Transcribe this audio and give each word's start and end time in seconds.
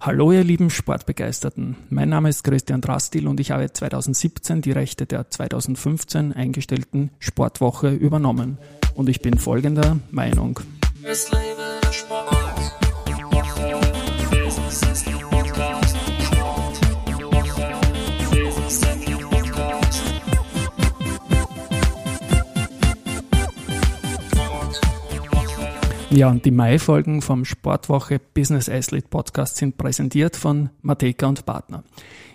Hallo 0.00 0.30
ihr 0.30 0.44
lieben 0.44 0.70
Sportbegeisterten. 0.70 1.76
Mein 1.88 2.10
Name 2.10 2.28
ist 2.28 2.44
Christian 2.44 2.80
Drastil 2.80 3.26
und 3.26 3.40
ich 3.40 3.50
habe 3.50 3.72
2017 3.72 4.60
die 4.60 4.72
Rechte 4.72 5.06
der 5.06 5.30
2015 5.30 6.32
eingestellten 6.32 7.10
Sportwoche 7.18 7.88
übernommen. 7.90 8.58
Und 8.94 9.08
ich 9.08 9.20
bin 9.20 9.38
folgender 9.38 9.98
Meinung. 10.10 10.60
Es 11.02 11.30
lebe 11.32 11.80
der 11.82 11.92
Sport. 11.92 12.35
Ja, 26.16 26.30
und 26.30 26.46
die 26.46 26.50
Mai-Folgen 26.50 27.20
vom 27.20 27.44
Sportwoche 27.44 28.18
Business 28.18 28.70
Athlete 28.70 29.06
Podcast 29.06 29.58
sind 29.58 29.76
präsentiert 29.76 30.34
von 30.34 30.70
Mateka 30.80 31.26
und 31.26 31.44
Partner. 31.44 31.84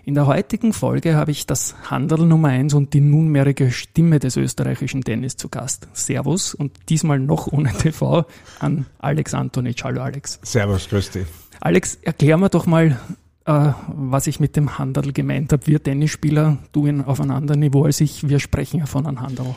In 0.06 0.14
der 0.14 0.28
heutigen 0.28 0.72
Folge 0.72 1.16
habe 1.16 1.32
ich 1.32 1.48
das 1.48 1.74
Handel 1.90 2.28
Nummer 2.28 2.50
1 2.50 2.76
und 2.76 2.94
die 2.94 3.02
nunmehrige 3.02 3.72
Stimme 3.72 4.20
des 4.20 4.38
österreichischen 4.38 5.04
Tennis 5.04 5.36
zu 5.36 5.50
Gast. 5.50 5.88
Servus 5.94 6.54
und 6.54 6.74
diesmal 6.90 7.18
noch 7.18 7.48
ohne 7.48 7.74
TV 7.74 8.28
an 8.60 8.86
Alex 9.00 9.34
Antonic. 9.34 9.84
Hallo 9.84 10.04
Alex. 10.04 10.40
Servus, 10.44 10.88
grüß 10.88 11.10
dich. 11.10 11.26
Alex, 11.60 11.96
erklär 12.04 12.38
mir 12.38 12.50
doch 12.50 12.68
mal, 12.68 13.00
äh, 13.46 13.70
was 13.88 14.28
ich 14.28 14.40
mit 14.40 14.56
dem 14.58 14.78
Handel 14.78 15.12
gemeint 15.12 15.54
habe. 15.54 15.66
Wir 15.66 15.82
Tennisspieler, 15.82 16.60
du 16.72 16.86
in, 16.86 17.04
auf 17.04 17.20
einem 17.20 17.32
anderen 17.32 17.62
Niveau 17.62 17.86
als 17.86 18.00
ich, 18.00 18.30
wir 18.30 18.40
sprechen 18.40 18.82
ja 18.82 18.86
von 18.86 19.08
einem 19.08 19.22
Handel. 19.22 19.56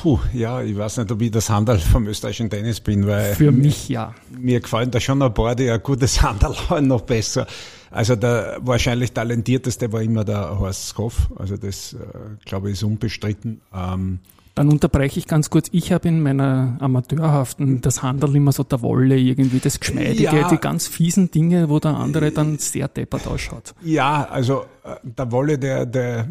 Puh, 0.00 0.18
ja, 0.32 0.62
ich 0.62 0.76
weiß 0.76 0.98
nicht, 0.98 1.12
ob 1.12 1.20
ich 1.20 1.30
das 1.30 1.50
Handel 1.50 1.78
vom 1.78 2.06
österreichischen 2.06 2.48
Tennis 2.48 2.80
bin, 2.80 3.06
weil. 3.06 3.34
Für 3.34 3.52
mich 3.52 3.88
ja. 3.88 4.14
Mir 4.30 4.60
gefallen 4.60 4.90
da 4.90 5.00
schon 5.00 5.22
ein 5.22 5.32
paar, 5.34 5.54
die 5.54 5.70
ein 5.70 5.82
gutes 5.82 6.22
Handel 6.22 6.54
haben, 6.70 6.86
noch 6.86 7.02
besser. 7.02 7.46
Also 7.90 8.16
der 8.16 8.58
wahrscheinlich 8.62 9.12
talentierteste 9.12 9.92
war 9.92 10.00
immer 10.00 10.24
der 10.24 10.58
Horst 10.58 10.88
Skoff. 10.88 11.28
Also 11.36 11.56
das, 11.58 11.92
äh, 11.92 11.98
glaube 12.46 12.68
ich, 12.68 12.74
ist 12.74 12.82
unbestritten. 12.84 13.60
Ähm, 13.74 14.20
dann 14.54 14.68
unterbreche 14.68 15.18
ich 15.18 15.26
ganz 15.26 15.50
kurz. 15.50 15.68
Ich 15.72 15.92
habe 15.92 16.08
in 16.08 16.22
meiner 16.22 16.76
Amateurhaften 16.80 17.80
das 17.80 18.02
Handel 18.02 18.34
immer 18.36 18.52
so 18.52 18.62
der 18.64 18.82
Wolle, 18.82 19.16
irgendwie 19.16 19.60
das 19.60 19.80
Geschmeidige, 19.80 20.24
ja, 20.24 20.48
die 20.48 20.58
ganz 20.58 20.88
fiesen 20.88 21.30
Dinge, 21.30 21.68
wo 21.68 21.78
der 21.78 21.96
andere 21.96 22.32
dann 22.32 22.58
sehr 22.58 22.88
deppert 22.88 23.26
ausschaut. 23.26 23.74
Ja, 23.82 24.26
also 24.30 24.64
äh, 24.84 24.96
der 25.04 25.32
Wolle, 25.32 25.58
der, 25.58 25.86
der 25.86 26.28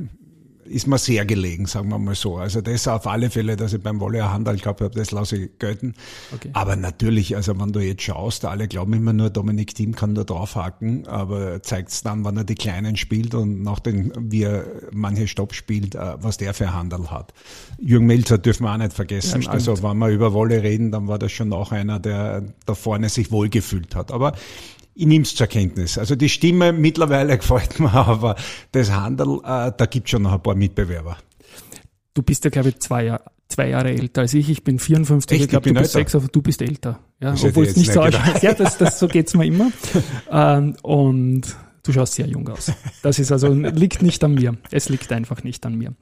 ist 0.71 0.87
mir 0.87 0.97
sehr 0.97 1.25
gelegen, 1.25 1.65
sagen 1.65 1.89
wir 1.89 1.99
mal 1.99 2.15
so. 2.15 2.37
Also 2.37 2.61
das 2.61 2.87
auf 2.87 3.07
alle 3.07 3.29
Fälle, 3.29 3.55
dass 3.55 3.73
ich 3.73 3.81
beim 3.81 3.99
Volley 3.99 4.19
Handel 4.19 4.57
gehabt 4.57 4.81
habe, 4.81 4.93
das 4.95 5.11
lasse 5.11 5.37
ich 5.37 5.59
gelten. 5.59 5.93
Okay. 6.33 6.49
Aber 6.53 6.75
natürlich, 6.75 7.35
also 7.35 7.59
wenn 7.59 7.71
du 7.71 7.79
jetzt 7.79 8.03
schaust, 8.03 8.45
alle 8.45 8.67
glauben 8.67 8.93
immer 8.93 9.13
nur, 9.13 9.29
Dominik 9.29 9.75
Thiem 9.75 9.93
kann 9.95 10.13
nur 10.13 10.25
draufhaken, 10.25 11.07
aber 11.07 11.61
zeigt 11.61 11.89
es 11.89 12.03
dann, 12.03 12.25
wenn 12.25 12.37
er 12.37 12.43
die 12.43 12.55
Kleinen 12.55 12.95
spielt 12.97 13.35
und 13.35 13.61
nachdem 13.63 14.11
wie 14.17 14.43
er 14.43 14.65
manche 14.91 15.27
Stopp 15.27 15.53
spielt, 15.53 15.95
äh, 15.95 16.15
was 16.17 16.37
der 16.37 16.53
für 16.53 16.73
Handel 16.73 17.11
hat. 17.11 17.33
Jürgen 17.79 18.05
Melzer 18.05 18.37
dürfen 18.37 18.63
wir 18.63 18.73
auch 18.73 18.77
nicht 18.77 18.93
vergessen. 18.93 19.41
Ja, 19.41 19.51
also 19.51 19.81
wenn 19.83 19.97
wir 19.97 20.09
über 20.09 20.33
Wolle 20.33 20.63
reden, 20.63 20.91
dann 20.91 21.07
war 21.07 21.19
das 21.19 21.31
schon 21.31 21.51
auch 21.53 21.71
einer, 21.71 21.99
der 21.99 22.43
da 22.65 22.75
vorne 22.75 23.09
sich 23.09 23.31
wohlgefühlt 23.31 23.95
hat. 23.95 24.11
Aber 24.11 24.33
ich 25.01 25.07
nehme 25.07 25.23
es 25.23 25.33
zur 25.33 25.47
Kenntnis. 25.47 25.97
Also 25.97 26.15
die 26.15 26.29
Stimme 26.29 26.71
mittlerweile 26.71 27.35
gefällt 27.39 27.79
mir, 27.79 27.91
aber 27.91 28.35
das 28.71 28.91
Handel, 28.91 29.39
äh, 29.43 29.71
da 29.75 29.85
gibt 29.89 30.09
schon 30.09 30.21
noch 30.21 30.33
ein 30.33 30.43
paar 30.43 30.55
Mitbewerber. 30.55 31.17
Du 32.13 32.21
bist 32.21 32.43
ja, 32.43 32.51
glaube 32.51 32.69
ich, 32.69 32.79
zwei, 32.79 33.05
Jahr, 33.05 33.21
zwei 33.47 33.69
Jahre 33.69 33.89
älter 33.89 34.21
als 34.21 34.33
ich. 34.35 34.49
Ich 34.49 34.63
bin 34.63 34.77
54, 34.77 35.35
Echt? 35.35 35.45
ich 35.45 35.49
glaube, 35.49 35.73
du 35.73 35.79
bist 35.79 35.93
sechs, 35.93 36.13
aber 36.13 36.27
du 36.27 36.41
bist 36.41 36.61
älter. 36.61 36.99
Ja, 37.19 37.33
obwohl 37.33 37.65
es 37.65 37.75
nicht 37.75 37.91
so 37.91 38.01
ausschaut. 38.01 38.43
Ja, 38.43 38.53
das, 38.53 38.77
das, 38.77 38.99
so 38.99 39.07
geht's 39.07 39.33
mir 39.33 39.45
immer. 39.45 39.71
ähm, 40.31 40.75
und 40.83 41.43
Du 41.83 41.91
schaust 41.91 42.13
sehr 42.13 42.27
jung 42.27 42.47
aus. 42.47 42.71
Das 43.01 43.17
ist 43.17 43.31
also, 43.31 43.51
liegt 43.51 44.03
nicht 44.03 44.23
an 44.23 44.35
mir. 44.35 44.57
Es 44.69 44.89
liegt 44.89 45.11
einfach 45.11 45.43
nicht 45.43 45.65
an 45.65 45.75
mir. 45.75 45.93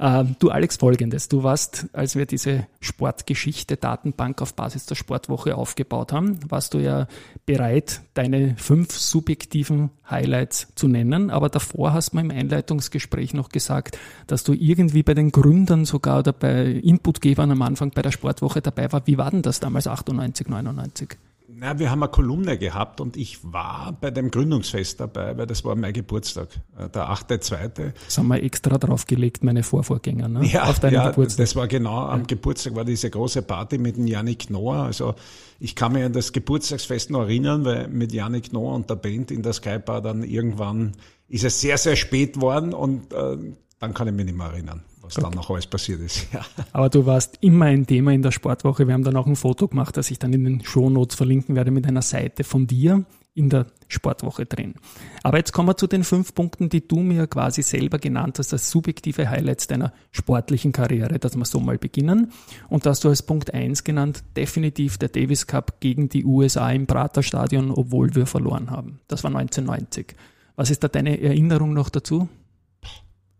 Ähm, 0.00 0.34
du 0.40 0.50
Alex, 0.50 0.76
folgendes. 0.76 1.28
Du 1.28 1.44
warst, 1.44 1.86
als 1.92 2.16
wir 2.16 2.26
diese 2.26 2.66
Sportgeschichte 2.80 3.76
Datenbank 3.76 4.42
auf 4.42 4.54
Basis 4.54 4.86
der 4.86 4.96
Sportwoche 4.96 5.54
aufgebaut 5.54 6.12
haben, 6.12 6.38
warst 6.50 6.74
du 6.74 6.78
ja 6.78 7.06
bereit, 7.46 8.00
deine 8.14 8.56
fünf 8.56 8.92
subjektiven 8.92 9.90
Highlights 10.10 10.68
zu 10.74 10.88
nennen. 10.88 11.30
Aber 11.30 11.48
davor 11.48 11.92
hast 11.92 12.14
du 12.14 12.18
im 12.18 12.32
Einleitungsgespräch 12.32 13.34
noch 13.34 13.50
gesagt, 13.50 13.98
dass 14.26 14.42
du 14.42 14.52
irgendwie 14.52 15.04
bei 15.04 15.14
den 15.14 15.30
Gründern 15.30 15.84
sogar 15.84 16.18
oder 16.20 16.32
bei 16.32 16.64
Inputgebern 16.64 17.52
am 17.52 17.62
Anfang 17.62 17.92
bei 17.92 18.02
der 18.02 18.10
Sportwoche 18.10 18.60
dabei 18.60 18.90
war. 18.90 19.06
Wie 19.06 19.18
war 19.18 19.30
denn 19.30 19.42
das 19.42 19.60
damals 19.60 19.86
98, 19.86 20.48
99? 20.48 21.16
Na, 21.54 21.78
wir 21.78 21.90
haben 21.90 22.02
eine 22.02 22.10
Kolumne 22.10 22.56
gehabt 22.56 23.00
und 23.00 23.16
ich 23.16 23.38
war 23.42 23.96
bei 24.00 24.10
dem 24.10 24.30
Gründungsfest 24.30 25.00
dabei, 25.00 25.36
weil 25.36 25.46
das 25.46 25.64
war 25.64 25.74
mein 25.74 25.92
Geburtstag, 25.92 26.48
äh, 26.78 26.88
der 26.88 27.10
8.2. 27.10 27.92
Das 28.06 28.18
haben 28.18 28.28
wir 28.28 28.42
extra 28.42 28.78
draufgelegt, 28.78 29.44
meine 29.44 29.62
Vorvorgänger, 29.62 30.28
ne? 30.28 30.46
Ja, 30.46 30.64
Auf 30.64 30.80
deinen 30.80 30.94
ja 30.94 31.10
Geburtstag. 31.10 31.44
das 31.44 31.54
war 31.54 31.68
genau, 31.68 32.06
am 32.06 32.26
Geburtstag 32.26 32.74
war 32.74 32.84
diese 32.84 33.10
große 33.10 33.42
Party 33.42 33.78
mit 33.78 33.96
dem 33.96 34.06
Janik 34.06 34.50
Noah. 34.50 34.84
Also 34.84 35.14
ich 35.60 35.76
kann 35.76 35.92
mich 35.92 36.04
an 36.04 36.12
das 36.12 36.32
Geburtstagsfest 36.32 37.10
noch 37.10 37.22
erinnern, 37.22 37.64
weil 37.64 37.88
mit 37.88 38.12
Janik 38.12 38.52
Noah 38.52 38.74
und 38.74 38.88
der 38.88 38.96
Band 38.96 39.30
in 39.30 39.42
der 39.42 39.52
Skybar 39.52 40.00
dann 40.00 40.22
irgendwann 40.22 40.92
ist 41.28 41.44
es 41.44 41.60
sehr, 41.60 41.76
sehr 41.76 41.96
spät 41.96 42.40
worden 42.40 42.72
und 42.72 43.12
äh, 43.12 43.36
dann 43.78 43.94
kann 43.94 44.08
ich 44.08 44.14
mich 44.14 44.24
nicht 44.24 44.36
mehr 44.36 44.46
erinnern 44.46 44.82
was 45.02 45.16
okay. 45.16 45.26
dann 45.26 45.34
noch 45.34 45.50
alles 45.50 45.66
passiert 45.66 46.00
ist. 46.00 46.26
Ja. 46.32 46.46
Aber 46.72 46.88
du 46.88 47.04
warst 47.04 47.38
immer 47.40 47.66
ein 47.66 47.86
Thema 47.86 48.12
in 48.12 48.22
der 48.22 48.30
Sportwoche. 48.30 48.86
Wir 48.86 48.94
haben 48.94 49.04
dann 49.04 49.16
auch 49.16 49.26
ein 49.26 49.36
Foto 49.36 49.68
gemacht, 49.68 49.96
das 49.96 50.10
ich 50.10 50.18
dann 50.18 50.32
in 50.32 50.44
den 50.44 50.64
Shownotes 50.64 51.16
verlinken 51.16 51.54
werde 51.56 51.70
mit 51.70 51.86
einer 51.86 52.02
Seite 52.02 52.44
von 52.44 52.66
dir 52.66 53.04
in 53.34 53.48
der 53.48 53.66
Sportwoche 53.88 54.46
drin. 54.46 54.74
Aber 55.22 55.38
jetzt 55.38 55.52
kommen 55.52 55.68
wir 55.68 55.76
zu 55.76 55.86
den 55.86 56.04
fünf 56.04 56.34
Punkten, 56.34 56.68
die 56.68 56.86
du 56.86 57.00
mir 57.00 57.26
quasi 57.26 57.62
selber 57.62 57.98
genannt 57.98 58.38
hast, 58.38 58.52
als 58.52 58.70
subjektive 58.70 59.28
Highlights 59.28 59.66
deiner 59.66 59.92
sportlichen 60.10 60.72
Karriere, 60.72 61.18
dass 61.18 61.36
wir 61.36 61.44
so 61.44 61.60
mal 61.60 61.78
beginnen. 61.78 62.32
Und 62.68 62.86
dass 62.86 63.00
du 63.00 63.08
als 63.08 63.22
Punkt 63.22 63.54
eins 63.54 63.84
genannt, 63.84 64.22
definitiv 64.36 64.98
der 64.98 65.08
Davis 65.08 65.46
Cup 65.46 65.80
gegen 65.80 66.08
die 66.08 66.24
USA 66.24 66.70
im 66.70 66.86
Praterstadion, 66.86 67.70
obwohl 67.70 68.14
wir 68.14 68.26
verloren 68.26 68.70
haben. 68.70 69.00
Das 69.08 69.24
war 69.24 69.34
1990. 69.34 70.14
Was 70.56 70.70
ist 70.70 70.84
da 70.84 70.88
deine 70.88 71.20
Erinnerung 71.20 71.72
noch 71.72 71.88
dazu? 71.88 72.28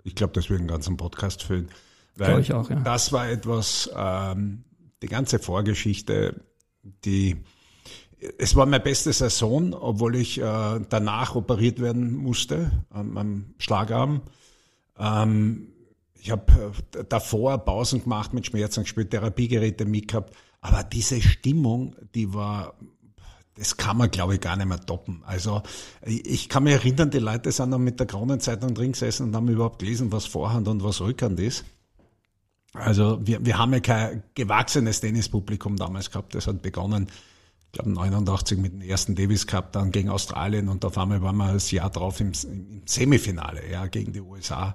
Ich 0.04 0.14
glaube, 0.14 0.32
das 0.32 0.50
wird 0.50 0.60
einen 0.60 0.68
ganzen 0.68 0.96
Podcast 0.96 1.42
füllen. 1.42 1.68
Weil 2.16 2.40
ich 2.40 2.52
auch, 2.52 2.68
ja. 2.68 2.76
das 2.80 3.12
war 3.12 3.28
etwas, 3.28 3.90
ähm, 3.96 4.64
die 5.02 5.06
ganze 5.06 5.38
Vorgeschichte, 5.38 6.42
die 7.04 7.42
es 8.38 8.54
war 8.54 8.66
meine 8.66 8.82
beste 8.82 9.12
Saison, 9.12 9.74
obwohl 9.74 10.16
ich 10.16 10.40
äh, 10.40 10.80
danach 10.88 11.34
operiert 11.34 11.80
werden 11.80 12.14
musste 12.14 12.84
am, 12.90 13.18
am 13.18 13.54
Schlagarm. 13.58 14.22
Ähm, 14.98 15.72
ich 16.14 16.30
habe 16.30 16.72
äh, 16.96 17.04
davor 17.08 17.58
Pausen 17.58 18.02
gemacht 18.02 18.32
mit 18.32 18.46
Schmerzen 18.46 18.84
gespielt, 18.84 19.10
Therapiegeräte 19.10 19.84
mitgehabt. 19.84 20.34
Aber 20.60 20.84
diese 20.84 21.20
Stimmung, 21.20 21.96
die 22.14 22.32
war 22.32 22.74
das 23.54 23.76
kann 23.76 23.98
man, 23.98 24.10
glaube 24.10 24.34
ich, 24.34 24.40
gar 24.40 24.56
nicht 24.56 24.66
mehr 24.66 24.80
toppen. 24.80 25.22
Also 25.26 25.62
ich 26.04 26.48
kann 26.48 26.64
mich 26.64 26.72
erinnern, 26.72 27.10
die 27.10 27.18
Leute 27.18 27.52
sind 27.52 27.70
dann 27.70 27.84
mit 27.84 28.00
der 28.00 28.06
Kronenzeitung 28.06 28.74
drin 28.74 28.92
gesessen 28.92 29.28
und 29.28 29.36
haben 29.36 29.48
überhaupt 29.48 29.78
gelesen, 29.78 30.10
was 30.10 30.24
Vorhand 30.24 30.68
und 30.68 30.82
was 30.82 31.00
Rückhand 31.00 31.38
ist. 31.38 31.64
Also 32.72 33.18
wir, 33.22 33.44
wir 33.44 33.58
haben 33.58 33.74
ja 33.74 33.80
kein 33.80 34.22
gewachsenes 34.34 35.00
Tennispublikum 35.00 35.76
damals 35.76 36.10
gehabt. 36.10 36.34
Das 36.34 36.46
hat 36.46 36.62
begonnen, 36.62 37.08
ich 37.66 37.72
glaube 37.72 37.90
89 37.90 38.58
mit 38.58 38.72
dem 38.72 38.80
ersten 38.80 39.14
Davis 39.14 39.46
Cup, 39.46 39.72
dann 39.72 39.90
gegen 39.92 40.08
Australien 40.08 40.68
und 40.68 40.84
auf 40.86 40.96
einmal 40.96 41.20
waren 41.20 41.36
wir 41.36 41.52
das 41.52 41.70
Jahr 41.70 41.90
drauf 41.90 42.20
im, 42.20 42.32
im 42.44 42.82
Semifinale, 42.86 43.70
ja, 43.70 43.86
gegen 43.86 44.12
die 44.12 44.20
USA. 44.20 44.74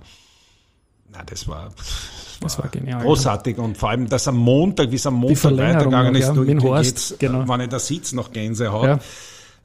Na, 1.11 1.23
das 1.23 1.47
war, 1.47 1.69
das, 1.75 2.39
das 2.41 2.59
war, 2.59 2.69
genial. 2.69 3.01
Großartig. 3.01 3.57
Und 3.57 3.77
vor 3.77 3.89
allem, 3.89 4.09
dass 4.09 4.27
am 4.27 4.37
Montag, 4.37 4.91
wie 4.91 4.95
es 4.95 5.05
am 5.05 5.15
Montag 5.15 5.57
weitergegangen 5.57 6.15
ist, 6.15 6.27
ja, 6.27 6.33
du, 6.33 6.43
du 6.43 6.61
Horst, 6.63 7.17
genau. 7.19 7.47
wenn 7.47 7.61
ich 7.61 7.69
da 7.69 7.79
sitze, 7.79 8.15
noch 8.15 8.31
Gänsehaut. 8.31 8.85
Ja. 8.85 8.99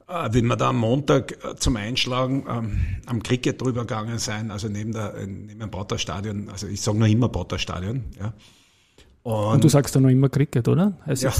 Äh, 0.07 0.33
wenn 0.33 0.45
wir 0.47 0.55
da 0.55 0.69
am 0.69 0.77
Montag 0.77 1.43
äh, 1.43 1.55
zum 1.55 1.75
Einschlagen 1.75 2.45
ähm, 2.49 2.79
am 3.05 3.23
Cricket 3.23 3.61
drüber 3.61 3.81
gegangen 3.81 4.19
sein, 4.19 4.51
also 4.51 4.67
neben, 4.67 4.91
der, 4.91 5.15
äh, 5.15 5.25
neben 5.25 5.59
dem 5.59 5.71
Potterstadion, 5.71 6.49
also 6.49 6.67
ich 6.67 6.81
sage 6.81 6.97
noch 6.97 7.07
immer 7.07 7.29
Potterstadion, 7.29 8.03
ja. 8.19 8.33
Und, 9.23 9.53
und, 9.53 9.63
du 9.63 9.69
sagst 9.69 9.95
da 9.95 10.01
noch 10.01 10.09
immer 10.09 10.27
Cricket, 10.27 10.67
oder? 10.67 10.97
Heißt 11.05 11.23
ja. 11.23 11.31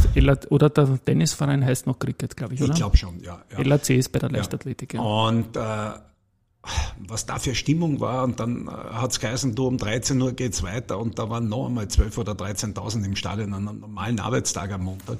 oder 0.49 0.69
der 0.69 1.03
Tennisverein 1.03 1.65
heißt 1.65 1.85
noch 1.85 1.99
Cricket, 1.99 2.37
glaube 2.37 2.53
ich, 2.53 2.61
oder? 2.61 2.71
Ich 2.71 2.77
glaube 2.77 2.95
schon, 2.95 3.21
ja, 3.21 3.41
ja. 3.51 3.61
LAC 3.61 3.89
ist 3.89 4.09
bei 4.13 4.19
der 4.19 4.31
Leichtathletik, 4.31 4.93
ja. 4.93 5.01
Und 5.01 5.57
äh, 5.57 5.59
was 7.07 7.25
da 7.25 7.39
für 7.39 7.55
Stimmung 7.55 7.99
war. 7.99 8.23
Und 8.23 8.39
dann 8.39 8.67
äh, 8.67 8.71
hat's 8.71 9.19
geheißen, 9.19 9.55
du 9.55 9.67
um 9.67 9.77
13 9.77 10.21
Uhr 10.21 10.33
geht's 10.33 10.63
weiter. 10.63 10.99
Und 10.99 11.19
da 11.19 11.29
waren 11.29 11.49
noch 11.49 11.67
einmal 11.67 11.87
12 11.87 12.17
oder 12.17 12.33
13.000 12.33 13.05
im 13.05 13.15
Stadion 13.15 13.53
an 13.53 13.67
einem 13.67 13.79
normalen 13.79 14.19
Arbeitstag 14.19 14.71
am 14.71 14.83
Montag. 14.83 15.17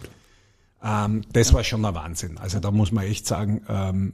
Ähm, 0.83 1.21
das 1.31 1.53
war 1.53 1.63
schon 1.63 1.85
ein 1.85 1.95
Wahnsinn. 1.95 2.37
Also 2.37 2.59
da 2.59 2.71
muss 2.71 2.91
man 2.91 3.05
echt 3.05 3.27
sagen, 3.27 3.61
ähm, 3.67 4.13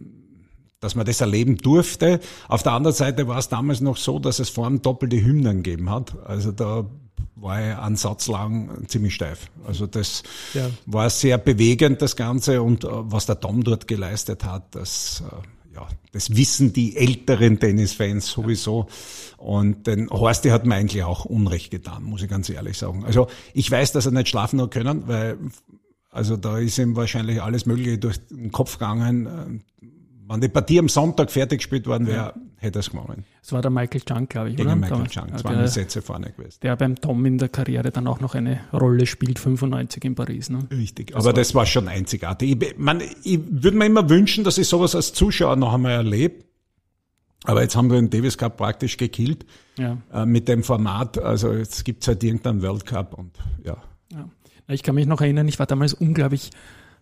dass 0.80 0.96
man 0.96 1.06
das 1.06 1.20
erleben 1.22 1.58
durfte. 1.58 2.20
Auf 2.48 2.64
der 2.64 2.72
anderen 2.74 2.96
Seite 2.96 3.28
war 3.28 3.38
es 3.38 3.50
damals 3.50 3.81
noch 3.81 3.98
so, 3.98 4.20
dass 4.20 4.40
es 4.40 4.50
vor 4.50 4.66
allem 4.66 4.81
doppelte 4.81 5.18
Hymnen 5.18 5.64
gegeben 5.64 5.90
hat. 5.90 6.16
Also 6.26 6.52
da 6.52 6.86
war 7.36 7.62
ich 7.62 7.78
einen 7.78 7.96
Satz 7.96 8.28
lang 8.28 8.88
ziemlich 8.88 9.16
steif. 9.16 9.50
Also 9.66 9.88
das 9.88 10.24
ja. 10.54 10.70
war 10.86 11.10
sehr 11.10 11.38
bewegend, 11.38 12.02
das 12.02 12.16
Ganze. 12.16 12.62
Und 12.62 12.84
äh, 12.84 12.88
was 12.92 13.26
der 13.26 13.40
Tom 13.40 13.64
dort 13.64 13.88
geleistet 13.88 14.44
hat, 14.44 14.76
das, 14.76 15.24
äh, 15.30 15.36
ja, 15.80 15.88
das 16.12 16.36
wissen 16.36 16.74
die 16.74 16.98
älteren 16.98 17.60
Tennisfans 17.60 18.28
sowieso. 18.28 18.88
Und 19.38 19.88
den 19.88 20.10
Horsti 20.10 20.50
hat 20.50 20.66
mir 20.66 20.76
eigentlich 20.76 21.04
auch 21.04 21.26
Unrecht 21.26 21.72
getan, 21.72 22.04
muss 22.04 22.22
ich 22.22 22.30
ganz 22.30 22.50
ehrlich 22.50 22.78
sagen. 22.78 23.06
Also 23.06 23.28
ich 23.54 23.70
weiß, 23.70 23.92
dass 23.94 24.06
er 24.06 24.12
nicht 24.12 24.30
schlafen 24.30 24.62
hat 24.62 24.72
können, 24.72 25.08
weil 25.08 25.38
also 26.12 26.38
da 26.38 26.58
ist 26.58 26.78
ihm 26.80 26.96
wahrscheinlich 26.96 27.42
alles 27.42 27.66
Mögliche 27.66 28.00
durch 28.00 28.18
den 28.28 28.52
Kopf 28.52 28.74
gegangen. 28.74 29.64
Wenn 30.28 30.42
die 30.42 30.50
Partie 30.50 30.80
am 30.80 30.90
Sonntag 30.90 31.31
fertig 31.31 31.60
gespielt 31.60 31.88
worden 31.88 32.08
wäre, 32.08 32.18
ja. 32.18 32.34
Hätte 32.59 32.79
er 32.79 32.81
es 32.81 32.91
gewonnen. 32.91 33.25
Es 33.41 33.51
war 33.51 33.61
der 33.61 33.71
Michael 33.71 34.01
Chang, 34.01 34.27
glaube 34.27 34.50
ich, 34.50 34.56
Gegen 34.56 34.69
oder? 34.69 34.75
Michael 34.75 35.07
Chang, 35.07 35.38
zwei 35.38 35.56
der, 35.56 35.67
Sätze 35.67 36.01
vorne 36.01 36.31
gewesen. 36.31 36.59
Der 36.61 36.75
beim 36.75 36.95
Tom 36.95 37.25
in 37.25 37.38
der 37.38 37.50
Karriere 37.50 37.91
dann 37.91 38.07
auch 38.07 38.19
noch 38.19 38.35
eine 38.35 38.59
Rolle 38.73 39.06
spielt, 39.06 39.39
95 39.39 40.03
in 40.06 40.15
Paris. 40.15 40.50
Ne? 40.50 40.67
Richtig, 40.71 41.07
das 41.07 41.15
aber 41.17 41.25
war 41.25 41.33
das 41.33 41.56
war 41.56 41.65
schon 41.65 41.88
einzigartig. 41.88 42.61
Ich, 42.61 42.77
man, 42.77 43.01
ich 43.23 43.39
würde 43.50 43.77
mir 43.77 43.85
immer 43.85 44.09
wünschen, 44.09 44.44
dass 44.44 44.57
ich 44.57 44.67
sowas 44.67 44.95
als 44.95 45.13
Zuschauer 45.13 45.56
noch 45.56 45.73
einmal 45.73 45.94
erlebe. 45.94 46.44
Aber 47.45 47.61
jetzt 47.61 47.75
haben 47.75 47.89
wir 47.89 47.95
den 47.95 48.09
Davis 48.09 48.38
Cup 48.38 48.57
praktisch 48.57 48.97
gekillt 48.97 49.45
ja. 49.77 49.97
äh, 50.13 50.25
mit 50.25 50.47
dem 50.47 50.63
Format. 50.63 51.17
Also 51.17 51.53
jetzt 51.53 51.85
gibt 51.85 52.03
es 52.03 52.07
halt 52.09 52.23
irgendeinen 52.23 52.61
World 52.61 52.85
Cup 52.85 53.13
und 53.13 53.31
ja. 53.63 53.77
ja. 54.11 54.29
Ich 54.67 54.83
kann 54.83 54.95
mich 54.95 55.07
noch 55.07 55.21
erinnern, 55.21 55.47
ich 55.47 55.57
war 55.57 55.65
damals 55.65 55.94
unglaublich 55.94 56.51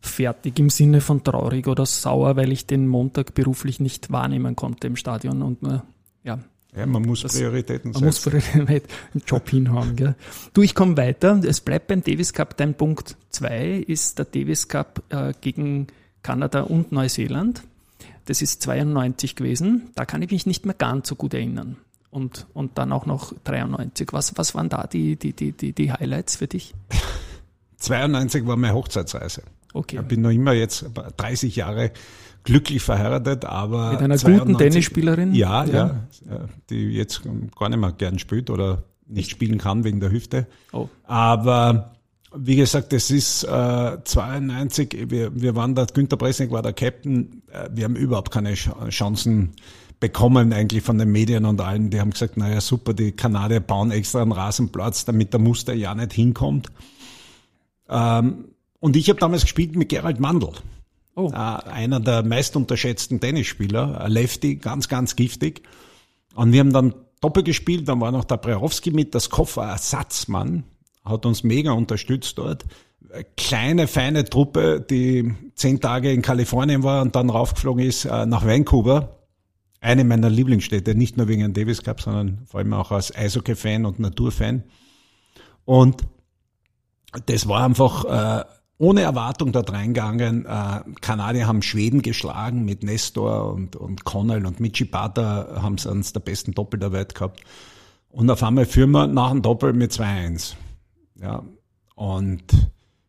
fertig 0.02 0.60
im 0.60 0.70
Sinne 0.70 1.02
von 1.02 1.24
traurig 1.24 1.68
oder 1.68 1.86
sauer, 1.86 2.36
weil 2.36 2.52
ich 2.52 2.66
den 2.66 2.88
Montag 2.88 3.34
beruflich 3.34 3.80
nicht 3.80 4.12
wahrnehmen 4.12 4.56
konnte 4.56 4.88
im 4.88 4.96
Stadion 4.96 5.42
und 5.42 5.62
nur, 5.64 5.84
ja. 6.24 6.40
Ja, 6.76 6.86
man 6.86 7.02
muss 7.02 7.22
das, 7.22 7.34
Prioritäten 7.34 7.92
setzen. 7.92 8.04
Man 8.04 8.08
muss 8.08 8.20
Prioritäten 8.22 8.90
im 9.14 9.22
Job 9.26 9.50
hinhauen. 9.50 9.96
Gell. 9.96 10.16
Du, 10.54 10.62
ich 10.62 10.76
komme 10.76 10.96
weiter. 10.96 11.42
Es 11.44 11.62
bleibt 11.62 11.88
beim 11.88 12.04
Davis 12.04 12.34
Cup. 12.34 12.56
Dein 12.58 12.76
Punkt 12.76 13.18
zwei 13.30 13.70
ist 13.70 14.20
der 14.20 14.26
Davis 14.26 14.68
Cup 14.68 15.02
äh, 15.10 15.34
gegen 15.42 15.88
Kanada 16.22 16.62
und 16.62 16.92
Neuseeland. 16.92 17.64
Das 18.26 18.42
ist 18.42 18.62
92 18.62 19.36
gewesen. 19.36 19.90
Da 19.96 20.06
kann 20.06 20.22
ich 20.22 20.30
mich 20.30 20.46
nicht 20.46 20.66
mehr 20.66 20.76
ganz 20.76 21.08
so 21.08 21.16
gut 21.16 21.34
erinnern. 21.34 21.78
Und, 22.12 22.46
und 22.54 22.78
dann 22.78 22.92
auch 22.92 23.06
noch 23.06 23.34
93. 23.46 24.10
Was, 24.12 24.38
was 24.38 24.54
waren 24.54 24.70
da 24.70 24.86
die, 24.86 25.16
die, 25.16 25.34
die, 25.34 25.54
die, 25.54 25.74
die 25.74 25.92
Highlights 25.92 26.36
für 26.36 26.48
dich? 26.48 26.76
92 27.78 28.46
war 28.46 28.58
meine 28.58 28.74
Hochzeitsreise. 28.76 29.44
Okay. 29.78 30.00
Ich 30.02 30.08
bin 30.08 30.22
noch 30.22 30.32
immer 30.32 30.54
jetzt 30.54 30.86
30 31.18 31.56
Jahre 31.56 31.92
glücklich 32.44 32.82
verheiratet, 32.82 33.46
aber. 33.46 33.92
Mit 33.92 34.02
einer 34.02 34.18
92, 34.18 34.40
guten 34.40 34.58
Tennisspielerin? 34.58 35.36
Ja, 35.36 35.66
ja, 35.66 36.08
ja, 36.30 36.46
die 36.70 36.90
jetzt 36.92 37.22
gar 37.58 37.70
nicht 37.70 37.80
mehr 37.80 37.92
gern 37.92 38.20
spielt 38.20 38.50
oder 38.50 38.84
nicht 39.08 39.30
spielen 39.30 39.58
kann 39.58 39.84
wegen 39.84 40.00
der 40.00 40.12
Hüfte. 40.12 40.48
Oh. 40.72 40.88
Aber 41.04 41.92
wie 42.36 42.56
gesagt, 42.56 42.94
es 42.94 43.12
ist 43.12 43.44
äh, 43.44 43.98
92, 44.04 45.10
wir, 45.10 45.40
wir 45.40 45.56
waren 45.56 45.76
da, 45.76 45.86
Günter 45.86 46.18
Bresnik 46.18 46.52
war 46.52 46.62
der 46.62 46.74
Captain, 46.74 47.42
äh, 47.52 47.70
wir 47.72 47.86
haben 47.86 47.96
überhaupt 47.96 48.32
keine 48.32 48.54
Chancen 48.54 49.54
bekommen 50.00 50.54
eigentlich 50.54 50.84
von 50.84 50.98
den 50.98 51.12
Medien 51.12 51.46
und 51.46 51.60
allen. 51.60 51.90
Die 51.90 52.00
haben 52.00 52.12
gesagt, 52.12 52.38
naja 52.38 52.62
super, 52.62 52.94
die 52.94 53.14
Kanadier 53.14 53.60
bauen 53.60 53.92
extra 53.92 54.22
einen 54.22 54.32
Rasenplatz, 54.32 55.06
damit 55.06 55.34
der 55.34 55.40
Muster 55.40 55.74
ja 55.74 55.96
nicht 55.96 56.14
hinkommt. 56.14 56.68
Ähm, 57.90 58.46
und 58.88 58.96
ich 58.96 59.10
habe 59.10 59.20
damals 59.20 59.42
gespielt 59.42 59.76
mit 59.76 59.90
Gerald 59.90 60.22
Mandl. 60.22 60.54
Oh. 61.14 61.30
Äh, 61.30 61.36
einer 61.36 62.00
der 62.00 62.24
meist 62.24 62.56
unterschätzten 62.56 63.20
Tennisspieler, 63.20 64.00
ein 64.00 64.10
Lefty, 64.10 64.56
ganz, 64.56 64.88
ganz 64.88 65.18
giftig. 65.18 65.62
Und 66.36 66.54
wir 66.54 66.62
haben 66.62 66.72
dann 66.72 66.94
Doppel 67.20 67.44
gespielt, 67.44 67.90
dann 67.90 68.00
war 68.00 68.14
noch 68.14 68.24
der 68.24 68.38
Brejowski 68.38 68.92
mit, 68.92 69.14
das 69.14 69.30
Kofferersatzmann, 69.30 70.64
hat 71.04 71.26
uns 71.26 71.44
mega 71.44 71.74
unterstützt 71.74 72.38
dort. 72.38 72.64
Kleine, 73.36 73.88
feine 73.88 74.24
Truppe, 74.24 74.80
die 74.80 75.36
zehn 75.56 75.82
Tage 75.82 76.14
in 76.14 76.22
Kalifornien 76.22 76.84
war 76.84 77.02
und 77.02 77.14
dann 77.14 77.30
raufgeflogen 77.30 77.84
ist 77.84 78.06
äh, 78.06 78.26
nach 78.26 78.46
Vancouver. 78.46 79.18
Eine 79.82 80.06
meiner 80.06 80.30
Lieblingsstädte, 80.30 80.96
nicht 80.96 81.18
nur 81.18 81.28
wegen 81.28 81.42
dem 81.42 81.54
Davis 81.54 81.84
Cup, 81.84 82.00
sondern 82.00 82.46
vor 82.46 82.62
allem 82.62 82.74
auch 82.74 82.92
als 82.92 83.14
Eishockey-Fan 83.14 83.86
und 83.86 84.00
Naturfan. 84.00 84.64
Und 85.66 86.04
das 87.26 87.50
war 87.50 87.66
einfach 87.66 88.06
äh, 88.06 88.46
ohne 88.80 89.02
Erwartung 89.02 89.52
dort 89.52 89.72
reingegangen. 89.72 90.46
Äh, 90.46 90.82
Kanadier 91.02 91.48
haben 91.48 91.62
Schweden 91.62 92.02
geschlagen 92.02 92.64
mit 92.66 92.84
Nestor 92.84 93.52
und, 93.54 93.76
und 93.76 94.04
Connell 94.04 94.46
und 94.46 94.60
Michi 94.60 94.86
Bata 94.86 95.62
haben 95.62 95.78
sie 95.78 95.90
eines 95.90 96.14
der 96.14 96.20
besten 96.20 96.54
Doppel 96.54 96.80
der 96.80 96.92
Welt 96.92 97.16
gehabt. 97.16 97.42
Und 98.10 98.30
auf 98.30 98.44
einmal 98.44 98.66
führen 98.66 98.92
wir 98.92 99.08
nach 99.08 99.32
dem 99.32 99.42
Doppel 99.42 99.74
mit 99.74 99.92
2-1. 99.92 100.56
Ja. 101.22 101.44
Und 101.96 102.44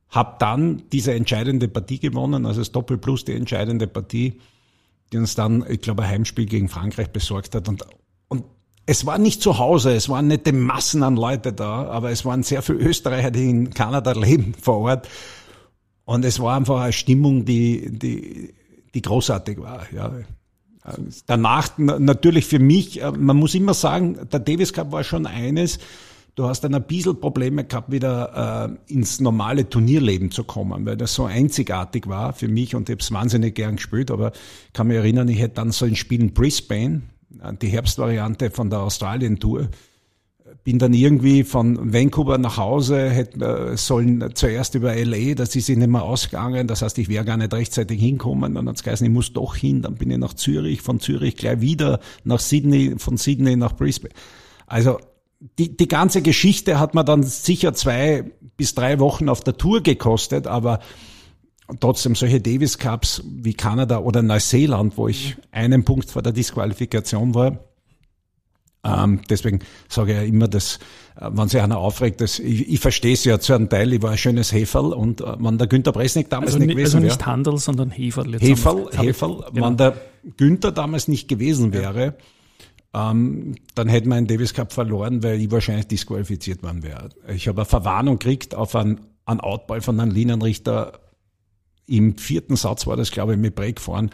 hab 0.08 0.38
dann 0.38 0.82
diese 0.90 1.12
entscheidende 1.12 1.68
Partie 1.68 1.98
gewonnen, 1.98 2.46
also 2.46 2.60
das 2.60 2.72
Doppel 2.72 2.96
plus 2.96 3.24
die 3.24 3.34
entscheidende 3.34 3.86
Partie, 3.86 4.40
die 5.12 5.18
uns 5.18 5.34
dann, 5.34 5.64
ich 5.68 5.82
glaube, 5.82 6.02
ein 6.02 6.08
Heimspiel 6.08 6.46
gegen 6.46 6.68
Frankreich 6.68 7.10
besorgt 7.10 7.54
hat. 7.54 7.68
Und, 7.68 7.84
und 8.28 8.44
es 8.86 9.04
war 9.04 9.18
nicht 9.18 9.42
zu 9.42 9.58
Hause, 9.58 9.94
es 9.94 10.08
waren 10.08 10.28
nicht 10.28 10.46
die 10.46 10.52
Massen 10.52 11.02
an 11.02 11.16
Leute 11.16 11.52
da, 11.52 11.84
aber 11.88 12.10
es 12.10 12.24
waren 12.24 12.42
sehr 12.42 12.62
viele 12.62 12.78
Österreicher, 12.78 13.30
die 13.30 13.50
in 13.50 13.70
Kanada 13.70 14.12
leben 14.12 14.54
vor 14.54 14.78
Ort. 14.78 15.08
Und 16.08 16.24
es 16.24 16.40
war 16.40 16.56
einfach 16.56 16.80
eine 16.80 16.94
Stimmung, 16.94 17.44
die, 17.44 17.90
die, 17.90 18.54
die 18.94 19.02
großartig 19.02 19.60
war. 19.60 19.82
Ja. 19.94 20.10
Danach 21.26 21.76
natürlich 21.76 22.46
für 22.46 22.58
mich, 22.58 23.02
äh, 23.02 23.12
man 23.12 23.36
muss 23.36 23.54
immer 23.54 23.74
sagen, 23.74 24.16
der 24.32 24.40
Davis 24.40 24.72
Cup 24.72 24.90
war 24.90 25.04
schon 25.04 25.26
eines, 25.26 25.78
du 26.34 26.46
hast 26.46 26.64
dann 26.64 26.74
ein 26.74 26.84
bisschen 26.84 27.20
Probleme 27.20 27.64
gehabt, 27.64 27.92
wieder 27.92 28.70
äh, 28.88 28.90
ins 28.90 29.20
normale 29.20 29.68
Turnierleben 29.68 30.30
zu 30.30 30.44
kommen, 30.44 30.86
weil 30.86 30.96
das 30.96 31.12
so 31.12 31.26
einzigartig 31.26 32.06
war 32.06 32.32
für 32.32 32.48
mich 32.48 32.74
und 32.74 32.88
ich 32.88 32.94
habe 32.94 33.02
es 33.02 33.12
wahnsinnig 33.12 33.54
gern 33.54 33.76
gespielt, 33.76 34.10
aber 34.10 34.32
kann 34.72 34.86
mich 34.86 34.96
erinnern, 34.96 35.28
ich 35.28 35.40
hätte 35.40 35.56
dann 35.56 35.72
so 35.72 35.84
ein 35.84 35.94
Spiel 35.94 36.22
in 36.22 36.32
Brisbane, 36.32 37.02
äh, 37.42 37.52
die 37.52 37.68
Herbstvariante 37.68 38.50
von 38.50 38.70
der 38.70 38.80
Australien-Tour, 38.80 39.68
bin 40.68 40.78
dann 40.78 40.92
irgendwie 40.92 41.44
von 41.44 41.94
Vancouver 41.94 42.36
nach 42.36 42.58
Hause, 42.58 43.08
hätten 43.08 43.40
äh, 43.40 43.74
sollen 43.78 44.34
zuerst 44.34 44.74
über 44.74 44.94
LA, 44.94 45.32
das 45.32 45.56
ist 45.56 45.70
ihnen 45.70 45.80
immer 45.80 46.02
ausgegangen, 46.02 46.66
das 46.66 46.82
heißt, 46.82 46.98
ich 46.98 47.08
wäre 47.08 47.24
gar 47.24 47.38
nicht 47.38 47.54
rechtzeitig 47.54 47.98
hinkommen, 47.98 48.54
dann 48.54 48.68
hat's 48.68 48.82
geheißen, 48.82 49.06
ich 49.06 49.10
muss 49.10 49.32
doch 49.32 49.56
hin, 49.56 49.80
dann 49.80 49.94
bin 49.94 50.10
ich 50.10 50.18
nach 50.18 50.34
Zürich, 50.34 50.82
von 50.82 51.00
Zürich 51.00 51.36
gleich 51.36 51.62
wieder 51.62 52.00
nach 52.24 52.38
Sydney, 52.38 52.96
von 52.98 53.16
Sydney 53.16 53.56
nach 53.56 53.76
Brisbane. 53.76 54.12
Also 54.66 54.98
die, 55.58 55.74
die 55.74 55.88
ganze 55.88 56.20
Geschichte 56.20 56.78
hat 56.78 56.94
mir 56.94 57.02
dann 57.02 57.22
sicher 57.22 57.72
zwei 57.72 58.30
bis 58.58 58.74
drei 58.74 58.98
Wochen 58.98 59.30
auf 59.30 59.42
der 59.42 59.56
Tour 59.56 59.82
gekostet, 59.82 60.46
aber 60.46 60.80
trotzdem 61.80 62.14
solche 62.14 62.42
Davis 62.42 62.76
Cups 62.76 63.22
wie 63.24 63.54
Kanada 63.54 64.00
oder 64.00 64.20
Neuseeland, 64.20 64.98
wo 64.98 65.08
ich 65.08 65.38
einen 65.50 65.86
Punkt 65.86 66.10
vor 66.10 66.20
der 66.20 66.32
Disqualifikation 66.32 67.34
war, 67.34 67.67
ähm, 68.84 69.20
deswegen 69.28 69.60
sage 69.88 70.12
ich 70.12 70.18
ja 70.18 70.22
immer, 70.24 70.46
dass, 70.46 70.78
äh, 71.16 71.28
wenn 71.32 71.48
sich 71.48 71.60
einer 71.60 71.78
aufregt, 71.78 72.20
dass 72.20 72.38
ich, 72.38 72.68
ich 72.68 72.80
verstehe 72.80 73.14
es 73.14 73.24
ja 73.24 73.40
zu 73.40 73.54
einem 73.54 73.68
Teil, 73.68 73.92
ich 73.92 74.02
war 74.02 74.12
ein 74.12 74.18
schönes 74.18 74.52
Heferl 74.52 74.92
und 74.92 75.20
äh, 75.20 75.36
wenn 75.38 75.58
der 75.58 75.66
Günther 75.66 75.92
Bresnik 75.92 76.30
damals 76.30 76.54
also 76.54 76.64
nicht 76.64 76.76
gewesen 76.76 77.02
wäre. 77.02 77.04
Also 77.04 77.16
nicht 77.16 77.26
Handel, 77.26 77.58
sondern 77.58 77.90
Heferl. 77.90 78.38
Heferl, 78.38 78.88
Heferl. 78.92 79.44
Genau. 79.52 79.66
Wenn 79.66 79.76
der 79.76 80.00
Günther 80.36 80.72
damals 80.72 81.08
nicht 81.08 81.28
gewesen 81.28 81.72
wäre, 81.72 82.14
ähm, 82.94 83.56
dann 83.74 83.88
hätten 83.88 84.08
wir 84.08 84.16
einen 84.16 84.28
Davis 84.28 84.54
Cup 84.54 84.72
verloren, 84.72 85.22
weil 85.22 85.40
ich 85.40 85.50
wahrscheinlich 85.50 85.88
disqualifiziert 85.88 86.62
worden 86.62 86.82
wäre. 86.82 87.10
Ich 87.28 87.48
habe 87.48 87.62
eine 87.62 87.66
Verwarnung 87.66 88.18
gekriegt 88.18 88.54
auf 88.54 88.76
einen, 88.76 89.00
einen 89.24 89.40
Outball 89.40 89.80
von 89.80 89.98
einem 89.98 90.12
Linienrichter. 90.12 91.00
Im 91.86 92.16
vierten 92.16 92.56
Satz 92.56 92.86
war 92.86 92.96
das, 92.96 93.10
glaube 93.10 93.32
ich, 93.32 93.38
mit 93.38 93.54
Break 93.54 93.80
fahren. 93.80 94.10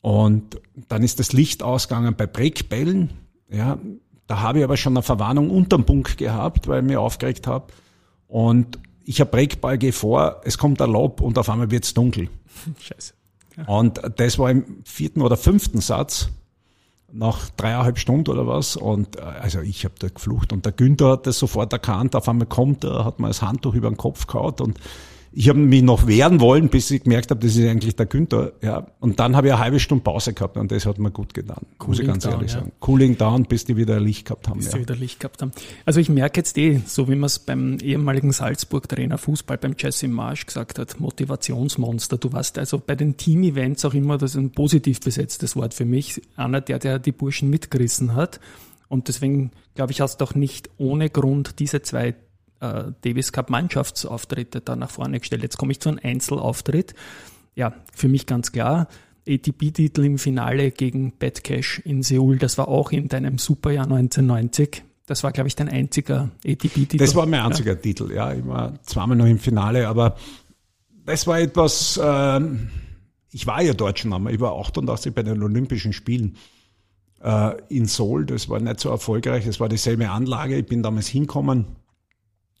Und 0.00 0.60
dann 0.88 1.02
ist 1.02 1.20
das 1.20 1.32
Licht 1.32 1.62
ausgegangen 1.62 2.14
bei 2.16 2.26
Breakbällen 2.26 3.10
ja, 3.50 3.78
da 4.26 4.40
habe 4.40 4.58
ich 4.58 4.64
aber 4.64 4.76
schon 4.76 4.94
eine 4.94 5.02
Verwarnung 5.02 5.50
unterm 5.50 5.84
Punkt 5.84 6.18
gehabt, 6.18 6.66
weil 6.68 6.80
ich 6.82 6.86
mich 6.86 6.96
aufgeregt 6.96 7.46
habe. 7.46 7.72
Und 8.26 8.78
ich 9.04 9.20
habe 9.20 9.30
Breakball, 9.30 9.78
gehe 9.78 9.92
vor, 9.92 10.40
es 10.44 10.58
kommt 10.58 10.80
ein 10.80 10.90
Lob 10.90 11.20
und 11.20 11.38
auf 11.38 11.48
einmal 11.50 11.70
wird's 11.70 11.94
dunkel. 11.94 12.28
Scheiße. 12.80 13.14
Ja. 13.56 13.64
Und 13.66 14.00
das 14.16 14.38
war 14.38 14.50
im 14.50 14.82
vierten 14.84 15.20
oder 15.20 15.36
fünften 15.36 15.80
Satz, 15.80 16.30
nach 17.12 17.48
dreieinhalb 17.50 17.98
Stunden 17.98 18.30
oder 18.30 18.46
was. 18.46 18.76
Und 18.76 19.16
äh, 19.16 19.20
also 19.20 19.60
ich 19.60 19.84
habe 19.84 19.94
da 19.98 20.08
geflucht. 20.08 20.52
Und 20.52 20.64
der 20.64 20.72
Günther 20.72 21.12
hat 21.12 21.26
das 21.26 21.38
sofort 21.38 21.72
erkannt. 21.72 22.16
Auf 22.16 22.28
einmal 22.28 22.46
kommt 22.46 22.84
er, 22.84 23.04
hat 23.04 23.20
mir 23.20 23.28
das 23.28 23.40
Handtuch 23.40 23.74
über 23.74 23.88
den 23.88 23.96
Kopf 23.96 24.26
gehauen 24.26 24.54
und 24.60 24.80
ich 25.36 25.48
habe 25.48 25.58
mich 25.58 25.82
noch 25.82 26.06
wehren 26.06 26.40
wollen, 26.40 26.68
bis 26.68 26.90
ich 26.92 27.02
gemerkt 27.02 27.30
habe, 27.30 27.40
das 27.40 27.56
ist 27.56 27.68
eigentlich 27.68 27.96
der 27.96 28.06
Günther. 28.06 28.52
Ja. 28.62 28.86
Und 29.00 29.18
dann 29.18 29.34
habe 29.34 29.48
ich 29.48 29.52
eine 29.52 29.62
halbe 29.62 29.80
Stunde 29.80 30.04
Pause 30.04 30.32
gehabt 30.32 30.56
und 30.56 30.70
das 30.70 30.86
hat 30.86 30.98
mir 30.98 31.10
gut 31.10 31.34
getan, 31.34 31.66
Cooling 31.78 31.88
muss 31.88 31.98
ich 31.98 32.06
ganz 32.06 32.22
down, 32.22 32.32
ehrlich 32.34 32.52
ja. 32.52 32.60
sagen. 32.60 32.72
Cooling 32.78 33.18
down, 33.18 33.44
bis 33.44 33.64
die 33.64 33.76
wieder 33.76 33.98
Licht 33.98 34.26
gehabt 34.26 34.48
haben. 34.48 34.58
Bis 34.58 34.66
ja. 34.66 34.74
die 34.74 34.80
wieder 34.80 34.94
Licht 34.94 35.18
gehabt 35.18 35.42
haben. 35.42 35.50
Also 35.84 35.98
ich 35.98 36.08
merke 36.08 36.40
jetzt 36.40 36.56
eh, 36.56 36.80
so 36.86 37.08
wie 37.08 37.16
man 37.16 37.26
es 37.26 37.40
beim 37.40 37.78
ehemaligen 37.82 38.32
Salzburg-Trainer 38.32 39.18
Fußball, 39.18 39.58
beim 39.58 39.74
Jesse 39.76 40.06
Marsch 40.06 40.46
gesagt 40.46 40.78
hat, 40.78 41.00
Motivationsmonster. 41.00 42.16
Du 42.16 42.32
warst 42.32 42.58
also 42.58 42.78
bei 42.78 42.94
den 42.94 43.16
Team-Events 43.16 43.84
auch 43.84 43.94
immer, 43.94 44.18
das 44.18 44.32
ist 44.32 44.36
ein 44.36 44.50
positiv 44.50 45.00
besetztes 45.00 45.56
Wort 45.56 45.74
für 45.74 45.84
mich, 45.84 46.22
einer, 46.36 46.60
der, 46.60 46.78
der 46.78 47.00
die 47.00 47.12
Burschen 47.12 47.50
mitgerissen 47.50 48.14
hat 48.14 48.38
Und 48.88 49.08
deswegen, 49.08 49.50
glaube 49.74 49.90
ich, 49.90 50.00
hast 50.00 50.20
du 50.20 50.24
auch 50.24 50.34
nicht 50.34 50.70
ohne 50.78 51.10
Grund 51.10 51.58
diese 51.58 51.82
zwei 51.82 52.14
äh, 52.60 52.84
Davis 53.02 53.32
Cup 53.32 53.50
Mannschaftsauftritte 53.50 54.60
da 54.60 54.76
nach 54.76 54.90
vorne 54.90 55.20
gestellt. 55.20 55.42
Jetzt 55.42 55.56
komme 55.56 55.72
ich 55.72 55.80
zu 55.80 55.88
einem 55.88 56.00
Einzelauftritt. 56.02 56.94
Ja, 57.54 57.74
für 57.92 58.08
mich 58.08 58.26
ganz 58.26 58.52
klar. 58.52 58.88
ATP-Titel 59.28 60.04
im 60.04 60.18
Finale 60.18 60.70
gegen 60.70 61.12
Bad 61.18 61.44
Cash 61.44 61.80
in 61.84 62.02
Seoul. 62.02 62.38
Das 62.38 62.58
war 62.58 62.68
auch 62.68 62.92
in 62.92 63.08
deinem 63.08 63.38
Superjahr 63.38 63.84
1990. 63.84 64.82
Das 65.06 65.22
war, 65.22 65.32
glaube 65.32 65.48
ich, 65.48 65.56
dein 65.56 65.68
einziger 65.68 66.30
ATP-Titel. 66.44 66.98
Das 66.98 67.14
war 67.14 67.26
mein 67.26 67.40
einziger 67.40 67.72
ja. 67.72 67.78
Titel, 67.78 68.12
ja. 68.12 68.32
Ich 68.32 68.46
war 68.46 68.82
zweimal 68.82 69.16
noch 69.16 69.26
im 69.26 69.38
Finale, 69.38 69.88
aber 69.88 70.16
das 71.04 71.26
war 71.26 71.40
etwas, 71.40 71.98
äh, 72.02 72.40
ich 73.30 73.46
war 73.46 73.62
ja 73.62 73.74
dort 73.74 73.98
schon 73.98 74.12
einmal. 74.12 74.32
Ich 74.32 74.40
war 74.40 74.58
88 74.58 75.14
bei 75.14 75.22
den 75.22 75.42
Olympischen 75.42 75.92
Spielen 75.92 76.36
äh, 77.22 77.52
in 77.68 77.86
Seoul. 77.86 78.26
Das 78.26 78.48
war 78.48 78.60
nicht 78.60 78.80
so 78.80 78.88
erfolgreich. 78.90 79.46
Es 79.46 79.60
war 79.60 79.68
dieselbe 79.68 80.08
Anlage. 80.08 80.56
Ich 80.56 80.66
bin 80.66 80.82
damals 80.82 81.08
hinkommen. 81.08 81.66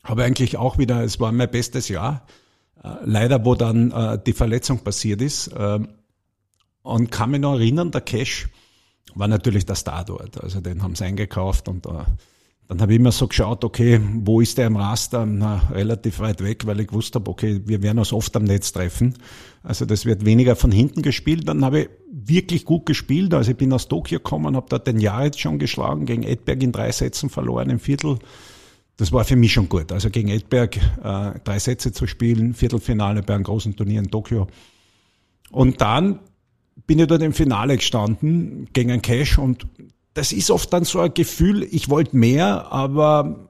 Habe 0.04 0.24
eigentlich 0.24 0.56
auch 0.56 0.78
wieder, 0.78 1.02
es 1.02 1.18
war 1.18 1.32
mein 1.32 1.50
bestes 1.50 1.88
Jahr. 1.88 2.26
Äh, 2.82 2.88
leider, 3.04 3.44
wo 3.44 3.54
dann 3.54 3.90
äh, 3.90 4.18
die 4.24 4.34
Verletzung 4.34 4.80
passiert 4.80 5.22
ist. 5.22 5.48
Äh, 5.48 5.80
und 6.82 7.10
kann 7.10 7.30
mich 7.30 7.40
noch 7.40 7.54
erinnern, 7.54 7.90
der 7.90 8.02
Cash 8.02 8.48
war 9.14 9.28
natürlich 9.28 9.64
der 9.64 9.76
Star 9.76 10.04
dort. 10.04 10.42
Also 10.42 10.60
den 10.60 10.82
haben 10.82 10.94
sie 10.94 11.04
eingekauft 11.04 11.68
und 11.68 11.86
äh, 11.86 11.90
dann 12.66 12.80
habe 12.80 12.92
ich 12.92 12.98
immer 12.98 13.12
so 13.12 13.28
geschaut, 13.28 13.62
okay, 13.62 14.00
wo 14.20 14.40
ist 14.40 14.56
der 14.56 14.68
im 14.68 14.76
Raster? 14.76 15.26
Na, 15.26 15.68
relativ 15.70 16.18
weit 16.20 16.42
weg, 16.42 16.64
weil 16.66 16.80
ich 16.80 16.88
gewusst 16.88 17.14
habe, 17.14 17.30
okay, 17.30 17.60
wir 17.66 17.82
werden 17.82 17.98
uns 17.98 18.12
oft 18.12 18.34
am 18.36 18.44
Netz 18.44 18.72
treffen. 18.72 19.14
Also 19.62 19.84
das 19.84 20.06
wird 20.06 20.24
weniger 20.24 20.56
von 20.56 20.72
hinten 20.72 21.02
gespielt. 21.02 21.46
Dann 21.46 21.64
habe 21.64 21.80
ich 21.80 21.88
wirklich 22.10 22.64
gut 22.64 22.86
gespielt. 22.86 23.34
Also 23.34 23.50
ich 23.50 23.56
bin 23.58 23.72
aus 23.72 23.88
Tokio 23.88 24.18
gekommen, 24.18 24.56
habe 24.56 24.66
dort 24.70 24.86
den 24.86 24.98
Jahr 24.98 25.24
jetzt 25.24 25.40
schon 25.40 25.58
geschlagen, 25.58 26.06
gegen 26.06 26.22
Edberg 26.22 26.62
in 26.62 26.72
drei 26.72 26.90
Sätzen 26.90 27.28
verloren 27.28 27.68
im 27.68 27.80
Viertel. 27.80 28.18
Das 28.96 29.10
war 29.12 29.24
für 29.24 29.36
mich 29.36 29.52
schon 29.52 29.68
gut. 29.68 29.90
Also 29.90 30.10
gegen 30.10 30.28
Edberg 30.28 30.76
äh, 30.76 31.38
drei 31.42 31.58
Sätze 31.58 31.92
zu 31.92 32.06
spielen, 32.06 32.54
Viertelfinale 32.54 33.22
bei 33.22 33.34
einem 33.34 33.44
großen 33.44 33.74
Turnier 33.74 34.00
in 34.00 34.10
Tokio. 34.10 34.46
Und 35.50 35.80
dann 35.80 36.20
bin 36.86 36.98
ich 36.98 37.06
dort 37.06 37.22
im 37.22 37.32
Finale 37.32 37.76
gestanden 37.76 38.68
gegen 38.72 38.90
einen 38.90 39.02
Cash 39.02 39.38
und 39.38 39.66
das 40.14 40.32
ist 40.32 40.50
oft 40.50 40.72
dann 40.72 40.84
so 40.84 41.00
ein 41.00 41.12
Gefühl, 41.12 41.64
ich 41.64 41.88
wollte 41.88 42.16
mehr, 42.16 42.72
aber 42.72 43.48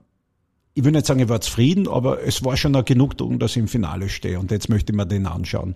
ich 0.72 0.84
will 0.84 0.92
nicht 0.92 1.06
sagen, 1.06 1.20
ich 1.20 1.28
war 1.28 1.40
zufrieden, 1.40 1.88
aber 1.88 2.22
es 2.22 2.44
war 2.44 2.56
schon 2.56 2.74
eine 2.74 2.84
Genugtuung, 2.84 3.38
dass 3.38 3.52
ich 3.52 3.58
im 3.58 3.68
Finale 3.68 4.08
stehe 4.08 4.38
und 4.38 4.50
jetzt 4.50 4.68
möchte 4.68 4.92
ich 4.92 4.96
mir 4.96 5.06
den 5.06 5.26
anschauen. 5.26 5.74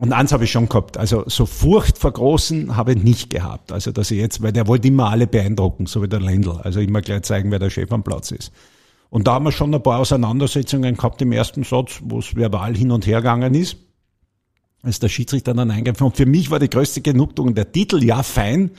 Und 0.00 0.14
eins 0.14 0.32
habe 0.32 0.44
ich 0.44 0.50
schon 0.50 0.66
gehabt, 0.66 0.96
also 0.96 1.24
so 1.26 1.44
Furcht 1.44 1.98
vor 1.98 2.12
Großen 2.12 2.74
habe 2.74 2.94
ich 2.94 3.02
nicht 3.02 3.28
gehabt. 3.28 3.70
Also 3.70 3.92
dass 3.92 4.10
ich 4.10 4.18
jetzt, 4.18 4.42
weil 4.42 4.50
der 4.50 4.66
wollte 4.66 4.88
immer 4.88 5.10
alle 5.10 5.26
beeindrucken, 5.26 5.84
so 5.84 6.02
wie 6.02 6.08
der 6.08 6.20
Lendl. 6.20 6.52
Also 6.62 6.80
immer 6.80 7.02
gleich 7.02 7.20
zeigen, 7.22 7.50
wer 7.50 7.58
der 7.58 7.68
Chef 7.68 7.92
am 7.92 8.02
Platz 8.02 8.30
ist. 8.30 8.50
Und 9.10 9.26
da 9.26 9.34
haben 9.34 9.44
wir 9.44 9.52
schon 9.52 9.74
ein 9.74 9.82
paar 9.82 9.98
Auseinandersetzungen 9.98 10.96
gehabt 10.96 11.20
im 11.20 11.32
ersten 11.32 11.64
Satz, 11.64 12.00
wo 12.02 12.20
es 12.20 12.34
verbal 12.34 12.74
hin 12.74 12.92
und 12.92 13.06
her 13.06 13.18
gegangen 13.18 13.54
ist. 13.54 13.76
Ist 14.84 15.02
der 15.02 15.10
Schiedsrichter 15.10 15.52
dann 15.52 15.70
eingegriffen. 15.70 16.06
Und 16.06 16.16
für 16.16 16.24
mich 16.24 16.50
war 16.50 16.58
die 16.58 16.70
größte 16.70 17.02
Genugtuung 17.02 17.54
der 17.54 17.70
Titel, 17.70 18.02
ja 18.02 18.22
fein, 18.22 18.70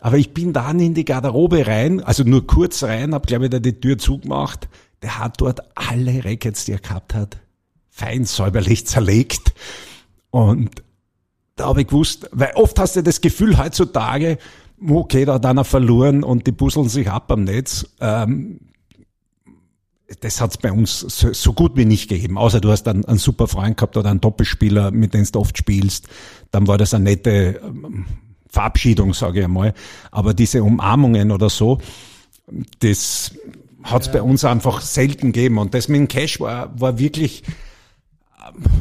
aber 0.00 0.16
ich 0.16 0.32
bin 0.32 0.54
dann 0.54 0.80
in 0.80 0.94
die 0.94 1.04
Garderobe 1.04 1.66
rein, 1.66 2.02
also 2.02 2.22
nur 2.22 2.46
kurz 2.46 2.84
rein, 2.84 3.12
hab 3.12 3.26
glaube 3.26 3.46
ich 3.46 3.50
da 3.50 3.58
die 3.58 3.78
Tür 3.78 3.98
zugemacht. 3.98 4.68
Der 5.02 5.18
hat 5.18 5.42
dort 5.42 5.60
alle 5.74 6.24
Rackets, 6.24 6.64
die 6.64 6.72
er 6.72 6.78
gehabt 6.78 7.12
hat, 7.12 7.36
fein 7.90 8.24
säuberlich 8.24 8.86
zerlegt. 8.86 9.52
Und 10.30 10.82
da 11.56 11.66
habe 11.66 11.82
ich 11.82 11.88
gewusst, 11.88 12.28
weil 12.32 12.52
oft 12.54 12.78
hast 12.78 12.96
du 12.96 13.02
das 13.02 13.20
Gefühl 13.20 13.58
heutzutage, 13.58 14.38
okay, 14.86 15.24
da 15.24 15.34
hat 15.34 15.46
einer 15.46 15.64
verloren 15.64 16.22
und 16.22 16.46
die 16.46 16.52
puzzeln 16.52 16.88
sich 16.88 17.10
ab 17.10 17.30
am 17.32 17.44
Netz. 17.44 17.86
Ähm, 18.00 18.60
das 20.20 20.40
hat's 20.40 20.56
bei 20.56 20.72
uns 20.72 21.00
so, 21.00 21.32
so, 21.32 21.52
gut 21.52 21.76
wie 21.76 21.84
nicht 21.84 22.08
gegeben. 22.08 22.38
Außer 22.38 22.60
du 22.60 22.70
hast 22.70 22.84
dann 22.84 23.04
einen 23.04 23.18
super 23.18 23.46
Freund 23.46 23.76
gehabt 23.76 23.96
oder 23.96 24.10
einen 24.10 24.20
Doppelspieler, 24.20 24.90
mit 24.90 25.12
dem 25.12 25.24
du 25.30 25.38
oft 25.38 25.58
spielst. 25.58 26.08
Dann 26.50 26.66
war 26.66 26.78
das 26.78 26.94
eine 26.94 27.04
nette 27.04 27.60
ähm, 27.62 28.06
Verabschiedung, 28.48 29.12
sage 29.12 29.40
ich 29.40 29.44
einmal. 29.44 29.74
Aber 30.10 30.32
diese 30.32 30.62
Umarmungen 30.62 31.30
oder 31.30 31.50
so, 31.50 31.78
das 32.80 33.32
hat 33.82 34.02
es 34.02 34.06
ja. 34.06 34.14
bei 34.14 34.22
uns 34.22 34.44
einfach 34.44 34.80
selten 34.80 35.32
gegeben. 35.32 35.58
Und 35.58 35.74
das 35.74 35.88
mit 35.88 35.98
dem 35.98 36.08
Cash 36.08 36.40
war, 36.40 36.78
war 36.80 36.98
wirklich 36.98 37.42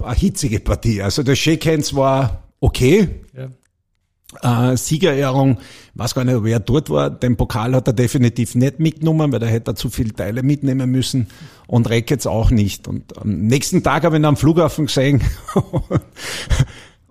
eine 0.04 0.16
hitzige 0.16 0.60
Partie. 0.60 1.02
Also 1.02 1.24
der 1.24 1.36
Shakehands 1.36 1.96
war 1.96 2.44
okay. 2.60 3.10
Ja. 3.34 4.72
Äh, 4.72 4.78
Siegerehrung, 4.78 5.58
weiß 5.94 6.14
gar 6.14 6.26
nicht, 6.26 6.44
wer 6.44 6.60
dort 6.60 6.90
war. 6.90 7.10
Den 7.10 7.38
Pokal 7.38 7.74
hat 7.74 7.88
er 7.88 7.94
definitiv 7.94 8.56
nicht 8.56 8.80
mitgenommen, 8.80 9.32
weil 9.32 9.42
er 9.42 9.50
hätte 9.50 9.74
zu 9.74 9.90
viele 9.90 10.14
Teile 10.14 10.44
mitnehmen 10.44 10.92
müssen 10.92 11.28
und 11.66 11.90
Rackets 11.90 12.28
auch 12.28 12.52
nicht. 12.52 12.88
Und 12.88 13.18
am 13.18 13.48
nächsten 13.48 13.84
Tag 13.84 14.04
habe 14.04 14.18
ich 14.18 14.22
ihn 14.22 14.26
am 14.26 14.38
Flughafen 14.38 14.88
gesehen 14.88 15.22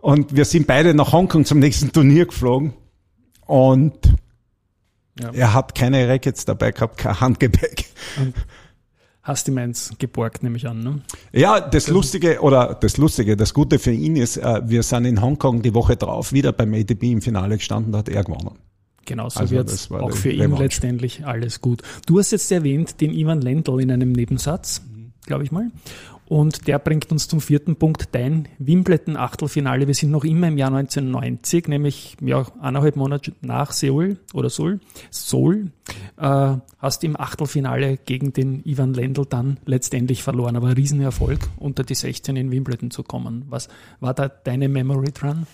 Und 0.06 0.36
wir 0.36 0.44
sind 0.44 0.68
beide 0.68 0.94
nach 0.94 1.12
Hongkong 1.12 1.44
zum 1.44 1.58
nächsten 1.58 1.90
Turnier 1.90 2.26
geflogen. 2.26 2.74
Und 3.44 4.14
ja. 5.20 5.30
er 5.32 5.52
hat 5.52 5.74
keine 5.74 6.08
Rackets 6.08 6.44
dabei 6.44 6.70
gehabt, 6.70 6.98
kein 6.98 7.18
Handgepäck. 7.18 7.86
Und 8.20 8.34
hast 9.26 9.48
ihm 9.48 9.58
eins 9.58 9.92
geborgt, 9.98 10.42
nehme 10.44 10.56
ich 10.56 10.68
an, 10.68 10.80
ne? 10.80 11.00
Ja, 11.32 11.60
das 11.60 11.88
Lustige, 11.88 12.40
oder 12.40 12.76
das 12.80 12.96
Lustige, 12.96 13.36
das 13.36 13.52
Gute 13.52 13.78
für 13.78 13.90
ihn 13.90 14.14
ist, 14.14 14.36
äh, 14.36 14.62
wir 14.64 14.84
sind 14.84 15.04
in 15.04 15.20
Hongkong 15.20 15.62
die 15.62 15.74
Woche 15.74 15.96
drauf 15.96 16.32
wieder 16.32 16.52
beim 16.52 16.72
ATP 16.72 17.02
im 17.10 17.20
Finale 17.20 17.56
gestanden, 17.56 17.92
da 17.92 17.98
hat 17.98 18.08
er 18.08 18.22
gewonnen. 18.22 18.52
Genau, 19.04 19.28
so 19.28 19.40
also 19.40 19.54
wird 19.54 19.90
auch 19.90 20.12
für 20.12 20.30
ihn 20.30 20.42
Revanche. 20.42 20.62
letztendlich 20.62 21.26
alles 21.26 21.60
gut. 21.60 21.82
Du 22.06 22.18
hast 22.18 22.30
jetzt 22.30 22.50
erwähnt 22.50 23.00
den 23.00 23.12
Ivan 23.12 23.40
Lendl 23.40 23.80
in 23.80 23.90
einem 23.90 24.12
Nebensatz, 24.12 24.82
glaube 25.26 25.44
ich 25.44 25.52
mal. 25.52 25.70
Und 26.28 26.66
der 26.66 26.80
bringt 26.80 27.12
uns 27.12 27.28
zum 27.28 27.40
vierten 27.40 27.76
Punkt, 27.76 28.08
dein 28.12 28.48
Wimbledon-Achtelfinale. 28.58 29.86
Wir 29.86 29.94
sind 29.94 30.10
noch 30.10 30.24
immer 30.24 30.48
im 30.48 30.58
Jahr 30.58 30.74
1990, 30.74 31.68
nämlich 31.68 32.16
ja, 32.20 32.44
eineinhalb 32.60 32.96
Monate 32.96 33.32
nach 33.42 33.70
Seoul 33.70 34.18
oder 34.34 34.50
Seoul. 34.50 34.80
Seoul 35.10 35.70
äh, 36.16 36.56
hast 36.78 37.04
im 37.04 37.18
Achtelfinale 37.18 37.96
gegen 37.96 38.32
den 38.32 38.64
Ivan 38.64 38.92
Lendl 38.92 39.24
dann 39.24 39.58
letztendlich 39.66 40.24
verloren, 40.24 40.56
aber 40.56 40.68
ein 40.68 40.74
Riesenerfolg, 40.74 41.38
unter 41.58 41.84
die 41.84 41.94
16 41.94 42.34
in 42.34 42.50
Wimbledon 42.50 42.90
zu 42.90 43.04
kommen. 43.04 43.44
Was 43.48 43.68
war 44.00 44.12
da 44.12 44.28
deine 44.28 44.68
Memory 44.68 45.12
dran? 45.12 45.46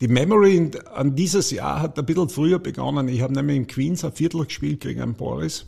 Die 0.00 0.08
Memory 0.08 0.70
an 0.94 1.16
dieses 1.16 1.50
Jahr 1.50 1.80
hat 1.80 1.98
ein 1.98 2.06
bisschen 2.06 2.28
früher 2.28 2.60
begonnen. 2.60 3.08
Ich 3.08 3.22
habe 3.22 3.32
nämlich 3.32 3.56
in 3.56 3.66
Queens 3.66 4.04
ein 4.04 4.12
Viertel 4.12 4.44
gespielt 4.44 4.80
gegen 4.80 5.00
einen 5.00 5.14
Boris 5.14 5.66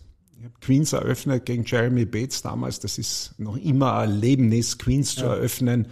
Queens 0.61 0.92
eröffnet 0.92 1.47
gegen 1.47 1.64
Jeremy 1.64 2.04
Bates 2.04 2.42
damals. 2.42 2.80
Das 2.80 2.99
ist 2.99 3.35
noch 3.38 3.57
immer 3.57 3.95
ein 3.95 4.11
Erlebnis, 4.11 4.78
Queens 4.78 5.16
ja. 5.16 5.23
zu 5.23 5.28
eröffnen. 5.28 5.88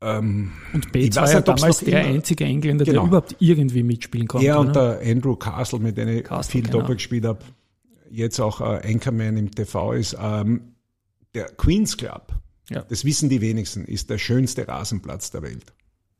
Ähm, 0.00 0.52
und 0.72 0.92
Bates 0.92 1.16
war 1.16 1.30
ja 1.30 1.40
damals 1.40 1.78
der 1.78 2.02
immer, 2.02 2.14
einzige 2.14 2.44
Engländer, 2.44 2.84
genau. 2.84 3.02
der 3.02 3.08
überhaupt 3.08 3.36
irgendwie 3.38 3.82
mitspielen 3.82 4.28
konnte. 4.28 4.46
Er 4.46 4.60
und 4.60 4.68
ne? 4.68 4.72
der 4.72 5.00
Andrew 5.10 5.36
Castle, 5.36 5.78
mit 5.78 5.96
dem 5.96 6.08
ich 6.08 6.24
Castle, 6.24 6.52
viel 6.52 6.62
genau. 6.62 6.80
Doppel 6.80 6.96
gespielt 6.96 7.24
habe, 7.24 7.40
jetzt 8.10 8.40
auch 8.40 8.60
äh, 8.60 8.92
Anchorman 8.92 9.36
im 9.36 9.50
TV 9.50 9.92
ist. 9.92 10.16
Ähm, 10.20 10.74
der 11.34 11.46
Queens 11.46 11.96
Club, 11.96 12.32
ja. 12.68 12.82
das 12.82 13.04
wissen 13.04 13.28
die 13.28 13.40
wenigsten, 13.40 13.84
ist 13.84 14.10
der 14.10 14.18
schönste 14.18 14.68
Rasenplatz 14.68 15.30
der 15.30 15.42
Welt. 15.42 15.72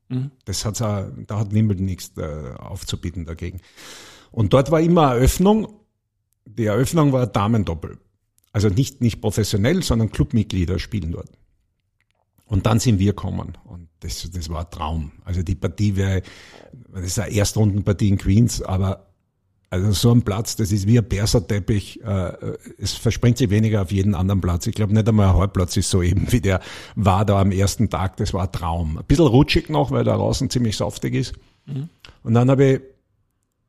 Mhm. 0.08 0.30
Das 0.44 0.64
hat's 0.64 0.80
auch, 0.80 1.06
da 1.26 1.40
hat 1.40 1.52
Wimbledon 1.52 1.84
nichts 1.84 2.12
äh, 2.16 2.54
aufzubieten 2.58 3.24
dagegen. 3.24 3.60
Und 4.30 4.52
dort 4.52 4.70
war 4.70 4.80
immer 4.80 5.14
Eröffnung 5.14 5.68
die 6.46 6.66
Eröffnung 6.66 7.12
war 7.12 7.26
Damendoppel. 7.26 7.98
Also 8.52 8.68
nicht, 8.68 9.02
nicht 9.02 9.20
professionell, 9.20 9.82
sondern 9.82 10.10
Clubmitglieder 10.10 10.78
spielen 10.78 11.12
dort. 11.12 11.28
Und 12.46 12.64
dann 12.64 12.80
sind 12.80 12.98
wir 12.98 13.12
gekommen. 13.12 13.58
Und 13.64 13.88
das, 14.00 14.30
das 14.30 14.48
war 14.48 14.60
ein 14.60 14.70
Traum. 14.70 15.12
Also 15.24 15.42
die 15.42 15.56
Partie 15.56 15.96
wäre, 15.96 16.22
das 16.92 17.04
ist 17.04 17.18
eine 17.18 17.34
Erstrundenpartie 17.34 18.08
in 18.08 18.18
Queens, 18.18 18.62
aber 18.62 19.06
also 19.68 19.92
so 19.92 20.12
ein 20.12 20.22
Platz, 20.22 20.54
das 20.54 20.70
ist 20.70 20.86
wie 20.86 20.98
ein 20.98 21.08
Perserteppich. 21.08 22.02
Äh, 22.02 22.32
es 22.78 22.92
verspringt 22.92 23.36
sich 23.36 23.50
weniger 23.50 23.82
auf 23.82 23.90
jeden 23.90 24.14
anderen 24.14 24.40
Platz. 24.40 24.66
Ich 24.68 24.74
glaube 24.74 24.94
nicht 24.94 25.08
einmal 25.08 25.28
ein 25.28 25.36
Halbplatz 25.36 25.76
ist 25.76 25.90
so 25.90 26.02
eben 26.02 26.30
wie 26.32 26.40
der 26.40 26.60
war 26.94 27.24
da 27.24 27.40
am 27.40 27.50
ersten 27.50 27.90
Tag. 27.90 28.16
Das 28.18 28.32
war 28.32 28.44
ein 28.44 28.52
Traum. 28.52 28.96
Ein 28.98 29.04
bisschen 29.04 29.26
rutschig 29.26 29.68
noch, 29.68 29.90
weil 29.90 30.04
da 30.04 30.16
draußen 30.16 30.48
ziemlich 30.50 30.76
saftig 30.76 31.14
ist. 31.14 31.34
Mhm. 31.66 31.88
Und 32.22 32.34
dann 32.34 32.48
habe 32.48 32.64
ich 32.64 32.80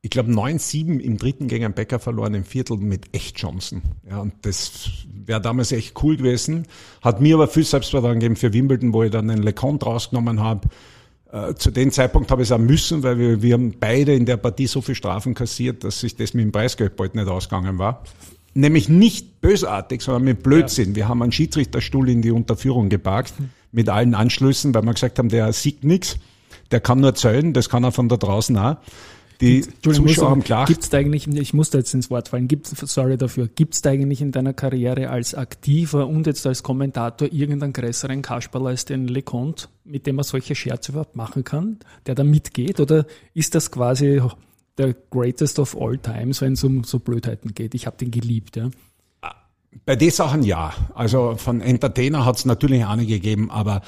ich 0.02 0.10
glaube, 0.10 0.32
9-7 0.32 1.00
im 1.00 1.18
dritten 1.18 1.48
gegen 1.48 1.66
einen 1.66 1.74
Bäcker 1.74 2.00
verloren, 2.00 2.34
im 2.34 2.46
Viertel 2.46 2.78
mit 2.78 3.14
echt 3.14 3.38
Chancen. 3.38 3.82
Ja, 4.10 4.20
und 4.20 4.34
das 4.44 4.90
wäre 5.26 5.42
damals 5.42 5.72
echt 5.72 6.02
cool 6.04 6.18
gewesen. 6.18 6.66
Hat 7.02 7.20
mir 7.20 7.36
aber 7.36 7.48
viel 7.48 7.66
Selbstvertrauen 7.66 8.20
gegeben 8.20 8.36
für 8.36 8.54
Wimbledon, 8.54 8.94
wo 8.94 9.04
ich 9.04 9.12
dann 9.12 9.28
den 9.28 9.44
LeConte 9.44 9.86
rausgenommen 9.86 10.40
habe. 10.40 10.70
Äh, 11.32 11.56
zu 11.56 11.72
dem 11.72 11.92
Zeitpunkt 11.92 12.32
habe 12.32 12.42
ich 12.42 12.48
es 12.48 12.52
auch 12.52 12.60
müssen, 12.60 13.04
weil 13.04 13.18
wir, 13.18 13.42
wir 13.42 13.54
haben 13.54 13.74
beide 13.80 14.14
in 14.14 14.26
der 14.26 14.38
Partie 14.38 14.68
so 14.68 14.82
viel 14.82 14.96
Strafen 14.96 15.34
kassiert, 15.34 15.84
dass 15.84 16.00
sich 16.00 16.16
das 16.16 16.34
mit 16.34 16.46
dem 16.46 16.52
Preisgeld 16.52 16.96
bald 16.96 17.16
nicht 17.16 17.28
ausgegangen 17.28 17.78
war. 17.78 18.04
Nämlich 18.54 18.90
nicht 18.90 19.42
bösartig, 19.42 20.02
sondern 20.02 20.24
mit 20.24 20.42
Blödsinn. 20.42 20.90
Ja. 20.92 20.96
Wir 20.96 21.08
haben 21.10 21.22
einen 21.22 21.32
Schiedsrichterstuhl 21.32 22.10
in 22.10 22.22
die 22.22 22.32
Unterführung 22.32 22.90
geparkt, 22.90 23.34
mit 23.72 23.90
allen 23.90 24.16
Anschlüssen, 24.16 24.74
weil 24.74 24.84
wir 24.84 24.94
gesagt 24.94 25.20
haben, 25.20 25.30
der 25.30 25.52
sieht 25.54 25.84
nichts, 25.84 26.18
der 26.72 26.80
kann 26.80 27.02
nur 27.02 27.14
zählen, 27.14 27.54
das 27.54 27.70
kann 27.70 27.84
er 27.84 27.92
von 27.92 28.10
da 28.10 28.18
draußen 28.18 28.58
auch. 28.58 28.78
Die 29.42 29.62
Zuschauer 29.82 30.32
haben 30.32 30.44
klar. 30.44 30.66
Gibt 30.66 30.84
es 30.84 30.90
da 30.90 30.98
eigentlich, 30.98 31.28
ich 31.28 31.54
muss 31.54 31.70
da 31.70 31.78
jetzt 31.78 31.94
ins 31.94 32.10
Wort 32.10 32.30
fallen, 32.30 32.48
gibt's, 32.48 32.74
sorry 32.92 33.18
dafür, 33.18 33.48
gibt 33.48 33.76
es 33.76 33.82
da 33.82 33.92
eigentlich 33.92 34.22
in 34.22 34.32
deiner 34.32 34.54
Karriere 34.54 35.10
als 35.10 35.36
Aktiver 35.36 36.08
und 36.08 36.28
jetzt 36.28 36.46
als 36.48 36.64
Kommentator 36.64 37.32
irgendeinen 37.32 37.74
größeren 37.74 38.22
Kasperl 38.22 38.68
als 38.68 38.86
den 38.86 39.08
LeConte, 39.08 39.68
mit 39.84 40.08
dem 40.08 40.16
man 40.16 40.24
solche 40.24 40.56
Scherze 40.56 40.92
überhaupt 40.92 41.16
machen 41.16 41.44
kann, 41.44 41.78
der 42.06 42.16
da 42.16 42.24
mitgeht? 42.24 42.80
Oder 42.80 43.06
ist 43.34 43.54
das 43.54 43.72
quasi 43.72 44.22
der 44.78 44.96
greatest 45.12 45.60
of 45.60 45.80
all 45.80 45.98
times, 45.98 46.42
wenn 46.42 46.54
es 46.54 46.64
um 46.64 46.84
so 46.84 47.00
Blödheiten 47.00 47.54
geht? 47.54 47.76
Ich 47.76 47.86
habe 47.86 47.98
den 47.98 48.12
geliebt, 48.12 48.56
ja. 48.56 48.70
Bei 49.86 49.96
den 49.96 50.10
Sachen 50.10 50.44
ja. 50.44 50.74
Also 50.96 51.36
von 51.38 51.62
Entertainer 51.62 52.26
hat 52.26 52.38
es 52.38 52.46
natürlich 52.46 52.86
einige 52.86 53.14
gegeben, 53.16 53.52
aber 53.52 53.82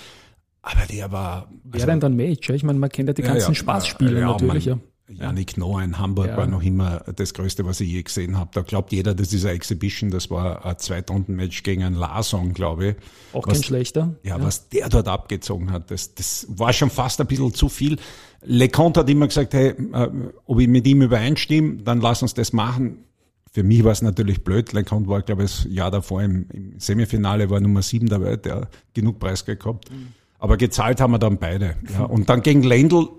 aber 0.62 0.86
der 0.92 1.12
war. 1.12 1.50
Wer 1.64 1.74
also, 1.76 1.88
denn 1.88 2.00
dann 2.00 2.16
Major? 2.16 2.56
Ich 2.56 2.64
meine, 2.64 2.80
man 2.80 2.90
kennt 2.90 3.08
ja 3.08 3.14
die 3.14 3.22
ganzen 3.22 3.52
ja, 3.52 3.56
Spaßspiele 3.56 4.20
ja, 4.20 4.28
natürlich. 4.28 4.68
Man, 4.68 4.78
ja. 4.78 4.84
Janik 5.12 5.58
Noah 5.58 5.84
in 5.84 5.98
Hamburg 5.98 6.28
ja. 6.28 6.38
war 6.38 6.46
noch 6.46 6.62
immer 6.62 7.00
das 7.16 7.34
Größte, 7.34 7.66
was 7.66 7.80
ich 7.80 7.90
je 7.90 8.04
gesehen 8.04 8.38
habe. 8.38 8.52
Da 8.54 8.62
glaubt 8.62 8.92
jeder, 8.92 9.16
das 9.16 9.34
ist 9.34 9.46
eine 9.46 9.56
Exhibition. 9.56 10.12
Das 10.12 10.30
war 10.30 10.66
ein 10.66 10.78
Zweitrunden-Match 10.78 11.64
gegen 11.64 11.84
einen 11.84 11.96
Larson, 11.96 12.54
glaube 12.54 12.90
ich. 12.90 12.96
Auch 13.34 13.48
was, 13.48 13.54
kein 13.54 13.64
schlechter. 13.64 14.16
Ja, 14.24 14.38
ja, 14.38 14.44
was 14.44 14.70
der 14.70 14.90
dort 14.90 15.08
abgezogen 15.08 15.72
hat, 15.72 15.90
das, 15.92 16.14
das 16.14 16.46
war 16.50 16.74
schon 16.74 16.90
fast 16.90 17.20
ein 17.22 17.28
bisschen 17.28 17.54
zu 17.54 17.70
viel. 17.70 17.98
LeConte 18.42 19.02
hat 19.02 19.10
immer 19.10 19.28
gesagt, 19.28 19.54
hey, 19.54 19.70
äh, 19.70 20.10
ob 20.46 20.60
ich 20.60 20.68
mit 20.68 20.86
ihm 20.88 21.02
übereinstimme, 21.02 21.78
dann 21.84 22.02
lass 22.02 22.22
uns 22.22 22.34
das 22.34 22.54
machen. 22.54 23.06
Für 23.52 23.64
mich 23.64 23.84
war 23.84 23.92
es 23.92 24.04
natürlich 24.04 24.44
blöd. 24.44 24.74
LeConte 24.74 25.10
war, 25.10 25.22
glaube 25.24 25.44
ich, 25.44 25.52
das 25.52 25.68
Jahr 25.72 25.90
davor 25.90 26.22
im, 26.22 26.46
im 26.52 26.80
Semifinale, 26.80 27.50
war 27.50 27.60
Nummer 27.60 27.82
sieben 27.82 28.08
dabei, 28.08 28.36
der 28.36 28.70
genug 28.94 29.20
Preis 29.20 29.44
gehabt. 29.44 29.92
Mhm. 29.92 30.10
Aber 30.38 30.56
gezahlt 30.56 31.02
haben 31.02 31.12
wir 31.12 31.20
dann 31.20 31.38
beide. 31.38 31.76
Ja. 31.92 32.04
Und 32.06 32.30
dann 32.30 32.44
gegen 32.44 32.64
Lendl, 32.64 33.10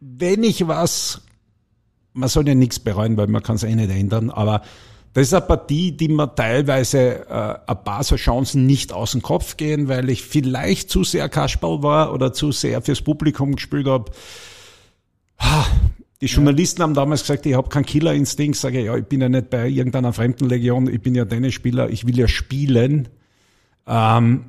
wenn 0.00 0.42
ich 0.42 0.66
was, 0.66 1.22
man 2.12 2.28
soll 2.28 2.48
ja 2.48 2.54
nichts 2.54 2.78
bereuen, 2.78 3.16
weil 3.16 3.26
man 3.26 3.42
kann 3.42 3.56
es 3.56 3.62
eh 3.62 3.74
nicht 3.74 3.90
ändern, 3.90 4.30
aber 4.30 4.62
das 5.14 5.28
ist 5.28 5.34
eine 5.34 5.46
Partie, 5.46 5.92
die 5.92 6.08
mir 6.08 6.34
teilweise 6.34 7.26
äh, 7.28 7.58
ein 7.66 7.84
paar 7.84 8.04
so 8.04 8.16
Chancen 8.16 8.66
nicht 8.66 8.92
aus 8.92 9.12
dem 9.12 9.22
Kopf 9.22 9.56
gehen, 9.56 9.88
weil 9.88 10.10
ich 10.10 10.22
vielleicht 10.22 10.90
zu 10.90 11.02
sehr 11.02 11.28
Kasperl 11.28 11.82
war 11.82 12.12
oder 12.12 12.32
zu 12.32 12.52
sehr 12.52 12.82
fürs 12.82 13.02
Publikum 13.02 13.56
gespielt 13.56 13.86
habe. 13.86 14.12
Die 16.20 16.26
Journalisten 16.26 16.80
ja. 16.80 16.84
haben 16.84 16.94
damals 16.94 17.22
gesagt, 17.22 17.46
ich 17.46 17.54
habe 17.54 17.68
keinen 17.68 17.86
Killerinstinkt. 17.86 18.56
Sage 18.56 18.84
ja, 18.84 18.96
ich 18.96 19.06
bin 19.06 19.20
ja 19.20 19.28
nicht 19.28 19.50
bei 19.50 19.68
irgendeiner 19.68 20.12
Fremdenlegion, 20.12 20.88
ich 20.88 21.00
bin 21.00 21.14
ja 21.14 21.24
Tennisspieler, 21.24 21.90
ich 21.90 22.06
will 22.06 22.18
ja 22.18 22.28
spielen. 22.28 23.08
Ähm, 23.86 24.44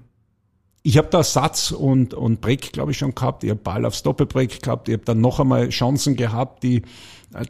ich 0.83 0.97
habe 0.97 1.09
da 1.11 1.23
Satz 1.23 1.71
und, 1.71 2.13
und 2.13 2.41
Break, 2.41 2.71
glaube 2.71 2.91
ich, 2.91 2.97
schon 2.97 3.13
gehabt. 3.13 3.43
Ich 3.43 3.49
habe 3.49 3.59
Ball 3.59 3.85
aufs 3.85 4.03
Doppelbreak 4.03 4.61
gehabt. 4.61 4.87
Ich 4.87 4.93
habe 4.93 5.05
dann 5.05 5.21
noch 5.21 5.39
einmal 5.39 5.69
Chancen 5.69 6.15
gehabt, 6.15 6.63
die 6.63 6.83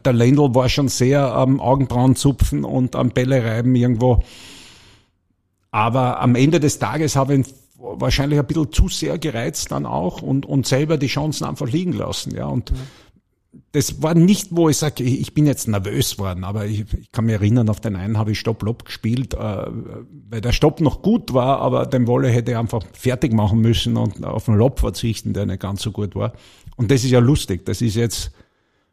der 0.04 0.14
Lendl 0.14 0.54
war 0.54 0.68
schon 0.68 0.90
sehr 0.90 1.34
am 1.34 1.62
Augenbrauen 1.62 2.16
zupfen 2.16 2.66
und 2.66 2.96
am 2.96 3.12
Bälle 3.12 3.44
reiben 3.44 3.76
irgendwo. 3.76 4.24
Aber 5.72 6.20
am 6.20 6.36
Ende 6.36 6.60
des 6.60 6.80
Tages 6.80 7.16
habe 7.16 7.36
ich 7.36 7.48
wahrscheinlich 7.78 8.40
ein 8.40 8.48
bisschen 8.48 8.74
zu 8.74 8.90
sehr 8.90 9.18
gereizt 9.18 9.72
dann 9.72 9.86
auch 9.86 10.22
und, 10.22 10.46
und 10.46 10.68
selber 10.68 10.98
die 10.98 11.08
Chancen 11.08 11.46
einfach 11.46 11.68
liegen 11.68 11.94
lassen. 11.94 12.36
Ja, 12.36 12.48
und 12.48 12.72
mhm 12.72 12.78
das 13.72 14.02
war 14.02 14.14
nicht, 14.14 14.50
wo 14.52 14.70
ich 14.70 14.78
sage, 14.78 15.04
ich 15.04 15.34
bin 15.34 15.46
jetzt 15.46 15.68
nervös 15.68 16.20
worden, 16.20 16.44
aber 16.44 16.66
ich, 16.66 16.86
ich 16.94 17.12
kann 17.12 17.26
mich 17.26 17.34
erinnern, 17.34 17.70
auf 17.70 17.80
den 17.80 17.96
einen 17.96 18.18
habe 18.18 18.32
ich 18.32 18.40
Stopp-Lob 18.40 18.86
gespielt, 18.86 19.34
äh, 19.34 19.38
weil 19.38 20.42
der 20.42 20.52
Stopp 20.52 20.82
noch 20.82 21.02
gut 21.02 21.34
war, 21.34 21.60
aber 21.60 21.86
den 21.86 22.08
Wolle 22.08 22.30
hätte 22.30 22.58
einfach 22.58 22.84
fertig 22.94 23.34
machen 23.34 23.60
müssen 23.60 23.98
und 23.98 24.24
auf 24.24 24.46
den 24.46 24.56
Lob 24.56 24.80
verzichten, 24.80 25.34
der 25.34 25.46
nicht 25.46 25.62
ganz 25.62 25.82
so 25.82 25.92
gut 25.92 26.16
war. 26.16 26.34
Und 26.78 26.92
das 26.92 27.04
ist 27.04 27.12
ja 27.12 27.20
lustig, 27.20 27.66
das 27.66 27.82
ist 27.82 27.96
jetzt 27.96 28.32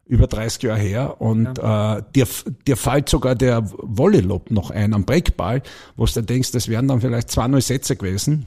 über 0.07 0.27
30 0.27 0.63
Jahre 0.63 0.81
her 0.81 1.21
und 1.21 1.59
ja. 1.59 1.99
äh, 1.99 2.03
dir, 2.15 2.27
dir 2.67 2.77
fällt 2.77 3.09
sogar 3.09 3.35
der 3.35 3.69
Wolle-Lob 3.79 4.51
noch 4.51 4.71
ein 4.71 4.95
am 4.95 5.05
Breakball, 5.05 5.63
wo 5.97 6.07
du 6.07 6.23
denkst, 6.23 6.53
das 6.53 6.69
wären 6.69 6.89
dann 6.89 7.01
vielleicht 7.01 7.31
zwei 7.31 7.49
neue 7.49 7.61
Sätze 7.61 7.97
gewesen 7.97 8.47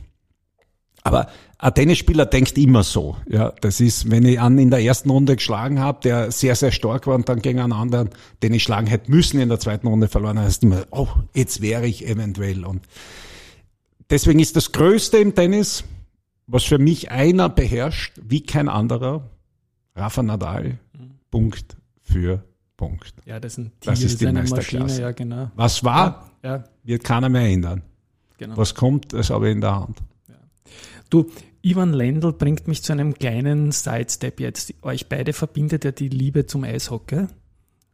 aber 1.03 1.27
ein 1.61 1.73
Tennisspieler 1.73 2.25
denkt 2.25 2.57
immer 2.57 2.83
so. 2.83 3.17
Ja, 3.27 3.51
das 3.59 3.81
ist, 3.81 4.09
wenn 4.09 4.25
ich 4.25 4.39
einen 4.39 4.59
in 4.59 4.71
der 4.71 4.81
ersten 4.81 5.09
Runde 5.09 5.35
geschlagen 5.35 5.79
habe, 5.79 5.99
der 6.01 6.31
sehr, 6.31 6.55
sehr 6.55 6.71
stark 6.71 7.05
war 7.05 7.15
und 7.15 7.27
dann 7.27 7.41
gegen 7.41 7.59
einen 7.59 7.73
anderen, 7.73 8.11
den 8.41 8.53
ich 8.53 8.63
schlagen 8.63 8.87
hätte 8.87 9.11
müssen, 9.11 9.41
in 9.41 9.49
der 9.49 9.59
zweiten 9.59 9.87
Runde 9.87 10.07
verloren, 10.07 10.39
heißt 10.39 10.63
immer, 10.63 10.85
oh, 10.91 11.09
jetzt 11.33 11.61
wäre 11.61 11.85
ich 11.85 12.07
eventuell. 12.07 12.63
Und 12.63 12.87
deswegen 14.09 14.39
ist 14.39 14.55
das 14.55 14.71
Größte 14.71 15.17
im 15.17 15.35
Tennis, 15.35 15.83
was 16.47 16.63
für 16.63 16.77
mich 16.77 17.11
einer 17.11 17.49
beherrscht, 17.49 18.17
wie 18.23 18.41
kein 18.41 18.69
anderer, 18.69 19.29
Rafa 19.95 20.23
Nadal, 20.23 20.79
mhm. 20.93 21.19
Punkt 21.29 21.75
für 22.01 22.41
Punkt. 22.77 23.13
Ja, 23.25 23.41
das, 23.41 23.53
ist 23.53 23.57
ein 23.57 23.71
Tier, 23.81 23.91
das 23.91 24.01
ist 24.01 24.21
die 24.21 24.31
Meisterklasse. 24.31 24.79
Maschine, 24.79 25.01
ja, 25.01 25.11
genau. 25.11 25.51
Was 25.57 25.83
war, 25.83 26.31
ja, 26.41 26.55
ja. 26.55 26.63
wird 26.85 27.03
keiner 27.03 27.27
mehr 27.27 27.47
ändern. 27.47 27.81
Genau. 28.37 28.55
Was 28.55 28.73
kommt, 28.73 29.11
das 29.11 29.29
habe 29.29 29.49
ich 29.49 29.55
in 29.55 29.59
der 29.59 29.75
Hand. 29.75 29.97
Du, 31.09 31.29
Ivan 31.61 31.93
Lendl 31.93 32.33
bringt 32.33 32.67
mich 32.67 32.83
zu 32.83 32.93
einem 32.93 33.13
kleinen 33.13 33.71
Sidestep 33.71 34.39
jetzt. 34.39 34.73
Euch 34.81 35.07
beide 35.07 35.33
verbindet 35.33 35.83
ja 35.83 35.91
die 35.91 36.09
Liebe 36.09 36.45
zum 36.45 36.63
Eishockey. 36.63 37.27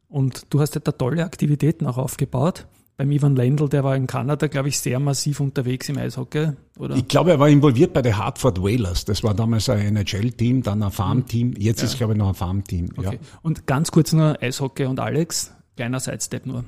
Und 0.07 0.45
du 0.51 0.59
hast 0.59 0.75
ja 0.75 0.81
da 0.81 0.91
tolle 0.91 1.25
Aktivitäten 1.25 1.85
auch 1.87 1.97
aufgebaut. 1.97 2.67
Beim 2.97 3.11
Ivan 3.11 3.35
Lendl, 3.35 3.67
der 3.67 3.83
war 3.83 3.95
in 3.95 4.07
Kanada, 4.07 4.47
glaube 4.47 4.69
ich, 4.69 4.79
sehr 4.79 4.99
massiv 4.99 5.41
unterwegs 5.41 5.89
im 5.89 5.97
Eishockey, 5.97 6.51
oder? 6.77 6.95
Ich 6.95 7.09
glaube, 7.09 7.31
er 7.31 7.39
war 7.39 7.49
involviert 7.49 7.91
bei 7.91 8.01
den 8.01 8.17
Hartford 8.17 8.63
Whalers. 8.63 9.03
Das 9.03 9.21
war 9.21 9.33
damals 9.33 9.67
ein 9.67 9.97
NHL-Team, 9.97 10.63
dann 10.63 10.81
ein 10.81 10.91
Farm-Team. 10.91 11.55
Jetzt 11.57 11.81
ja. 11.81 11.87
ist, 11.87 11.97
glaube 11.97 12.13
ich, 12.13 12.19
noch 12.19 12.29
ein 12.29 12.35
Farm-Team. 12.35 12.91
Okay. 12.95 13.19
Ja. 13.21 13.39
Und 13.41 13.67
ganz 13.67 13.91
kurz 13.91 14.13
nur 14.13 14.41
Eishockey 14.41 14.85
und 14.85 15.01
Alex. 15.01 15.53
Kleiner 15.75 15.99
Sidestep 15.99 16.45
nur. 16.45 16.63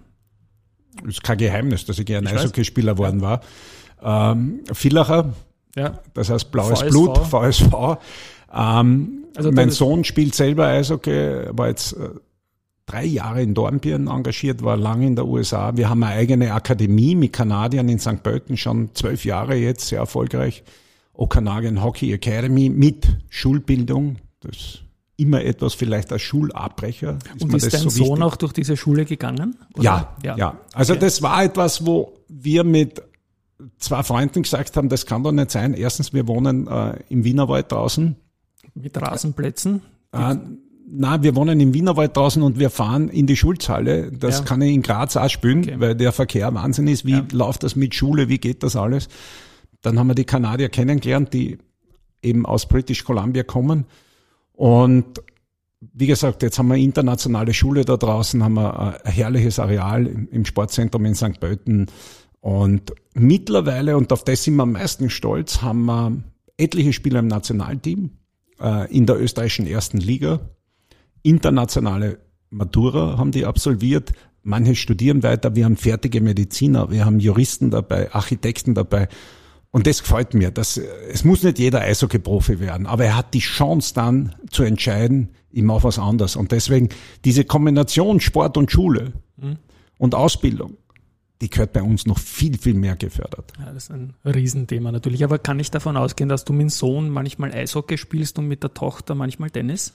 Ist 1.05 1.23
kein 1.23 1.37
Geheimnis, 1.37 1.85
dass 1.85 1.97
ich 1.99 2.05
gerne 2.05 2.29
Eishockeyspieler 2.29 2.95
geworden 2.95 3.21
ja. 3.21 3.41
war. 4.01 4.31
Ähm, 4.33 4.61
Villacher, 4.73 5.33
ja. 5.77 5.99
Das 6.13 6.29
heißt 6.29 6.51
blaues 6.51 6.81
VSV. 6.81 6.89
Blut, 6.89 7.17
VSV. 7.17 7.97
Ähm, 8.53 9.25
also 9.35 9.51
mein 9.51 9.69
Sohn 9.69 10.03
spielt 10.03 10.35
selber 10.35 10.67
Eishockey, 10.67 11.49
war 11.51 11.67
jetzt 11.67 11.93
äh, 11.93 12.09
drei 12.87 13.05
Jahre 13.05 13.41
in 13.43 13.53
Dornbirn 13.53 14.07
engagiert, 14.07 14.63
war 14.63 14.77
lange 14.77 15.05
in 15.05 15.15
der 15.15 15.27
USA. 15.27 15.77
Wir 15.77 15.89
haben 15.89 16.03
eine 16.03 16.15
eigene 16.15 16.53
Akademie 16.53 17.15
mit 17.15 17.33
Kanadiern 17.33 17.87
in 17.89 17.99
St. 17.99 18.23
Pölten, 18.23 18.57
schon 18.57 18.89
zwölf 18.95 19.25
Jahre 19.25 19.55
jetzt, 19.55 19.87
sehr 19.87 19.99
erfolgreich. 19.99 20.63
Okanagan 21.13 21.83
Hockey 21.83 22.13
Academy 22.13 22.69
mit 22.69 23.07
Schulbildung. 23.29 24.17
Das 24.39 24.79
immer 25.17 25.43
etwas 25.43 25.73
vielleicht 25.73 26.11
als 26.11 26.21
Schulabbrecher. 26.21 27.17
Ist 27.35 27.43
Und 27.43 27.53
ist 27.55 27.73
dein 27.73 27.81
so 27.81 27.89
Sohn 27.89 28.23
auch 28.23 28.35
durch 28.35 28.53
diese 28.53 28.77
Schule 28.77 29.03
gegangen? 29.05 29.57
Ja, 29.79 30.15
ja, 30.23 30.37
ja. 30.37 30.59
Also 30.73 30.93
okay. 30.93 31.01
das 31.01 31.21
war 31.21 31.43
etwas, 31.43 31.85
wo 31.85 32.13
wir 32.27 32.63
mit 32.63 33.01
zwei 33.77 34.03
Freunden 34.03 34.43
gesagt 34.43 34.77
haben, 34.77 34.89
das 34.89 35.05
kann 35.05 35.23
doch 35.23 35.31
nicht 35.31 35.51
sein. 35.51 35.73
Erstens, 35.73 36.13
wir 36.13 36.27
wohnen 36.27 36.67
äh, 36.67 36.99
im 37.09 37.23
Wienerwald 37.23 37.71
draußen. 37.71 38.15
Mit 38.75 39.01
Rasenplätzen? 39.01 39.81
Äh, 40.11 40.35
nein, 40.87 41.23
wir 41.23 41.35
wohnen 41.35 41.59
im 41.59 41.73
Wienerwald 41.73 42.15
draußen 42.15 42.41
und 42.41 42.59
wir 42.59 42.69
fahren 42.69 43.09
in 43.09 43.27
die 43.27 43.35
Schulzhalle. 43.35 44.11
Das 44.11 44.39
ja. 44.39 44.45
kann 44.45 44.61
ich 44.61 44.73
in 44.73 44.81
Graz 44.81 45.17
auch 45.17 45.29
spüren, 45.29 45.59
okay. 45.59 45.75
weil 45.79 45.95
der 45.95 46.11
Verkehr 46.11 46.53
Wahnsinn 46.53 46.87
ist. 46.87 47.05
Wie 47.05 47.11
ja. 47.11 47.25
läuft 47.31 47.63
das 47.63 47.75
mit 47.75 47.95
Schule? 47.95 48.29
Wie 48.29 48.37
geht 48.37 48.63
das 48.63 48.75
alles? 48.75 49.07
Dann 49.81 49.97
haben 49.99 50.07
wir 50.07 50.15
die 50.15 50.25
Kanadier 50.25 50.69
kennengelernt, 50.69 51.33
die 51.33 51.57
eben 52.21 52.45
aus 52.45 52.67
British 52.67 53.03
Columbia 53.03 53.43
kommen. 53.43 53.85
Und 54.53 55.21
wie 55.79 56.07
gesagt, 56.07 56.41
jetzt 56.41 56.57
haben 56.57 56.69
wir 56.69 56.75
internationale 56.75 57.53
Schule 57.53 57.85
da 57.85 57.97
draußen, 57.97 58.43
haben 58.43 58.55
wir 58.55 58.79
ein 58.79 59.11
herrliches 59.11 59.59
Areal 59.59 60.07
im 60.07 60.45
Sportzentrum 60.45 61.05
in 61.05 61.15
St. 61.15 61.39
Pölten, 61.39 61.87
und 62.47 62.93
mittlerweile, 63.13 63.97
und 63.97 64.13
auf 64.13 64.23
das 64.23 64.45
sind 64.45 64.55
wir 64.55 64.63
am 64.63 64.71
meisten 64.71 65.09
stolz, 65.09 65.61
haben 65.61 65.83
wir 65.83 66.23
etliche 66.55 66.93
Spieler 66.93 67.19
im 67.19 67.27
Nationalteam, 67.27 68.11
äh, 68.61 68.89
in 68.89 69.05
der 69.05 69.19
österreichischen 69.19 69.67
ersten 69.67 69.97
Liga, 69.97 70.39
internationale 71.23 72.19
Matura 72.49 73.17
haben 73.17 73.31
die 73.31 73.45
absolviert, 73.45 74.13
manche 74.43 74.75
studieren 74.75 75.23
weiter, 75.23 75.57
wir 75.57 75.65
haben 75.65 75.75
fertige 75.75 76.21
Mediziner, 76.21 76.89
wir 76.89 77.03
haben 77.03 77.19
Juristen 77.19 77.69
dabei, 77.69 78.13
Architekten 78.13 78.75
dabei. 78.75 79.09
Und 79.71 79.85
das 79.85 80.01
gefällt 80.01 80.33
mir. 80.33 80.49
Das, 80.49 80.77
es 80.77 81.25
muss 81.25 81.43
nicht 81.43 81.59
jeder 81.59 81.81
Eishockey-Profi 81.81 82.61
werden, 82.61 82.87
aber 82.87 83.03
er 83.03 83.17
hat 83.17 83.33
die 83.33 83.39
Chance 83.39 83.93
dann 83.93 84.35
zu 84.49 84.63
entscheiden, 84.63 85.31
ich 85.51 85.63
mache 85.63 85.83
was 85.83 85.99
anderes. 85.99 86.37
Und 86.37 86.53
deswegen 86.53 86.87
diese 87.25 87.43
Kombination 87.43 88.21
Sport 88.21 88.55
und 88.55 88.71
Schule 88.71 89.11
mhm. 89.35 89.57
und 89.97 90.15
Ausbildung, 90.15 90.77
die 91.41 91.49
gehört 91.49 91.73
bei 91.73 91.83
uns 91.83 92.05
noch 92.05 92.17
viel, 92.17 92.57
viel 92.57 92.73
mehr 92.73 92.95
gefördert. 92.95 93.53
Ja, 93.59 93.73
das 93.73 93.85
ist 93.85 93.91
ein 93.91 94.13
Riesenthema 94.25 94.91
natürlich. 94.91 95.23
Aber 95.23 95.37
kann 95.39 95.59
ich 95.59 95.71
davon 95.71 95.97
ausgehen, 95.97 96.29
dass 96.29 96.45
du 96.45 96.53
mit 96.53 96.61
dem 96.61 96.69
Sohn 96.69 97.09
manchmal 97.09 97.51
Eishockey 97.53 97.97
spielst 97.97 98.39
und 98.39 98.47
mit 98.47 98.63
der 98.63 98.73
Tochter 98.73 99.15
manchmal 99.15 99.49
Tennis? 99.49 99.93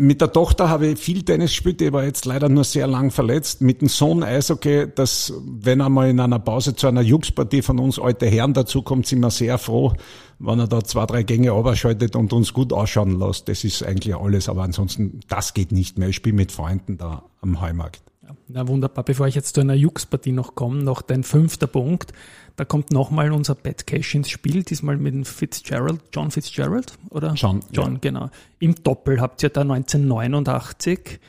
mit 0.00 0.20
der 0.20 0.32
Tochter 0.32 0.68
habe 0.68 0.86
ich 0.86 0.98
viel 0.98 1.24
Tennis 1.24 1.50
gespielt, 1.50 1.80
die 1.80 1.92
war 1.92 2.04
jetzt 2.04 2.24
leider 2.24 2.48
nur 2.48 2.62
sehr 2.62 2.86
lang 2.86 3.10
verletzt. 3.10 3.60
Mit 3.60 3.80
dem 3.80 3.88
Sohn 3.88 4.22
Eishockey, 4.22 4.86
dass 4.94 5.32
wenn 5.44 5.80
er 5.80 5.88
mal 5.88 6.08
in 6.08 6.20
einer 6.20 6.38
Pause 6.38 6.76
zu 6.76 6.86
einer 6.86 7.00
Jux-Partie 7.00 7.62
von 7.62 7.80
uns 7.80 7.98
alte 7.98 8.26
Herren 8.26 8.54
dazukommt, 8.54 9.08
sind 9.08 9.18
wir 9.20 9.32
sehr 9.32 9.58
froh, 9.58 9.94
wenn 10.38 10.60
er 10.60 10.68
da 10.68 10.84
zwei, 10.84 11.04
drei 11.04 11.24
Gänge 11.24 11.50
überschaltet 11.50 12.14
und 12.14 12.32
uns 12.32 12.52
gut 12.52 12.72
ausschauen 12.72 13.18
lässt. 13.18 13.48
Das 13.48 13.64
ist 13.64 13.82
eigentlich 13.82 14.14
alles, 14.14 14.48
aber 14.48 14.62
ansonsten, 14.62 15.18
das 15.26 15.52
geht 15.52 15.72
nicht 15.72 15.98
mehr. 15.98 16.10
Ich 16.10 16.16
spiele 16.16 16.36
mit 16.36 16.52
Freunden 16.52 16.96
da 16.96 17.24
am 17.40 17.60
Heumarkt. 17.60 18.07
Ja, 18.28 18.34
na 18.48 18.68
wunderbar. 18.68 19.04
Bevor 19.04 19.26
ich 19.26 19.34
jetzt 19.34 19.54
zu 19.54 19.60
einer 19.62 19.74
Jux-Partie 19.74 20.32
noch 20.32 20.54
komme, 20.54 20.82
noch 20.82 21.00
dein 21.00 21.24
fünfter 21.24 21.66
Punkt. 21.66 22.12
Da 22.56 22.64
kommt 22.64 22.90
nochmal 22.90 23.32
unser 23.32 23.54
Pat 23.54 23.86
Cash 23.86 24.14
ins 24.16 24.28
Spiel, 24.28 24.64
diesmal 24.64 24.96
mit 24.96 25.14
dem 25.14 25.24
Fitzgerald, 25.24 26.00
John 26.12 26.30
Fitzgerald, 26.30 26.92
oder? 27.10 27.32
John. 27.34 27.60
John, 27.70 27.94
ja. 27.94 27.98
genau. 28.00 28.30
Im 28.58 28.74
Doppel 28.82 29.20
habt 29.20 29.42
ihr 29.42 29.48
da 29.48 29.62
1989 29.62 31.20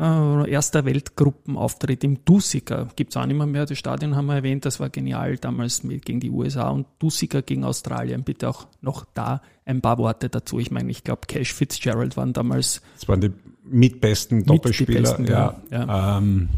äh, 0.00 0.50
erster 0.50 0.84
Weltgruppenauftritt 0.84 2.02
im 2.04 2.24
Dusiker. 2.24 2.88
Gibt's 2.96 3.16
auch 3.16 3.26
nicht 3.26 3.36
mehr, 3.36 3.46
mehr. 3.46 3.66
Das 3.66 3.76
Stadion 3.76 4.16
haben 4.16 4.26
wir 4.26 4.36
erwähnt, 4.36 4.64
das 4.64 4.80
war 4.80 4.88
genial 4.88 5.36
damals 5.36 5.82
mit, 5.82 6.04
gegen 6.04 6.20
die 6.20 6.30
USA 6.30 6.70
und 6.70 6.86
Dusiker 6.98 7.42
gegen 7.42 7.64
Australien. 7.64 8.24
Bitte 8.24 8.48
auch 8.48 8.66
noch 8.80 9.04
da 9.12 9.42
ein 9.64 9.82
paar 9.82 9.98
Worte 9.98 10.30
dazu. 10.30 10.58
Ich 10.58 10.70
meine, 10.70 10.90
ich 10.90 11.04
glaube, 11.04 11.22
Cash 11.26 11.52
Fitzgerald 11.52 12.16
waren 12.16 12.32
damals. 12.32 12.80
Das 12.94 13.08
waren 13.08 13.20
die 13.20 13.32
mitbesten 13.64 14.44
Doppelspieler. 14.44 15.00
Mit 15.00 15.02
besten, 15.02 15.26
ja. 15.26 15.62
ja. 15.70 16.18
Ähm, 16.18 16.48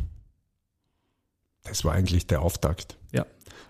das 1.65 1.85
war 1.85 1.95
eigentlich 1.95 2.27
der 2.27 2.43
Auftakt. 2.43 2.97
Ja. 3.13 3.27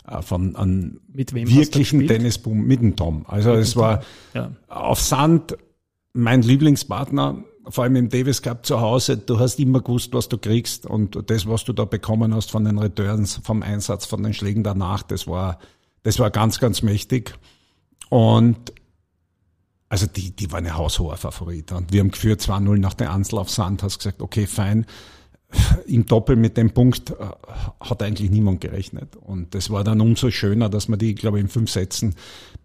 Äh, 0.07 0.23
von 0.23 0.55
einem 0.55 1.01
wirklichen 1.13 2.07
Tennisboom 2.07 2.63
mit 2.63 2.83
dem 2.83 2.97
Tom. 2.97 3.25
Also 3.27 3.53
mit 3.53 3.61
es 3.61 3.77
war 3.77 4.03
ja. 4.35 4.53
auf 4.69 5.01
Sand 5.01 5.57
mein 6.13 6.43
Lieblingspartner, 6.43 7.45
vor 7.69 7.85
allem 7.85 7.97
im 7.97 8.09
Davis 8.09 8.43
Cup 8.43 8.67
zu 8.67 8.81
Hause. 8.81 9.17
Du 9.17 9.39
hast 9.39 9.59
immer 9.59 9.81
gewusst, 9.81 10.13
was 10.13 10.29
du 10.29 10.39
kriegst 10.39 10.87
und 10.87 11.31
das, 11.31 11.47
was 11.49 11.65
du 11.65 11.73
da 11.73 11.85
bekommen 11.85 12.35
hast 12.35 12.51
von 12.51 12.65
den 12.65 12.79
Returns, 12.79 13.41
vom 13.43 13.63
Einsatz, 13.63 14.07
von 14.07 14.23
den 14.23 14.35
Schlägen 14.35 14.65
danach, 14.65 15.03
das 15.03 15.27
war, 15.27 15.59
das 16.03 16.19
war 16.19 16.31
ganz, 16.31 16.59
ganz 16.59 16.83
mächtig. 16.83 17.35
Und 18.09 18.73
also 19.89 20.07
die, 20.07 20.35
die 20.35 20.51
war 20.51 20.59
eine 20.59 20.77
haushoher 20.77 21.17
Favorit. 21.17 21.73
Und 21.73 21.93
wir 21.93 22.01
haben 22.01 22.11
geführt 22.11 22.41
2-0 22.41 22.79
nach 22.79 22.95
der 22.95 23.11
Ansel 23.11 23.39
auf 23.39 23.51
Sand, 23.51 23.83
hast 23.83 23.99
gesagt, 23.99 24.23
okay, 24.23 24.47
fein 24.47 24.87
im 25.87 26.07
Doppel 26.07 26.37
mit 26.37 26.57
dem 26.57 26.71
Punkt 26.71 27.11
äh, 27.11 27.15
hat 27.81 28.03
eigentlich 28.03 28.31
niemand 28.31 28.61
gerechnet. 28.61 29.17
Und 29.17 29.55
das 29.55 29.71
war 29.71 29.85
dann 29.85 30.01
umso 30.01 30.31
schöner, 30.31 30.69
dass 30.69 30.89
wir 30.89 30.97
die, 30.97 31.15
glaube 31.15 31.39
ich, 31.39 31.43
in 31.43 31.49
fünf 31.49 31.71
Sätzen 31.71 32.15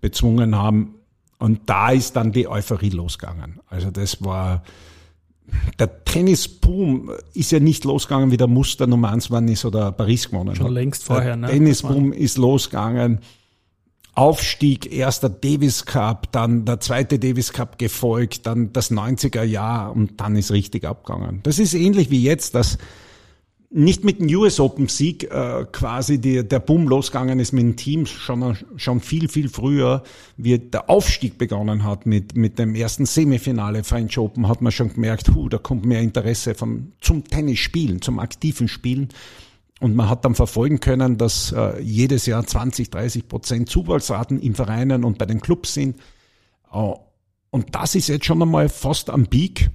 bezwungen 0.02 0.56
haben. 0.56 0.96
Und 1.40 1.62
da 1.68 1.92
ist 1.92 2.16
dann 2.16 2.32
die 2.32 2.48
Euphorie 2.48 2.90
losgegangen. 2.90 3.60
Also 3.68 3.92
das 3.92 4.24
war, 4.24 4.64
der 5.80 6.04
Tennisboom 6.04 7.12
ist 7.34 7.52
ja 7.52 7.60
nicht 7.60 7.86
losgegangen, 7.86 8.32
wie 8.32 8.38
der 8.38 8.48
Muster 8.48 8.88
Nummer 8.88 9.12
eins 9.12 9.30
war 9.30 9.42
ist 9.44 9.66
oder 9.66 9.92
Paris 9.92 10.30
gewonnen 10.30 10.56
Schon 10.56 10.74
längst 10.74 11.04
vorher, 11.04 11.38
der 11.38 11.38
ne? 11.38 11.48
Tennisboom 11.48 12.12
ist 12.12 12.38
losgegangen 12.38 13.20
Aufstieg, 14.18 14.92
erster 14.92 15.30
Davis 15.30 15.86
Cup, 15.86 16.32
dann 16.32 16.66
der 16.66 16.80
zweite 16.80 17.20
Davis 17.20 17.54
Cup 17.54 17.78
gefolgt, 17.78 18.48
dann 18.48 18.74
das 18.74 18.90
90er 18.90 19.44
Jahr 19.44 19.96
und 19.96 20.20
dann 20.20 20.36
ist 20.36 20.52
richtig 20.52 20.86
abgegangen. 20.86 21.42
Das 21.44 21.60
ist 21.60 21.76
ähnlich 21.76 22.10
wie 22.10 22.24
jetzt, 22.24 22.56
dass 22.56 22.80
nicht 23.70 24.06
mit 24.06 24.20
dem 24.20 24.28
US 24.36 24.60
Open 24.60 24.88
Sieg 24.88 25.26
äh, 25.26 25.66
quasi 25.72 26.20
die, 26.20 26.48
der 26.48 26.60
Boom 26.60 26.88
losgegangen 26.88 27.40
ist 27.40 27.52
mit 27.52 27.64
dem 27.64 27.76
Team 27.76 28.06
schon, 28.06 28.58
schon 28.78 29.02
viel, 29.02 29.28
viel 29.28 29.50
früher, 29.50 30.04
wie 30.38 30.58
der 30.58 30.90
Aufstieg 30.90 31.38
begonnen 31.38 31.84
hat 31.84 32.06
mit, 32.06 32.38
mit 32.38 32.60
dem 32.60 32.76
ersten 32.76 33.06
Semifinale 33.06 33.84
French 33.84 34.18
Open, 34.18 34.48
hat 34.48 34.62
man 34.62 34.72
schon 34.72 34.94
gemerkt, 34.94 35.30
hu, 35.36 35.50
da 35.50 35.58
kommt 35.58 35.86
mehr 35.86 36.02
Interesse 36.02 36.56
vom, 36.56 36.94
zum 37.02 37.26
Tennis 37.26 37.60
spielen, 37.60 38.02
zum 38.02 38.20
aktiven 38.20 38.70
Spielen. 38.70 39.10
Und 39.80 39.96
man 39.96 40.10
hat 40.10 40.26
dann 40.26 40.34
verfolgen 40.34 40.80
können, 40.80 41.18
dass 41.18 41.52
äh, 41.52 41.80
jedes 41.82 42.26
Jahr 42.26 42.46
20, 42.46 42.90
30 42.90 43.28
Prozent 43.28 43.70
Zuwachsraten 43.70 44.40
im 44.42 44.56
Vereinen 44.56 45.04
und 45.04 45.18
bei 45.18 45.26
den 45.26 45.42
Clubs 45.42 45.74
sind. 45.74 45.98
Äh, 46.72 46.94
und 47.52 47.76
das 47.76 47.96
ist 47.96 48.08
jetzt 48.08 48.26
schon 48.26 48.42
einmal 48.42 48.70
fast 48.70 49.10
am 49.10 49.28
Peak. 49.28 49.70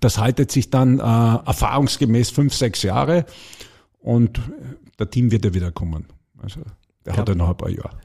Das 0.00 0.18
haltet 0.18 0.52
sich 0.52 0.70
dann 0.70 0.98
äh, 0.98 1.02
erfahrungsgemäß 1.02 2.30
fünf, 2.30 2.54
sechs 2.54 2.82
Jahre 2.82 3.24
und 4.00 4.40
der 4.98 5.10
Team 5.10 5.30
wird 5.30 5.44
ja 5.44 5.54
wieder 5.54 5.72
kommen. 5.72 6.06
Also 6.42 6.60
der 7.04 7.14
ja, 7.14 7.20
hat 7.20 7.28
ja 7.28 7.34
noch 7.34 7.48
ein 7.50 7.56
paar 7.56 7.70
Jahre. 7.70 7.98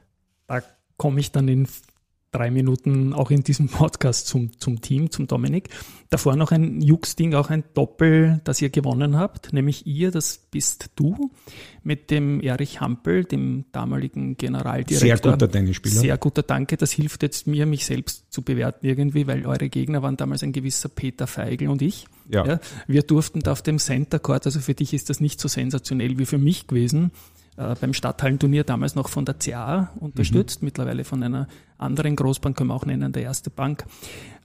Da 0.46 0.62
komme 0.96 1.20
ich 1.20 1.32
dann 1.32 1.48
in 1.48 1.68
drei 2.34 2.50
Minuten 2.50 3.12
auch 3.12 3.30
in 3.30 3.42
diesem 3.42 3.68
Podcast 3.70 4.26
zum, 4.26 4.58
zum 4.58 4.80
Team, 4.80 5.10
zum 5.10 5.26
Dominik. 5.26 5.68
Davor 6.10 6.36
noch 6.36 6.52
ein 6.52 6.80
Jux-Ding, 6.80 7.34
auch 7.34 7.50
ein 7.50 7.64
Doppel, 7.74 8.40
das 8.44 8.60
ihr 8.60 8.70
gewonnen 8.70 9.16
habt, 9.16 9.52
nämlich 9.52 9.86
ihr, 9.86 10.10
das 10.10 10.38
bist 10.50 10.90
du, 10.96 11.30
mit 11.82 12.10
dem 12.10 12.40
Erich 12.40 12.80
Hampel, 12.80 13.24
dem 13.24 13.64
damaligen 13.72 14.36
Generaldirektor. 14.36 15.18
Sehr 15.18 15.18
guter 15.18 15.50
Tennisspieler. 15.50 16.00
Sehr 16.00 16.18
guter 16.18 16.42
Danke. 16.42 16.76
Das 16.76 16.92
hilft 16.92 17.22
jetzt 17.22 17.46
mir, 17.46 17.66
mich 17.66 17.86
selbst 17.86 18.32
zu 18.32 18.42
bewerten 18.42 18.86
irgendwie, 18.86 19.26
weil 19.26 19.46
eure 19.46 19.68
Gegner 19.68 20.02
waren 20.02 20.16
damals 20.16 20.42
ein 20.42 20.52
gewisser 20.52 20.88
Peter 20.88 21.26
Feigl 21.26 21.68
und 21.68 21.82
ich. 21.82 22.06
Ja. 22.28 22.46
ja 22.46 22.60
wir 22.86 23.02
durften 23.02 23.40
da 23.40 23.52
auf 23.52 23.62
dem 23.62 23.78
Center 23.78 24.18
Court, 24.18 24.46
also 24.46 24.60
für 24.60 24.74
dich 24.74 24.94
ist 24.94 25.10
das 25.10 25.20
nicht 25.20 25.40
so 25.40 25.48
sensationell 25.48 26.18
wie 26.18 26.26
für 26.26 26.38
mich 26.38 26.66
gewesen, 26.66 27.10
äh, 27.56 27.74
beim 27.80 27.94
Stadthallenturnier 27.94 28.64
damals 28.64 28.94
noch 28.94 29.08
von 29.08 29.24
der 29.24 29.34
CA 29.34 29.90
unterstützt, 30.00 30.62
mhm. 30.62 30.66
mittlerweile 30.66 31.04
von 31.04 31.22
einer 31.22 31.48
anderen 31.78 32.16
Großbank, 32.16 32.56
können 32.56 32.70
wir 32.70 32.74
auch 32.74 32.86
nennen, 32.86 33.12
der 33.12 33.22
erste 33.22 33.50
Bank, 33.50 33.84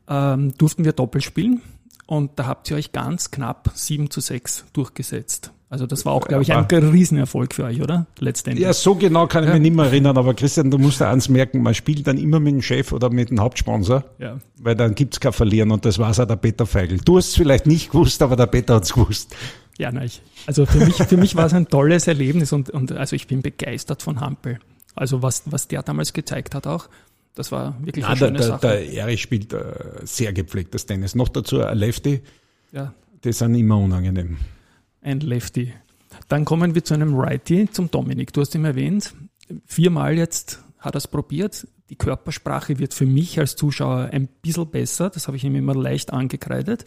ähm, 0.08 0.54
durften 0.58 0.86
wir 0.86 0.94
Doppel 0.94 1.22
spielen. 1.22 1.62
Und 2.06 2.40
da 2.40 2.48
habt 2.48 2.70
ihr 2.72 2.78
euch 2.78 2.92
ganz 2.92 3.30
knapp 3.30 3.72
7 3.76 4.10
zu 4.10 4.20
6 4.20 4.66
durchgesetzt. 4.74 5.52
Also 5.72 5.86
das 5.86 6.04
war 6.04 6.14
auch, 6.14 6.28
glaube 6.28 6.42
ich, 6.42 6.52
ein 6.52 6.66
Riesenerfolg 6.66 7.54
für 7.54 7.66
euch, 7.66 7.80
oder? 7.80 8.08
Letztendlich. 8.18 8.66
Ja, 8.66 8.74
so 8.74 8.96
genau 8.96 9.28
kann 9.28 9.44
ich 9.44 9.50
ja. 9.50 9.54
mich 9.54 9.62
nicht 9.62 9.76
mehr 9.76 9.86
erinnern, 9.86 10.18
aber 10.18 10.34
Christian, 10.34 10.72
du 10.72 10.80
musst 10.80 11.00
ja 11.00 11.12
eins 11.12 11.30
merken, 11.30 11.62
man 11.62 11.76
spielt 11.76 12.08
dann 12.08 12.18
immer 12.18 12.40
mit 12.40 12.54
dem 12.54 12.62
Chef 12.64 12.92
oder 12.92 13.12
mit 13.12 13.30
dem 13.30 13.40
Hauptsponsor, 13.40 14.04
ja. 14.18 14.40
weil 14.58 14.76
dann 14.76 14.96
gibt's 14.96 15.20
kein 15.20 15.32
Verlieren 15.32 15.70
und 15.70 15.86
das 15.86 16.00
war's 16.00 16.20
auch 16.20 16.26
der 16.26 16.38
Peter 16.38 16.66
Feigl. 16.66 16.98
Du 16.98 17.18
hast 17.18 17.30
es 17.30 17.36
vielleicht 17.36 17.68
nicht 17.68 17.92
gewusst, 17.92 18.24
aber 18.24 18.36
der 18.36 18.48
Peter 18.48 18.76
hat's 18.76 18.94
gewusst. 18.94 19.36
Ja, 19.80 19.94
nein, 19.94 20.08
ich, 20.08 20.22
also 20.46 20.66
für 20.66 20.86
mich, 20.86 20.96
für 20.96 21.16
mich 21.16 21.36
war 21.38 21.46
es 21.46 21.54
ein 21.54 21.68
tolles 21.68 22.06
Erlebnis 22.06 22.52
und, 22.52 22.70
und 22.70 22.92
also 22.92 23.16
ich 23.16 23.28
bin 23.28 23.42
begeistert 23.42 24.04
von 24.04 24.20
Hampel. 24.20 24.60
Also 24.94 25.22
was, 25.22 25.44
was 25.46 25.70
der 25.70 25.84
damals 25.84 26.12
gezeigt 26.12 26.54
hat 26.54 26.68
auch, 26.68 26.90
das 27.34 27.54
war 27.54 27.78
wirklich 27.82 28.04
Nein, 28.04 28.12
eine 28.12 28.20
schöne 28.20 28.38
der, 28.40 28.48
Sache. 28.48 28.68
Der 28.68 28.92
Erich 28.92 29.22
spielt 29.22 29.54
äh, 29.54 29.64
sehr 30.04 30.34
gepflegtes 30.34 30.86
Tennis. 30.86 31.16
Noch 31.16 31.30
dazu 31.30 31.64
ein 31.64 31.78
Lefty. 31.78 32.22
Ja. 32.74 32.94
Die 33.24 33.32
sind 33.32 33.56
immer 33.56 33.78
unangenehm. 33.78 34.38
Ein 35.02 35.22
Lefty. 35.22 35.74
Dann 36.28 36.44
kommen 36.44 36.76
wir 36.76 36.84
zu 36.84 36.94
einem 36.94 37.16
Righty, 37.16 37.70
zum 37.72 37.90
Dominik. 37.90 38.34
Du 38.34 38.42
hast 38.42 38.56
ihn 38.56 38.66
erwähnt. 38.66 39.14
Viermal 39.66 40.18
jetzt 40.18 40.62
hat 40.80 40.96
er 40.96 40.98
es 40.98 41.08
probiert. 41.08 41.66
Die 41.90 41.96
Körpersprache 41.96 42.80
wird 42.80 42.94
für 42.94 43.06
mich 43.06 43.40
als 43.40 43.56
Zuschauer 43.56 44.10
ein 44.12 44.28
bisschen 44.28 44.70
besser. 44.70 45.10
Das 45.10 45.28
habe 45.28 45.38
ich 45.38 45.46
ihm 45.46 45.56
immer 45.56 45.74
leicht 45.74 46.12
angekreidet. 46.12 46.84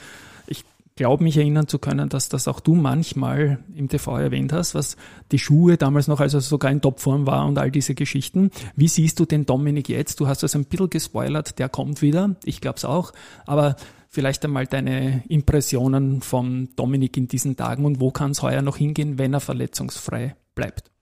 Ich 0.46 0.64
glaube 1.02 1.24
mich 1.24 1.36
erinnern 1.36 1.66
zu 1.66 1.80
können, 1.80 2.08
dass 2.08 2.28
das 2.28 2.46
auch 2.46 2.60
du 2.60 2.76
manchmal 2.76 3.58
im 3.74 3.88
TV 3.88 4.18
erwähnt 4.18 4.52
hast, 4.52 4.76
was 4.76 4.96
die 5.32 5.40
Schuhe 5.40 5.76
damals 5.76 6.06
noch, 6.06 6.20
als 6.20 6.32
er 6.32 6.40
sogar 6.40 6.70
in 6.70 6.80
Topform 6.80 7.26
war 7.26 7.44
und 7.48 7.58
all 7.58 7.72
diese 7.72 7.96
Geschichten. 7.96 8.52
Wie 8.76 8.86
siehst 8.86 9.18
du 9.18 9.24
den 9.24 9.44
Dominik 9.44 9.88
jetzt? 9.88 10.20
Du 10.20 10.28
hast 10.28 10.44
das 10.44 10.54
ein 10.54 10.66
bisschen 10.66 10.90
gespoilert, 10.90 11.58
der 11.58 11.68
kommt 11.68 12.02
wieder, 12.02 12.36
ich 12.44 12.60
glaube 12.60 12.76
es 12.76 12.84
auch, 12.84 13.12
aber 13.46 13.74
vielleicht 14.10 14.44
einmal 14.44 14.68
deine 14.68 15.24
Impressionen 15.26 16.22
vom 16.22 16.68
Dominik 16.76 17.16
in 17.16 17.26
diesen 17.26 17.56
Tagen 17.56 17.84
und 17.84 17.98
wo 17.98 18.12
kann 18.12 18.30
es 18.30 18.40
heuer 18.40 18.62
noch 18.62 18.76
hingehen, 18.76 19.18
wenn 19.18 19.34
er 19.34 19.40
verletzungsfrei 19.40 20.36
bleibt? 20.54 20.92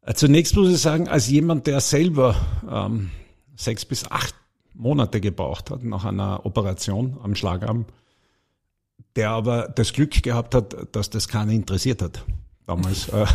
Äh, 0.00 0.14
zunächst 0.14 0.56
muss 0.56 0.70
ich 0.70 0.78
sagen, 0.78 1.06
als 1.06 1.28
jemand, 1.28 1.66
der 1.66 1.82
selber 1.82 2.34
ähm, 2.66 3.10
sechs 3.56 3.84
bis 3.84 4.10
acht 4.10 4.34
Monate 4.72 5.20
gebraucht 5.20 5.70
hat 5.70 5.84
nach 5.84 6.06
einer 6.06 6.46
Operation 6.46 7.18
am 7.22 7.34
Schlagarm, 7.34 7.84
der 9.18 9.30
aber 9.30 9.68
das 9.68 9.92
Glück 9.92 10.22
gehabt 10.22 10.54
hat, 10.54 10.76
dass 10.92 11.10
das 11.10 11.28
keiner 11.28 11.52
interessiert 11.52 12.00
hat 12.00 12.24
damals, 12.66 13.08
äh, 13.08 13.26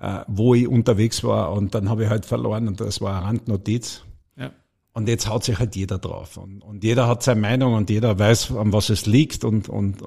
äh, 0.00 0.20
wo 0.28 0.54
ich 0.54 0.68
unterwegs 0.68 1.24
war 1.24 1.52
und 1.52 1.74
dann 1.74 1.88
habe 1.88 2.04
ich 2.04 2.10
halt 2.10 2.26
verloren 2.26 2.68
und 2.68 2.80
das 2.80 3.00
war 3.00 3.16
eine 3.16 3.26
Randnotiz. 3.26 4.02
Ja. 4.36 4.52
Und 4.92 5.08
jetzt 5.08 5.28
haut 5.28 5.42
sich 5.42 5.58
halt 5.58 5.74
jeder 5.74 5.98
drauf 5.98 6.36
und, 6.36 6.62
und 6.62 6.84
jeder 6.84 7.08
hat 7.08 7.24
seine 7.24 7.40
Meinung 7.40 7.74
und 7.74 7.90
jeder 7.90 8.18
weiß, 8.18 8.52
an 8.52 8.72
was 8.72 8.88
es 8.88 9.06
liegt 9.06 9.44
und, 9.44 9.68
und 9.68 10.02
äh, 10.02 10.06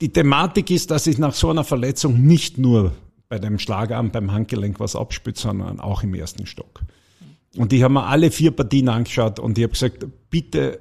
die 0.00 0.12
Thematik 0.12 0.70
ist, 0.70 0.90
dass 0.90 1.04
sich 1.04 1.18
nach 1.18 1.34
so 1.34 1.50
einer 1.50 1.64
Verletzung 1.64 2.22
nicht 2.22 2.56
nur 2.56 2.92
bei 3.28 3.38
dem 3.38 3.58
Schlagarm, 3.58 4.10
beim 4.10 4.32
Handgelenk 4.32 4.80
was 4.80 4.96
abspielt, 4.96 5.36
sondern 5.36 5.80
auch 5.80 6.02
im 6.02 6.14
ersten 6.14 6.46
Stock. 6.46 6.80
Und 7.56 7.72
ich 7.72 7.82
habe 7.82 7.92
mir 7.92 8.06
alle 8.06 8.30
vier 8.30 8.52
Partien 8.52 8.88
angeschaut 8.88 9.38
und 9.38 9.58
ich 9.58 9.64
habe 9.64 9.72
gesagt, 9.72 10.06
bitte 10.30 10.80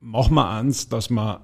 mach 0.00 0.30
mal 0.30 0.60
eins, 0.60 0.88
dass 0.88 1.10
wir 1.10 1.40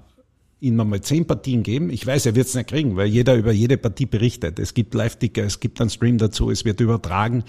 ihm 0.63 0.77
mal 0.77 1.01
zehn 1.01 1.27
Partien 1.27 1.61
geben. 1.61 1.89
Ich 1.89 2.07
weiß, 2.07 2.25
er 2.25 2.35
wird 2.35 2.47
es 2.47 2.55
nicht 2.55 2.69
kriegen, 2.69 2.95
weil 2.95 3.07
jeder 3.07 3.35
über 3.35 3.51
jede 3.51 3.77
Partie 3.77 4.05
berichtet. 4.05 4.59
Es 4.59 4.73
gibt 4.73 4.93
Live-Ticker, 4.93 5.43
es 5.43 5.59
gibt 5.59 5.79
einen 5.81 5.89
Stream 5.89 6.17
dazu, 6.17 6.49
es 6.49 6.63
wird 6.65 6.79
übertragen. 6.79 7.43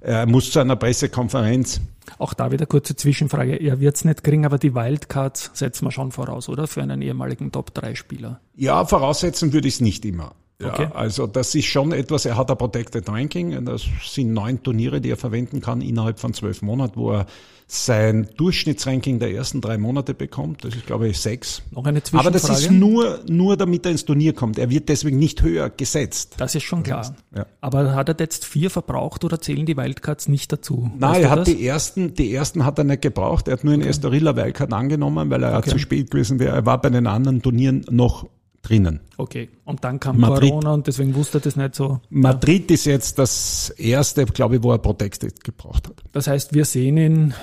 Er 0.00 0.26
muss 0.26 0.50
zu 0.50 0.58
einer 0.58 0.76
Pressekonferenz. 0.76 1.80
Auch 2.18 2.34
da 2.34 2.52
wieder 2.52 2.66
kurze 2.66 2.94
Zwischenfrage. 2.94 3.56
Er 3.56 3.80
wird 3.80 3.96
es 3.96 4.04
nicht 4.04 4.22
kriegen, 4.22 4.44
aber 4.44 4.58
die 4.58 4.74
Wildcards 4.74 5.52
setzen 5.54 5.86
wir 5.86 5.92
schon 5.92 6.12
voraus, 6.12 6.48
oder? 6.50 6.66
Für 6.66 6.82
einen 6.82 7.00
ehemaligen 7.00 7.52
Top-3-Spieler. 7.52 8.40
Ja, 8.56 8.84
voraussetzen 8.84 9.52
würde 9.54 9.68
ich 9.68 9.74
es 9.74 9.80
nicht 9.80 10.04
immer. 10.04 10.34
Ja, 10.60 10.72
okay. 10.72 10.88
also 10.92 11.26
das 11.26 11.54
ist 11.54 11.64
schon 11.66 11.92
etwas, 11.92 12.26
er 12.26 12.36
hat 12.36 12.50
ein 12.50 12.56
Protected 12.56 13.08
Ranking, 13.08 13.64
das 13.64 13.86
sind 14.04 14.32
neun 14.32 14.62
Turniere, 14.62 15.00
die 15.00 15.10
er 15.10 15.16
verwenden 15.16 15.60
kann 15.60 15.80
innerhalb 15.80 16.20
von 16.20 16.32
zwölf 16.32 16.62
Monaten, 16.62 16.96
wo 16.96 17.12
er 17.12 17.26
sein 17.66 18.28
Durchschnittsranking 18.36 19.18
der 19.18 19.32
ersten 19.32 19.60
drei 19.60 19.78
Monate 19.78 20.14
bekommt. 20.14 20.64
Das 20.64 20.74
ist, 20.74 20.86
glaube 20.86 21.08
ich, 21.08 21.18
sechs. 21.18 21.62
Noch 21.70 21.86
eine 21.86 22.02
Zwischenfrage. 22.02 22.28
Aber 22.28 22.30
das 22.30 22.60
ist 22.60 22.70
nur, 22.70 23.20
nur 23.26 23.56
damit 23.56 23.86
er 23.86 23.92
ins 23.92 24.04
Turnier 24.04 24.34
kommt. 24.34 24.58
Er 24.58 24.70
wird 24.70 24.88
deswegen 24.88 25.18
nicht 25.18 25.42
höher 25.42 25.70
gesetzt. 25.70 26.34
Das 26.36 26.54
ist 26.54 26.64
schon 26.64 26.82
klar. 26.82 27.14
Ja. 27.34 27.46
Aber 27.60 27.94
hat 27.94 28.08
er 28.08 28.16
jetzt 28.18 28.44
vier 28.44 28.70
verbraucht 28.70 29.24
oder 29.24 29.40
zählen 29.40 29.64
die 29.64 29.76
Wildcards 29.76 30.28
nicht 30.28 30.52
dazu? 30.52 30.90
Nein, 30.98 31.22
er 31.22 31.30
hat 31.30 31.40
das? 31.40 31.48
die 31.48 31.66
ersten, 31.66 32.14
die 32.14 32.32
ersten 32.34 32.64
hat 32.64 32.78
er 32.78 32.84
nicht 32.84 33.02
gebraucht. 33.02 33.48
Er 33.48 33.54
hat 33.54 33.64
nur 33.64 33.74
in 33.74 33.80
okay. 33.80 33.90
Estorilla 33.90 34.36
Wildcard 34.36 34.72
angenommen, 34.72 35.30
weil 35.30 35.42
er 35.42 35.56
okay. 35.56 35.70
zu 35.70 35.78
spät 35.78 36.10
gewesen 36.10 36.38
wäre. 36.38 36.54
Er 36.54 36.66
war 36.66 36.80
bei 36.80 36.90
den 36.90 37.06
anderen 37.06 37.40
Turnieren 37.40 37.84
noch 37.90 38.28
drinnen. 38.64 39.00
Okay, 39.16 39.48
und 39.64 39.84
dann 39.84 40.00
kam 40.00 40.18
Madrid. 40.18 40.50
Corona 40.50 40.74
und 40.74 40.86
deswegen 40.86 41.14
wusste 41.14 41.38
er 41.38 41.42
das 41.42 41.56
nicht 41.56 41.74
so. 41.74 42.00
Madrid 42.10 42.70
ist 42.70 42.86
jetzt 42.86 43.18
das 43.18 43.70
erste, 43.70 44.24
glaube 44.26 44.56
ich, 44.56 44.62
wo 44.62 44.72
er 44.72 44.78
Protected 44.78 45.44
gebraucht 45.44 45.88
hat. 45.88 46.02
Das 46.12 46.26
heißt, 46.26 46.54
wir 46.54 46.64
sehen 46.64 46.96
ihn 46.96 47.34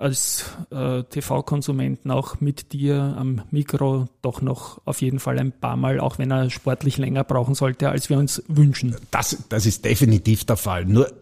als 0.00 0.44
äh, 0.70 1.02
TV-Konsumenten 1.02 2.10
auch 2.10 2.40
mit 2.40 2.72
dir 2.72 3.14
am 3.18 3.42
Mikro 3.50 4.08
doch 4.22 4.40
noch 4.40 4.80
auf 4.86 5.02
jeden 5.02 5.18
Fall 5.18 5.38
ein 5.38 5.52
paar 5.52 5.76
Mal, 5.76 6.00
auch 6.00 6.18
wenn 6.18 6.30
er 6.30 6.48
sportlich 6.48 6.96
länger 6.96 7.22
brauchen 7.22 7.54
sollte, 7.54 7.90
als 7.90 8.08
wir 8.08 8.16
uns 8.16 8.42
wünschen. 8.48 8.96
Das, 9.10 9.36
das 9.50 9.66
ist 9.66 9.84
definitiv 9.84 10.44
der 10.44 10.56
Fall. 10.56 10.86
Nur 10.86 11.12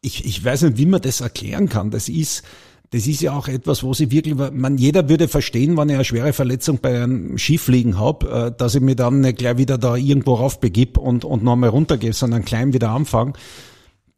ich, 0.00 0.24
ich 0.24 0.44
weiß 0.44 0.62
nicht, 0.62 0.78
wie 0.78 0.86
man 0.86 1.02
das 1.02 1.20
erklären 1.20 1.68
kann. 1.68 1.90
Das 1.90 2.08
ist, 2.08 2.44
das 2.90 3.06
ist 3.06 3.20
ja 3.22 3.32
auch 3.32 3.46
etwas, 3.46 3.84
wo 3.84 3.94
sie 3.94 4.10
wirklich, 4.10 4.34
man, 4.34 4.76
jeder 4.76 5.08
würde 5.08 5.28
verstehen, 5.28 5.76
wenn 5.76 5.88
ich 5.90 5.94
eine 5.94 6.04
schwere 6.04 6.32
Verletzung 6.32 6.78
bei 6.78 7.02
einem 7.02 7.38
Skifliegen 7.38 7.98
habe, 7.98 8.30
äh, 8.30 8.52
dass 8.56 8.74
ich 8.74 8.80
mir 8.80 8.96
dann 8.96 9.20
nicht 9.20 9.38
gleich 9.38 9.58
wieder 9.58 9.78
da 9.78 9.94
irgendwo 9.94 10.34
rauf 10.34 10.58
begib 10.58 10.98
und, 10.98 11.24
und 11.24 11.44
nochmal 11.44 11.70
runtergehe, 11.70 12.12
sondern 12.12 12.44
klein 12.44 12.72
wieder 12.72 12.90
anfange. 12.90 13.34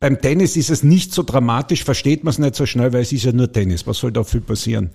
Beim 0.01 0.21
Tennis 0.21 0.57
ist 0.57 0.71
es 0.71 0.83
nicht 0.83 1.13
so 1.13 1.23
dramatisch, 1.23 1.85
versteht 1.85 2.25
man 2.25 2.31
es 2.31 2.39
nicht 2.39 2.57
so 2.57 2.65
schnell, 2.65 2.93
weil 2.93 3.03
es 3.03 3.13
ist 3.13 3.25
ja 3.25 3.33
nur 3.33 3.53
Tennis. 3.53 3.87
Was 3.87 3.99
soll 3.99 4.11
da 4.11 4.25
viel 4.25 4.41
passieren? 4.41 4.91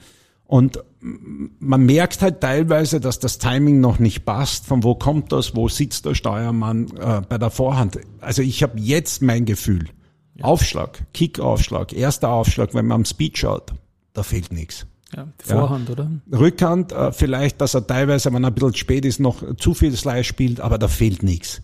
Und 0.48 0.80
man 1.00 1.86
merkt 1.86 2.22
halt 2.22 2.42
teilweise, 2.42 3.00
dass 3.00 3.20
das 3.20 3.38
Timing 3.38 3.80
noch 3.80 4.00
nicht 4.00 4.26
passt. 4.26 4.66
Von 4.66 4.84
wo 4.84 4.96
kommt 4.96 5.32
das? 5.32 5.56
Wo 5.56 5.70
sitzt 5.70 6.06
der 6.06 6.16
Steuermann 6.16 6.88
äh, 6.98 7.22
bei 7.28 7.38
der 7.38 7.52
Vorhand? 7.52 8.00
Also 8.22 8.42
ich 8.42 8.64
habe 8.64 8.80
jetzt 8.80 9.22
mein 9.22 9.46
Gefühl. 9.46 9.90
Ja. 10.38 10.46
Aufschlag, 10.46 11.04
Kickaufschlag, 11.14 11.94
erster 11.94 12.30
Aufschlag, 12.30 12.74
wenn 12.74 12.86
man 12.88 12.98
am 12.98 13.06
Speed 13.06 13.38
schaut, 13.38 13.74
da 14.14 14.24
fehlt 14.24 14.52
nichts. 14.52 14.86
Ja, 15.16 15.28
Vorhand, 15.40 15.88
ja. 15.88 15.94
oder? 15.94 16.12
Rückhand, 16.32 16.92
äh, 16.92 17.12
vielleicht, 17.12 17.62
dass 17.62 17.74
er 17.74 17.88
teilweise, 17.88 18.32
wenn 18.34 18.44
er 18.44 18.50
ein 18.50 18.54
bisschen 18.54 18.76
spät 18.76 19.06
ist, 19.06 19.20
noch 19.20 19.56
zu 19.56 19.74
viel 19.74 19.96
Slice 19.96 20.26
spielt, 20.26 20.60
aber 20.60 20.78
da 20.78 20.88
fehlt 20.88 21.24
nichts. 21.24 21.62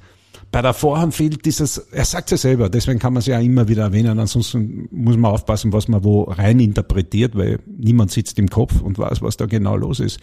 Bei 0.52 0.62
der 0.62 0.74
Vorhand 0.74 1.14
fehlt 1.14 1.46
dieses, 1.46 1.78
er 1.78 2.06
sagt 2.06 2.32
ja 2.32 2.38
selber, 2.38 2.70
deswegen 2.70 3.00
kann 3.00 3.14
man 3.14 3.20
es 3.20 3.26
ja 3.26 3.40
immer 3.40 3.68
wieder 3.68 3.84
erwähnen, 3.84 4.20
ansonsten 4.20 4.88
muss 4.92 5.18
man 5.18 5.32
aufpassen, 5.32 5.74
was 5.74 5.88
man 5.88 6.04
wo 6.04 6.24
rein 6.24 6.60
interpretiert, 6.60 7.36
weil 7.36 7.60
niemand 7.66 8.12
sitzt 8.12 8.40
im 8.40 8.50
Kopf 8.50 8.80
und 8.82 8.98
weiß, 8.98 9.22
was 9.22 9.36
da 9.36 9.46
genau 9.46 9.76
los 9.76 10.00
ist. 10.00 10.20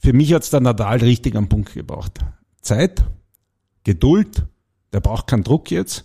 Für 0.00 0.12
mich 0.12 0.34
hat's 0.34 0.50
der 0.50 0.60
Nadal 0.60 0.98
richtig 0.98 1.36
am 1.36 1.48
Punkt 1.48 1.72
gebracht. 1.72 2.18
Zeit, 2.60 3.04
Geduld, 3.84 4.44
der 4.92 5.00
braucht 5.00 5.28
keinen 5.28 5.44
Druck 5.44 5.70
jetzt. 5.70 6.04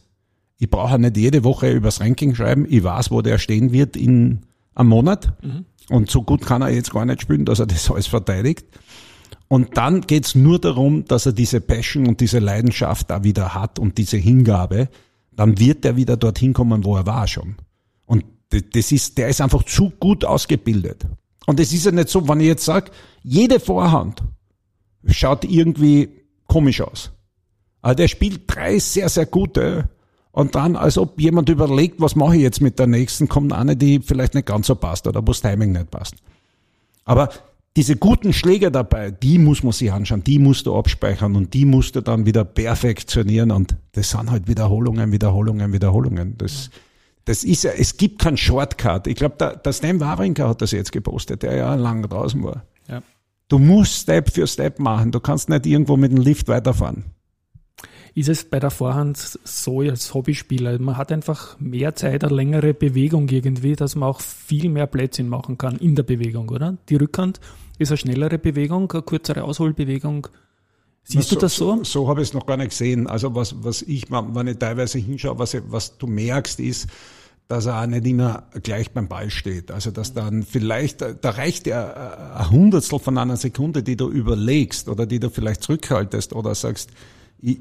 Ich 0.60 0.70
brauche 0.70 1.00
nicht 1.00 1.18
jede 1.18 1.44
Woche 1.44 1.72
übers 1.72 2.02
Ranking 2.02 2.36
schreiben. 2.36 2.68
Ich 2.70 2.84
weiß, 2.84 3.12
wo 3.12 3.22
der 3.22 3.38
stehen 3.38 3.72
wird 3.72 3.96
in 3.96 4.42
einem 4.76 4.90
Monat. 4.90 5.34
Mhm. 5.42 5.66
Und 5.90 6.12
so 6.12 6.22
gut 6.22 6.46
kann 6.46 6.62
er 6.62 6.70
jetzt 6.70 6.92
gar 6.92 7.06
nicht 7.06 7.22
spielen, 7.22 7.46
dass 7.46 7.60
er 7.60 7.66
das 7.66 7.90
alles 7.90 8.08
verteidigt. 8.08 8.66
Und 9.48 9.78
dann 9.78 10.02
geht's 10.02 10.36
nur 10.36 10.60
darum, 10.60 11.06
dass 11.06 11.26
er 11.26 11.34
diese 11.34 11.62
Passion 11.62 12.08
und 12.08 12.20
diese 12.20 12.40
Leidenschaft 12.40 13.10
da 13.10 13.24
wieder 13.24 13.56
hat 13.56 13.80
und 13.80 13.98
diese 13.98 14.18
Hingabe. 14.18 14.90
Dann 15.32 15.58
wird 15.58 15.86
er 15.86 15.96
wieder 15.96 16.18
dorthin 16.18 16.54
kommen, 16.54 16.84
wo 16.84 16.98
er 16.98 17.08
war 17.08 17.26
schon. 17.26 17.56
Und 18.06 18.26
das 18.50 18.92
ist, 18.92 19.18
der 19.18 19.30
ist 19.30 19.42
einfach 19.42 19.64
zu 19.64 19.92
gut 20.00 20.26
ausgebildet. 20.26 21.08
Und 21.48 21.60
es 21.60 21.74
ist 21.74 21.86
ja 21.86 21.92
nicht 21.92 22.10
so, 22.10 22.28
wenn 22.28 22.42
ich 22.42 22.48
jetzt 22.48 22.66
sage, 22.66 22.92
jede 23.24 23.60
Vorhand 23.60 24.22
schaut 25.08 25.46
irgendwie 25.46 26.10
komisch 26.46 26.82
aus. 26.82 27.12
Aber 27.82 27.96
der 27.96 28.08
spielt 28.08 28.42
drei 28.46 28.78
sehr, 28.78 29.08
sehr 29.10 29.26
gute. 29.26 29.90
Und 30.40 30.56
dann, 30.56 30.78
als 30.78 30.98
ob 30.98 31.20
jemand 31.20 31.50
überlegt, 31.50 32.00
was 32.00 32.16
mache 32.16 32.38
ich 32.38 32.42
jetzt 32.42 32.62
mit 32.62 32.80
der 32.80 32.88
nächsten, 32.88 33.28
kommt 33.28 33.52
eine, 33.52 33.76
die 33.76 34.00
vielleicht 34.00 34.36
nicht 34.36 34.48
ganz 34.48 34.68
so 34.68 34.76
passt 34.76 35.06
oder 35.06 35.22
wo 35.22 35.26
das 35.26 35.42
Timing 35.42 35.74
nicht 35.74 35.92
passt. 35.92 36.16
Aber 37.04 37.28
diese 37.76 37.98
guten 37.98 38.32
Schläge 38.32 38.72
dabei, 38.72 39.12
die 39.12 39.38
muss 39.38 39.64
man 39.64 39.74
sich 39.74 39.92
anschauen, 39.92 40.24
die 40.24 40.40
musst 40.40 40.66
du 40.66 40.78
abspeichern 40.78 41.36
und 41.36 41.54
die 41.54 41.66
musst 41.66 41.98
du 41.98 42.02
dann 42.02 42.26
wieder 42.26 42.46
perfektionieren 42.46 43.52
und 43.52 43.76
das 43.92 44.12
sind 44.12 44.32
halt 44.32 44.48
Wiederholungen, 44.48 45.12
Wiederholungen, 45.12 45.74
Wiederholungen. 45.74 46.38
Das, 46.38 46.70
das 47.26 47.44
ist 47.44 47.66
ja, 47.66 47.72
es 47.72 47.98
gibt 47.98 48.20
keinen 48.20 48.38
Shortcut. 48.38 49.08
Ich 49.08 49.16
glaube, 49.16 49.36
der, 49.38 49.58
der 49.58 49.74
Stan 49.74 50.00
Wawrinka 50.00 50.48
hat 50.48 50.62
das 50.62 50.72
jetzt 50.72 50.94
gepostet, 50.94 51.44
der 51.44 51.58
ja 51.58 51.76
lang 51.76 52.02
draußen 52.04 52.42
war. 52.42 52.64
Ja. 52.88 53.02
Du 53.50 53.60
musst 53.60 54.04
Step 54.04 54.32
für 54.32 54.48
Step 54.48 54.80
machen. 54.80 55.12
Du 55.12 55.20
kannst 55.20 55.50
nicht 55.50 55.66
irgendwo 55.66 55.98
mit 55.98 56.14
dem 56.14 56.22
Lift 56.22 56.48
weiterfahren 56.48 57.04
ist 58.16 58.30
es 58.30 58.44
bei 58.44 58.60
der 58.60 58.72
Vorhand 58.72 59.18
so 59.18 59.82
als 59.82 60.14
Hobbyspieler. 60.14 60.80
Man 60.80 60.98
hat 60.98 61.12
einfach 61.12 61.60
mehr 61.60 61.96
Zeit, 61.96 62.24
eine 62.24 62.36
längere 62.36 62.74
Bewegung 62.74 63.30
irgendwie, 63.30 63.76
dass 63.76 63.96
man 63.96 64.10
auch 64.10 64.22
viel 64.22 64.70
mehr 64.70 64.88
Plätzchen 64.88 65.30
machen 65.30 65.58
kann 65.58 65.78
in 65.78 65.96
der 65.96 66.04
Bewegung, 66.04 66.50
oder? 66.50 66.78
Die 66.90 66.96
Rückhand 66.96 67.40
ist 67.78 67.92
eine 67.92 67.98
schnellere 67.98 68.38
Bewegung, 68.38 68.92
eine 68.92 69.02
kürzere 69.02 69.44
Ausholbewegung. 69.44 70.28
Siehst 71.04 71.32
Na, 71.32 71.36
du 71.36 71.42
das 71.42 71.56
so? 71.56 71.78
So, 71.78 71.84
so 71.84 72.08
habe 72.08 72.22
ich 72.22 72.30
es 72.30 72.34
noch 72.34 72.46
gar 72.46 72.58
nicht 72.58 72.70
gesehen. 72.70 73.08
Also 73.08 73.34
was, 73.34 73.64
was 73.64 73.82
ich, 73.82 74.12
wenn 74.12 74.48
ich 74.48 74.58
teilweise 74.58 75.00
hinschaue, 75.00 75.40
was, 75.40 75.58
was 75.70 75.98
du 75.98 76.08
merkst, 76.08 76.60
ist, 76.60 76.88
dass 77.48 77.66
er 77.66 77.82
auch 77.82 77.88
nicht 77.88 78.06
immer 78.06 78.44
gleich 78.62 78.92
beim 78.92 79.08
Ball 79.08 79.32
steht. 79.32 79.72
Also 79.72 79.90
dass 79.90 80.14
dann 80.14 80.44
vielleicht, 80.44 81.02
da 81.02 81.30
reicht 81.32 81.66
ja 81.66 82.36
ein 82.36 82.50
Hundertstel 82.52 83.00
von 83.00 83.18
einer 83.18 83.38
Sekunde, 83.38 83.82
die 83.82 83.98
du 83.98 84.08
überlegst 84.10 84.88
oder 84.88 85.08
die 85.08 85.20
du 85.20 85.32
vielleicht 85.32 85.64
zurückhaltest 85.64 86.34
oder 86.34 86.54
sagst, 86.54 86.92
ich, 87.42 87.60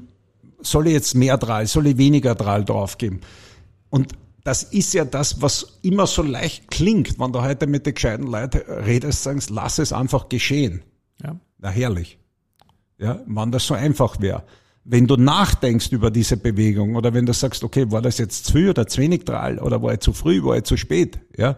soll 0.61 0.87
ich 0.87 0.93
jetzt 0.93 1.15
mehr 1.15 1.37
Drahl, 1.37 1.67
soll 1.67 1.87
ich 1.87 1.97
weniger 1.97 2.35
Drahl 2.35 2.65
draufgeben? 2.65 3.21
Und 3.89 4.13
das 4.43 4.63
ist 4.63 4.93
ja 4.93 5.05
das, 5.05 5.41
was 5.41 5.79
immer 5.81 6.07
so 6.07 6.23
leicht 6.23 6.69
klingt, 6.69 7.19
wenn 7.19 7.31
du 7.31 7.41
heute 7.41 7.67
mit 7.67 7.85
den 7.85 7.93
gescheiten 7.93 8.27
Leuten 8.27 8.59
redest, 8.71 9.23
sagst, 9.23 9.49
lass 9.49 9.79
es 9.79 9.93
einfach 9.93 10.29
geschehen. 10.29 10.81
Ja. 11.23 11.39
Na 11.57 11.69
herrlich. 11.69 12.17
Ja, 12.97 13.21
wenn 13.25 13.51
das 13.51 13.65
so 13.65 13.73
einfach 13.73 14.19
wäre. 14.19 14.43
Wenn 14.83 15.07
du 15.07 15.17
nachdenkst 15.17 15.91
über 15.91 16.09
diese 16.09 16.37
Bewegung 16.37 16.95
oder 16.95 17.13
wenn 17.13 17.25
du 17.25 17.33
sagst, 17.33 17.63
okay, 17.63 17.91
war 17.91 18.01
das 18.01 18.17
jetzt 18.17 18.45
zu 18.45 18.53
früh 18.53 18.69
oder 18.69 18.87
zu 18.87 19.01
wenig 19.01 19.25
Drahl 19.25 19.59
oder 19.59 19.81
war 19.81 19.93
ich 19.93 19.99
zu 19.99 20.13
früh, 20.13 20.43
war 20.43 20.57
ich 20.57 20.63
zu 20.63 20.77
spät, 20.77 21.19
ja, 21.37 21.57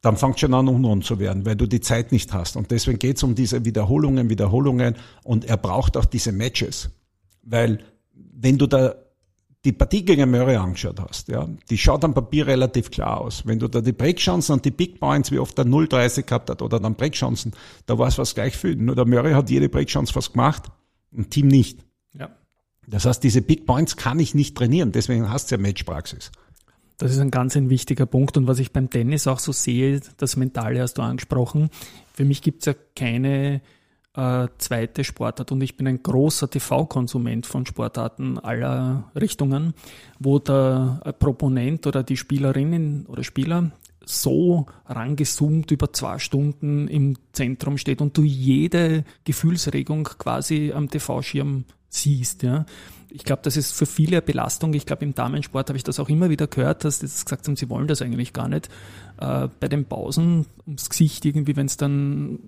dann 0.00 0.16
fängt 0.16 0.38
schon 0.38 0.54
an, 0.54 0.68
unrund 0.68 1.04
zu 1.04 1.18
werden, 1.18 1.44
weil 1.44 1.56
du 1.56 1.66
die 1.66 1.80
Zeit 1.80 2.12
nicht 2.12 2.32
hast. 2.32 2.56
Und 2.56 2.70
deswegen 2.70 2.98
geht 2.98 3.16
es 3.16 3.22
um 3.22 3.34
diese 3.34 3.64
Wiederholungen, 3.64 4.28
Wiederholungen 4.28 4.96
und 5.24 5.44
er 5.44 5.56
braucht 5.56 5.96
auch 5.96 6.04
diese 6.04 6.32
Matches. 6.32 6.90
Weil 7.50 7.78
wenn 8.14 8.58
du 8.58 8.66
da 8.66 8.94
die 9.64 9.72
Partie 9.72 10.04
gegen 10.04 10.30
Murray 10.30 10.56
angeschaut 10.56 11.00
hast, 11.00 11.28
ja, 11.28 11.48
die 11.68 11.78
schaut 11.78 12.04
am 12.04 12.14
Papier 12.14 12.46
relativ 12.46 12.90
klar 12.90 13.20
aus. 13.20 13.44
Wenn 13.44 13.58
du 13.58 13.68
da 13.68 13.80
die 13.80 13.92
Breakchancen 13.92 14.54
und 14.54 14.64
die 14.64 14.70
Big 14.70 15.00
Points, 15.00 15.30
wie 15.30 15.38
oft 15.38 15.58
der 15.58 15.64
0,30 15.64 16.22
gehabt 16.22 16.50
hat, 16.50 16.62
oder 16.62 16.78
dann 16.78 16.94
Breakchancen, 16.94 17.52
da 17.86 17.98
war 17.98 18.08
es 18.08 18.18
was 18.18 18.34
gleich 18.34 18.56
viel. 18.56 18.76
Nur 18.76 18.94
der 18.94 19.06
Murray 19.06 19.32
hat 19.32 19.50
jede 19.50 19.68
Breakchance 19.68 20.12
fast 20.12 20.32
gemacht, 20.32 20.64
ein 21.12 21.28
Team 21.28 21.48
nicht. 21.48 21.84
Ja. 22.14 22.30
Das 22.86 23.04
heißt, 23.04 23.22
diese 23.22 23.42
Big 23.42 23.66
Points 23.66 23.96
kann 23.96 24.20
ich 24.20 24.34
nicht 24.34 24.56
trainieren, 24.56 24.92
deswegen 24.92 25.30
hast 25.30 25.50
du 25.50 25.56
ja 25.56 25.60
Matchpraxis. 25.60 26.30
Das 26.96 27.12
ist 27.12 27.18
ein 27.18 27.30
ganz 27.30 27.56
ein 27.56 27.70
wichtiger 27.70 28.06
Punkt 28.06 28.36
und 28.36 28.46
was 28.46 28.58
ich 28.58 28.72
beim 28.72 28.90
Tennis 28.90 29.26
auch 29.26 29.38
so 29.38 29.52
sehe, 29.52 30.00
das 30.16 30.36
Mentale 30.36 30.80
hast 30.80 30.94
du 30.94 31.02
angesprochen. 31.02 31.70
Für 32.12 32.24
mich 32.24 32.42
gibt 32.42 32.62
es 32.62 32.66
ja 32.66 32.74
keine 32.96 33.60
äh, 34.14 34.48
zweite 34.58 35.04
Sportart 35.04 35.52
und 35.52 35.60
ich 35.60 35.76
bin 35.76 35.86
ein 35.86 36.02
großer 36.02 36.50
TV-Konsument 36.50 37.46
von 37.46 37.66
Sportarten 37.66 38.38
aller 38.38 39.10
Richtungen, 39.14 39.74
wo 40.18 40.38
der 40.38 41.14
Proponent 41.18 41.86
oder 41.86 42.02
die 42.02 42.16
Spielerinnen 42.16 43.06
oder 43.06 43.24
Spieler 43.24 43.70
so 44.08 44.66
rangezoomt 44.86 45.70
über 45.70 45.92
zwei 45.92 46.18
Stunden 46.18 46.88
im 46.88 47.16
Zentrum 47.32 47.76
steht 47.76 48.00
und 48.00 48.16
du 48.16 48.22
jede 48.22 49.04
Gefühlsregung 49.24 50.04
quasi 50.04 50.72
am 50.74 50.88
TV-Schirm 50.88 51.64
siehst. 51.90 52.42
Ja. 52.42 52.64
Ich 53.10 53.24
glaube, 53.24 53.42
das 53.42 53.56
ist 53.56 53.72
für 53.72 53.86
viele 53.86 54.16
eine 54.16 54.22
Belastung. 54.22 54.72
Ich 54.74 54.86
glaube, 54.86 55.04
im 55.04 55.14
Damensport 55.14 55.68
habe 55.68 55.76
ich 55.76 55.84
das 55.84 56.00
auch 56.00 56.08
immer 56.08 56.30
wieder 56.30 56.46
gehört, 56.46 56.84
dass 56.84 57.00
sie 57.00 57.06
gesagt 57.06 57.46
haben, 57.46 57.56
sie 57.56 57.68
wollen 57.68 57.86
das 57.86 58.00
eigentlich 58.00 58.32
gar 58.32 58.48
nicht. 58.48 58.68
Äh, 59.18 59.48
bei 59.60 59.68
den 59.68 59.84
Pausen 59.84 60.46
ums 60.66 60.88
Gesicht 60.88 61.24
irgendwie, 61.24 61.56
wenn 61.56 61.66
es 61.66 61.76
dann 61.76 62.38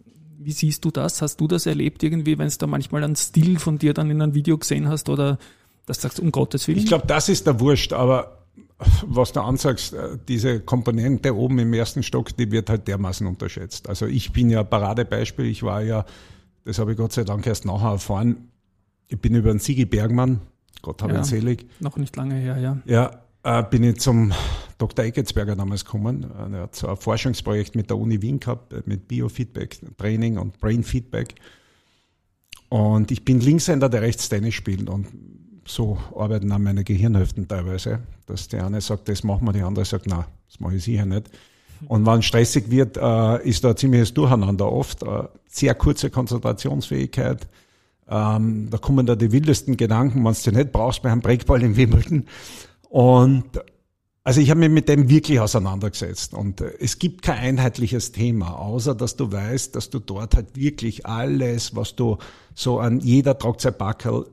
wie 0.42 0.53
siehst 0.53 0.85
du 0.85 0.90
das? 0.90 1.20
Hast 1.20 1.40
du 1.40 1.46
das 1.46 1.66
erlebt 1.66 2.03
irgendwie, 2.03 2.38
wenn 2.38 2.46
es 2.46 2.59
da 2.59 2.66
manchmal 2.66 3.05
einen 3.05 3.16
Stil 3.16 3.59
von 3.59 3.79
dir 3.79 3.92
dann 3.92 4.11
in 4.11 4.22
einem 4.22 4.35
Video 4.35 4.57
gesehen 4.57 4.88
hast 4.88 5.09
oder 5.09 5.38
das 5.87 6.00
sagst 6.00 6.18
um 6.18 6.33
Gottes 6.33 6.66
Willen? 6.66 6.79
Ich 6.79 6.87
glaube, 6.87 7.07
das 7.07 7.29
ist 7.29 7.46
der 7.46 7.61
Wurscht, 7.61 7.92
aber 7.92 8.38
was 9.03 9.33
du 9.33 9.40
ansagst, 9.40 9.92
äh, 9.92 10.16
diese 10.29 10.61
Komponente 10.61 11.37
oben 11.37 11.59
im 11.59 11.74
ersten 11.74 12.03
Stock, 12.03 12.35
die 12.37 12.50
wird 12.50 12.70
halt 12.70 12.88
dermaßen 12.88 13.26
unterschätzt. 13.26 13.88
Also 13.88 14.07
ich 14.07 14.33
bin 14.33 14.48
ja 14.48 14.64
Paradebeispiel, 14.64 15.44
ich 15.44 15.62
war 15.62 15.83
ja, 15.83 16.07
das 16.64 16.79
habe 16.79 16.92
ich 16.92 16.96
Gott 16.96 17.12
sei 17.12 17.24
Dank 17.24 17.46
erst 17.46 17.66
nachher 17.66 17.90
erfahren, 17.90 18.48
ich 19.09 19.18
bin 19.18 19.35
über 19.35 19.50
den 19.50 19.59
Sigi 19.59 19.85
Bergmann, 19.85 20.40
Gott 20.81 21.03
habe 21.03 21.12
ja, 21.12 21.18
ihn 21.18 21.24
selig. 21.24 21.66
Noch 21.81 21.96
nicht 21.98 22.16
lange 22.16 22.37
her, 22.37 22.57
ja. 22.59 22.79
Ja, 22.87 23.20
äh, 23.42 23.62
bin 23.62 23.85
ich 23.85 24.00
zum 24.00 24.33
Dr. 24.79 25.05
Ecketsberger 25.05 25.57
damals 25.57 25.85
gekommen. 25.85 26.26
Er 26.53 26.62
hat 26.62 26.74
so 26.74 26.88
ein 26.88 26.96
Forschungsprojekt 26.96 27.74
mit 27.74 27.90
der 27.90 27.98
Uni 27.98 28.22
Wien 28.22 28.40
gehabt, 28.40 28.72
äh, 28.72 28.83
mit 28.87 29.09
Biofeedback, 29.09 29.79
Training 29.98 30.38
und 30.38 30.59
Brain 30.59 30.83
Feedback. 30.83 31.35
Und 32.68 33.11
ich 33.11 33.24
bin 33.24 33.40
Linkshänder, 33.40 33.88
der 33.88 34.03
rechts 34.03 34.29
Tennis 34.29 34.55
spielt. 34.55 34.88
Und 34.88 35.09
so 35.66 35.98
arbeiten 36.16 36.50
auch 36.53 36.59
meine 36.59 36.85
Gehirnhälften 36.85 37.46
teilweise, 37.46 38.00
dass 38.26 38.48
der 38.48 38.66
eine 38.66 38.81
sagt, 38.81 39.09
das 39.09 39.24
machen 39.24 39.46
wir, 39.46 39.53
die 39.53 39.62
andere 39.62 39.85
sagt, 39.85 40.07
na, 40.07 40.26
das 40.48 40.61
mache 40.61 40.76
ich 40.76 40.85
sicher 40.85 41.07
nicht. 41.07 41.31
Und 41.87 42.07
wenn 42.07 42.22
stressig 42.22 42.70
wird, 42.70 42.96
äh, 42.96 43.48
ist 43.48 43.64
da 43.64 43.70
ein 43.70 43.76
ziemliches 43.76 44.12
Durcheinander 44.12 44.70
oft. 44.70 45.05
Sehr 45.48 45.74
kurze 45.74 46.11
Konzentrationsfähigkeit. 46.11 47.48
Ähm, 48.09 48.68
da 48.70 48.79
kommen 48.79 49.07
da 49.07 49.14
die 49.14 49.33
wildesten 49.33 49.76
Gedanken, 49.76 50.24
wenn 50.24 50.35
du 50.35 50.50
nicht 50.50 50.72
brauchst 50.72 51.03
bei 51.03 51.11
einem 51.11 51.20
Breakball 51.20 51.62
in 51.62 51.76
Wimbledon. 51.76 52.24
Und 52.90 53.61
also 54.24 54.40
ich 54.40 54.50
habe 54.50 54.61
mich 54.61 54.70
mit 54.70 54.88
dem 54.88 55.09
wirklich 55.09 55.38
auseinandergesetzt 55.38 56.35
und 56.35 56.61
äh, 56.61 56.74
es 56.81 56.98
gibt 56.98 57.22
kein 57.22 57.38
einheitliches 57.38 58.12
Thema, 58.12 58.59
außer 58.59 58.94
dass 58.96 59.16
du 59.16 59.31
weißt, 59.31 59.76
dass 59.76 59.90
du 59.90 60.00
dort 60.00 60.35
halt 60.35 60.57
wirklich 60.57 61.07
alles, 61.07 61.74
was 61.76 61.94
du 61.94 62.18
so 62.55 62.81
an 62.81 62.98
jeder 62.98 63.38
Trockzeitbackel, 63.38 64.26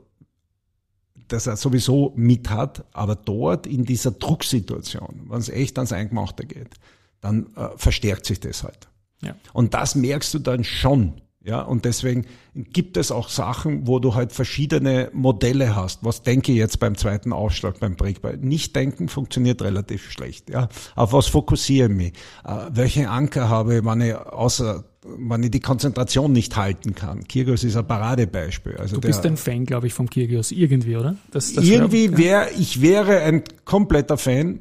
dass 1.28 1.46
er 1.46 1.56
sowieso 1.56 2.14
mit 2.16 2.50
hat, 2.50 2.84
aber 2.94 3.16
dort 3.16 3.68
in 3.68 3.86
dieser 3.86 4.12
Drucksituation, 4.12 5.28
wenn 5.30 5.40
es 5.40 5.50
echt 5.50 5.78
ans 5.78 5.94
Eingemachte 5.94 6.48
geht, 6.48 6.74
dann 7.22 7.56
äh, 7.56 7.70
verstärkt 7.78 8.26
sich 8.26 8.40
das 8.40 8.64
halt. 8.64 8.90
Ja. 9.22 9.36
Und 9.54 9.76
das 9.76 9.94
merkst 9.94 10.34
du 10.34 10.40
dann 10.40 10.64
schon. 10.64 11.22
Ja, 11.48 11.62
und 11.62 11.86
deswegen 11.86 12.26
gibt 12.54 12.98
es 12.98 13.10
auch 13.10 13.30
Sachen, 13.30 13.88
wo 13.88 14.00
du 14.00 14.16
halt 14.16 14.34
verschiedene 14.34 15.10
Modelle 15.14 15.78
hast. 15.78 16.04
Was 16.04 16.22
denke 16.22 16.52
ich 16.52 16.58
jetzt 16.58 16.80
beim 16.82 16.96
zweiten 16.96 17.32
Aufschlag, 17.32 17.80
beim 17.80 17.96
Breakball? 17.96 18.36
Nicht 18.36 18.76
denken 18.76 19.08
funktioniert 19.08 19.62
relativ 19.62 20.12
schlecht. 20.12 20.50
Ja, 20.50 20.68
auf 20.96 21.14
was 21.14 21.28
fokussiere 21.28 21.88
ich 21.88 21.96
mich? 21.96 22.14
Äh, 22.44 22.66
welche 22.72 23.10
Anker 23.10 23.48
habe 23.48 23.78
ich, 23.78 23.86
wenn 23.86 24.02
ich 24.02 24.14
außer 24.14 24.84
wenn 25.06 25.42
ich 25.42 25.52
die 25.52 25.62
Konzentration 25.62 26.34
nicht 26.34 26.58
halten 26.58 26.94
kann. 26.94 27.24
Kirgios 27.26 27.64
ist 27.64 27.78
ein 27.78 27.88
Paradebeispiel. 27.88 28.76
Also 28.76 28.96
du 28.96 29.02
bist 29.02 29.24
der, 29.24 29.32
ein 29.32 29.38
Fan, 29.38 29.66
glaube 29.66 29.88
ich, 29.88 29.94
vom 29.94 30.10
Kirgios 30.10 30.52
irgendwie, 30.52 30.98
oder? 30.98 31.16
Das, 31.32 31.54
das 31.54 31.64
irgendwie 31.64 32.18
wäre, 32.18 32.50
ich 32.60 32.82
wäre 32.82 33.22
ein 33.22 33.44
kompletter 33.64 34.18
Fan, 34.18 34.60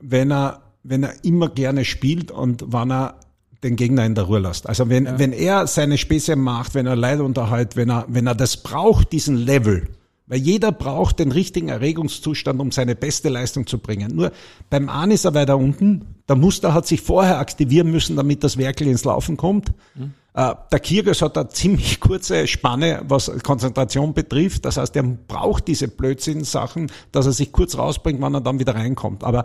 wenn 0.00 0.32
er, 0.32 0.62
wenn 0.82 1.02
er 1.02 1.12
immer 1.24 1.50
gerne 1.50 1.84
spielt 1.84 2.30
und 2.30 2.72
wenn 2.72 2.90
er 2.90 3.16
den 3.62 3.76
Gegner 3.76 4.04
in 4.04 4.14
der 4.14 4.24
Ruhe 4.24 4.40
lässt. 4.40 4.68
Also 4.68 4.88
wenn, 4.88 5.06
ja. 5.06 5.18
wenn 5.18 5.32
er 5.32 5.66
seine 5.66 5.98
Späße 5.98 6.36
macht, 6.36 6.74
wenn 6.74 6.86
er 6.86 6.96
Leute 6.96 7.22
unterhält, 7.22 7.76
wenn 7.76 7.90
er, 7.90 8.06
wenn 8.08 8.26
er 8.26 8.34
das 8.34 8.56
braucht, 8.56 9.12
diesen 9.12 9.36
Level, 9.36 9.88
weil 10.26 10.38
jeder 10.38 10.72
braucht 10.72 11.18
den 11.18 11.30
richtigen 11.30 11.68
Erregungszustand, 11.68 12.60
um 12.60 12.72
seine 12.72 12.94
beste 12.94 13.28
Leistung 13.28 13.66
zu 13.66 13.78
bringen. 13.78 14.14
Nur 14.14 14.32
beim 14.70 14.88
Ahn 14.88 15.10
ist 15.10 15.24
er 15.24 15.34
weiter 15.34 15.58
unten. 15.58 16.06
Der 16.28 16.36
Muster 16.36 16.72
hat 16.74 16.86
sich 16.86 17.02
vorher 17.02 17.38
aktivieren 17.38 17.90
müssen, 17.90 18.16
damit 18.16 18.42
das 18.42 18.56
Werkel 18.56 18.86
ins 18.86 19.04
Laufen 19.04 19.36
kommt. 19.36 19.72
Mhm. 19.94 20.14
Äh, 20.34 20.54
der 20.70 20.80
Kyrgios 20.80 21.22
hat 21.22 21.36
eine 21.36 21.48
ziemlich 21.48 22.00
kurze 22.00 22.46
Spanne, 22.46 23.02
was 23.06 23.30
Konzentration 23.42 24.14
betrifft. 24.14 24.64
Das 24.64 24.76
heißt, 24.76 24.96
er 24.96 25.02
braucht 25.02 25.68
diese 25.68 25.88
Blödsinn-Sachen, 25.88 26.90
dass 27.10 27.26
er 27.26 27.32
sich 27.32 27.52
kurz 27.52 27.76
rausbringt, 27.76 28.20
wann 28.20 28.34
er 28.34 28.40
dann 28.40 28.58
wieder 28.58 28.74
reinkommt. 28.74 29.24
Aber 29.24 29.44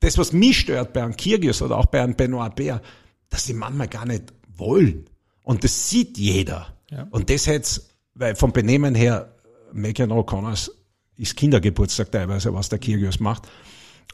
das, 0.00 0.18
was 0.18 0.32
mich 0.32 0.58
stört 0.58 0.92
bei 0.92 1.02
einem 1.02 1.16
Kyrgios 1.16 1.62
oder 1.62 1.78
auch 1.78 1.86
bei 1.86 2.02
einem 2.02 2.16
Benoit 2.16 2.54
Bär, 2.54 2.82
dass 3.28 3.44
sie 3.44 3.54
manchmal 3.54 3.88
gar 3.88 4.06
nicht 4.06 4.32
wollen. 4.56 5.06
Und 5.42 5.64
das 5.64 5.88
sieht 5.88 6.18
jeder. 6.18 6.74
Ja. 6.90 7.06
Und 7.10 7.30
das 7.30 7.46
jetzt, 7.46 7.94
weil 8.14 8.34
vom 8.36 8.52
Benehmen 8.52 8.94
her, 8.94 9.34
Megan 9.72 10.10
O'Connors 10.10 10.70
ist 11.16 11.36
Kindergeburtstag 11.36 12.10
teilweise, 12.12 12.52
was 12.54 12.68
der 12.68 12.78
Kyrgios 12.78 13.20
macht. 13.20 13.48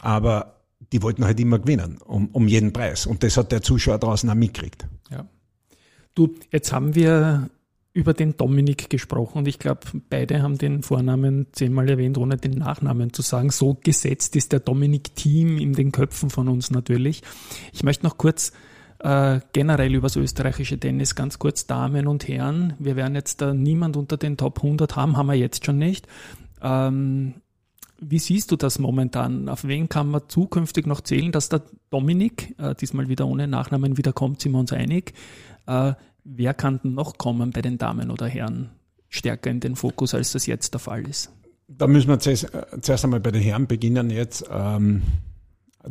Aber 0.00 0.62
die 0.92 1.02
wollten 1.02 1.24
halt 1.24 1.38
immer 1.40 1.58
gewinnen, 1.58 1.98
um, 1.98 2.28
um 2.28 2.48
jeden 2.48 2.72
Preis. 2.72 3.06
Und 3.06 3.22
das 3.22 3.36
hat 3.36 3.52
der 3.52 3.62
Zuschauer 3.62 3.98
draußen 3.98 4.28
auch 4.28 4.34
mitgekriegt. 4.34 4.86
Ja. 5.10 5.26
Du, 6.14 6.34
jetzt 6.50 6.72
haben 6.72 6.94
wir 6.94 7.48
über 7.94 8.14
den 8.14 8.36
Dominik 8.36 8.88
gesprochen 8.88 9.38
und 9.38 9.48
ich 9.48 9.58
glaube, 9.58 9.80
beide 10.08 10.42
haben 10.42 10.56
den 10.56 10.82
Vornamen 10.82 11.46
zehnmal 11.52 11.90
erwähnt, 11.90 12.16
ohne 12.16 12.38
den 12.38 12.52
Nachnamen 12.52 13.12
zu 13.12 13.20
sagen. 13.20 13.50
So 13.50 13.74
gesetzt 13.74 14.34
ist 14.34 14.52
der 14.52 14.60
Dominik-Team 14.60 15.58
in 15.58 15.74
den 15.74 15.92
Köpfen 15.92 16.30
von 16.30 16.48
uns 16.48 16.70
natürlich. 16.70 17.22
Ich 17.72 17.82
möchte 17.82 18.06
noch 18.06 18.16
kurz 18.16 18.52
äh, 19.02 19.40
generell 19.52 19.94
über 19.94 20.06
das 20.06 20.16
österreichische 20.16 20.78
Tennis 20.78 21.14
ganz 21.14 21.38
kurz 21.38 21.66
Damen 21.66 22.06
und 22.06 22.28
Herren. 22.28 22.74
Wir 22.78 22.96
werden 22.96 23.14
jetzt 23.14 23.40
da 23.40 23.52
niemand 23.52 23.96
unter 23.96 24.16
den 24.16 24.36
Top 24.36 24.58
100 24.62 24.94
haben, 24.96 25.16
haben 25.16 25.26
wir 25.26 25.34
jetzt 25.34 25.66
schon 25.66 25.78
nicht. 25.78 26.06
Ähm, 26.62 27.34
wie 28.00 28.18
siehst 28.18 28.50
du 28.50 28.56
das 28.56 28.78
momentan? 28.78 29.48
Auf 29.48 29.64
wen 29.64 29.88
kann 29.88 30.10
man 30.10 30.22
zukünftig 30.28 30.86
noch 30.86 31.00
zählen, 31.00 31.32
dass 31.32 31.48
der 31.48 31.62
Dominik, 31.90 32.54
äh, 32.58 32.74
diesmal 32.74 33.08
wieder 33.08 33.26
ohne 33.26 33.48
Nachnamen, 33.48 33.96
wiederkommt, 33.96 34.40
sind 34.40 34.52
wir 34.52 34.60
uns 34.60 34.72
einig. 34.72 35.14
Äh, 35.66 35.94
wer 36.24 36.54
kann 36.54 36.80
denn 36.82 36.94
noch 36.94 37.18
kommen 37.18 37.50
bei 37.50 37.62
den 37.62 37.78
Damen 37.78 38.10
oder 38.10 38.26
Herren 38.26 38.70
stärker 39.08 39.50
in 39.50 39.60
den 39.60 39.76
Fokus, 39.76 40.14
als 40.14 40.32
das 40.32 40.46
jetzt 40.46 40.74
der 40.74 40.80
Fall 40.80 41.06
ist? 41.08 41.30
Da 41.66 41.86
müssen 41.86 42.08
wir 42.08 42.18
zuerst, 42.18 42.52
äh, 42.54 42.80
zuerst 42.80 43.04
einmal 43.04 43.20
bei 43.20 43.30
den 43.30 43.42
Herren 43.42 43.66
beginnen 43.66 44.10
jetzt. 44.10 44.44
Ähm 44.50 45.02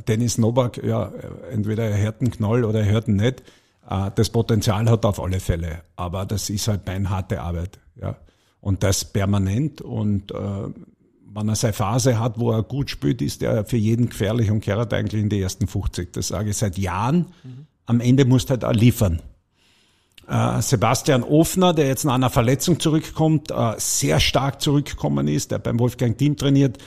Dennis 0.07 0.37
Novak, 0.37 0.83
ja, 0.83 1.11
entweder 1.51 1.83
er 1.83 1.97
hört 1.97 2.21
einen 2.21 2.31
Knoll 2.31 2.63
oder 2.63 2.79
er 2.81 2.91
hört 2.91 3.07
ihn 3.07 3.17
nicht. 3.17 3.43
Äh, 3.89 4.11
das 4.15 4.29
Potenzial 4.29 4.89
hat 4.89 5.05
er 5.05 5.09
auf 5.09 5.21
alle 5.21 5.39
Fälle, 5.39 5.81
aber 5.95 6.25
das 6.25 6.49
ist 6.49 6.67
halt 6.67 6.85
beinharte 6.85 7.41
Arbeit. 7.41 7.79
Ja. 7.99 8.17
Und 8.61 8.83
das 8.83 9.05
permanent 9.05 9.81
und 9.81 10.31
äh, 10.31 10.35
wenn 11.33 11.47
er 11.47 11.55
seine 11.55 11.73
Phase 11.73 12.19
hat, 12.19 12.39
wo 12.39 12.51
er 12.51 12.63
gut 12.63 12.89
spielt, 12.89 13.21
ist 13.21 13.41
er 13.41 13.65
für 13.65 13.77
jeden 13.77 14.09
gefährlich 14.09 14.51
und 14.51 14.61
kehrt 14.61 14.93
eigentlich 14.93 15.21
in 15.21 15.29
die 15.29 15.41
ersten 15.41 15.67
50. 15.67 16.11
Das 16.13 16.27
sage 16.27 16.49
ich 16.49 16.57
seit 16.57 16.77
Jahren. 16.77 17.27
Mhm. 17.43 17.67
Am 17.85 17.99
Ende 18.01 18.25
muss 18.25 18.49
halt 18.49 18.65
auch 18.65 18.73
liefern. 18.73 19.21
Äh, 20.27 20.61
Sebastian 20.61 21.23
Ofner, 21.23 21.73
der 21.73 21.87
jetzt 21.87 22.03
nach 22.05 22.15
einer 22.15 22.29
Verletzung 22.29 22.79
zurückkommt, 22.79 23.51
äh, 23.51 23.73
sehr 23.77 24.19
stark 24.19 24.61
zurückgekommen 24.61 25.27
ist, 25.27 25.51
der 25.51 25.59
beim 25.59 25.79
Wolfgang 25.79 26.17
Team 26.17 26.37
trainiert, 26.37 26.77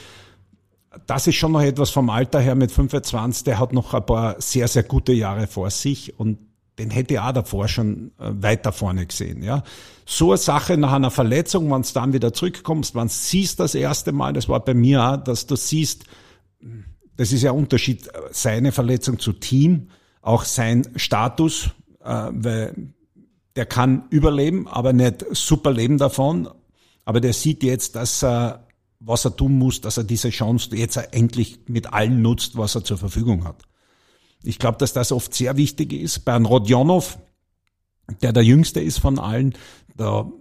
das 1.07 1.27
ist 1.27 1.35
schon 1.35 1.51
noch 1.51 1.61
etwas 1.61 1.89
vom 1.89 2.09
Alter 2.09 2.39
her 2.39 2.55
mit 2.55 2.71
25, 2.71 3.43
der 3.43 3.59
hat 3.59 3.73
noch 3.73 3.93
ein 3.93 4.05
paar 4.05 4.39
sehr, 4.41 4.67
sehr 4.67 4.83
gute 4.83 5.13
Jahre 5.13 5.47
vor 5.47 5.69
sich 5.69 6.19
und 6.19 6.37
den 6.77 6.89
hätte 6.89 7.13
ich 7.13 7.19
auch 7.19 7.31
davor 7.31 7.67
schon 7.67 8.11
äh, 8.19 8.31
weiter 8.31 8.71
vorne 8.71 9.05
gesehen. 9.05 9.43
Ja. 9.43 9.63
So 10.05 10.31
eine 10.31 10.37
Sache 10.37 10.77
nach 10.77 10.93
einer 10.93 11.11
Verletzung, 11.11 11.71
wenn 11.71 11.81
du 11.81 11.89
dann 11.93 12.13
wieder 12.13 12.33
zurückkommst, 12.33 12.95
wenn 12.95 13.07
du 13.07 13.13
siehst 13.13 13.59
das 13.59 13.75
erste 13.75 14.11
Mal, 14.11 14.33
das 14.33 14.49
war 14.49 14.59
bei 14.59 14.73
mir 14.73 15.03
auch, 15.03 15.17
dass 15.17 15.47
du 15.47 15.55
siehst, 15.55 16.03
das 17.15 17.31
ist 17.31 17.43
ja 17.43 17.51
ein 17.51 17.57
Unterschied, 17.57 18.09
seine 18.31 18.71
Verletzung 18.71 19.19
zu 19.19 19.33
Team, 19.33 19.89
auch 20.21 20.43
sein 20.43 20.85
Status, 20.95 21.69
äh, 22.03 22.27
weil 22.31 22.93
der 23.55 23.65
kann 23.65 24.05
überleben, 24.09 24.67
aber 24.67 24.91
nicht 24.91 25.25
super 25.31 25.71
leben 25.71 25.97
davon. 25.97 26.49
Aber 27.05 27.21
der 27.21 27.33
sieht 27.33 27.63
jetzt, 27.63 27.95
dass 27.95 28.23
er 28.23 28.64
was 28.99 29.25
er 29.25 29.35
tun 29.35 29.57
muss, 29.57 29.81
dass 29.81 29.97
er 29.97 30.03
diese 30.03 30.29
Chance 30.29 30.75
jetzt 30.75 30.97
endlich 31.11 31.59
mit 31.67 31.93
allen 31.93 32.21
nutzt, 32.21 32.57
was 32.57 32.75
er 32.75 32.83
zur 32.83 32.97
Verfügung 32.97 33.43
hat. 33.43 33.63
Ich 34.43 34.59
glaube, 34.59 34.77
dass 34.77 34.93
das 34.93 35.11
oft 35.11 35.33
sehr 35.33 35.57
wichtig 35.57 35.93
ist. 35.93 36.25
Bei 36.25 36.37
Rodionov, 36.37 37.17
der 38.21 38.33
der 38.33 38.43
jüngste 38.43 38.79
ist 38.79 38.99
von 38.99 39.19
allen, 39.19 39.55
da 39.95 40.31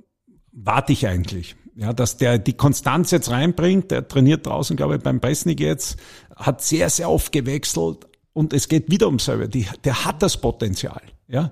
warte 0.53 0.93
ich 0.93 1.07
eigentlich. 1.07 1.57
Ja, 1.77 1.93
dass 1.93 2.17
der 2.17 2.39
die 2.39 2.53
Konstanz 2.53 3.11
jetzt 3.11 3.31
reinbringt, 3.31 3.91
der 3.91 4.07
trainiert 4.07 4.47
draußen, 4.47 4.77
glaube 4.77 4.97
ich, 4.97 5.03
beim 5.03 5.21
Presnik 5.21 5.59
jetzt, 5.59 5.97
hat 6.37 6.63
sehr, 6.63 6.89
sehr 6.89 7.11
oft 7.11 7.33
gewechselt 7.33 8.07
und 8.33 8.53
es 8.53 8.69
geht 8.69 8.91
wieder 8.91 9.09
um 9.09 9.19
selber. 9.19 9.49
Die, 9.49 9.67
der 9.83 10.05
hat 10.05 10.23
das 10.23 10.41
Potenzial, 10.41 11.03
ja. 11.27 11.51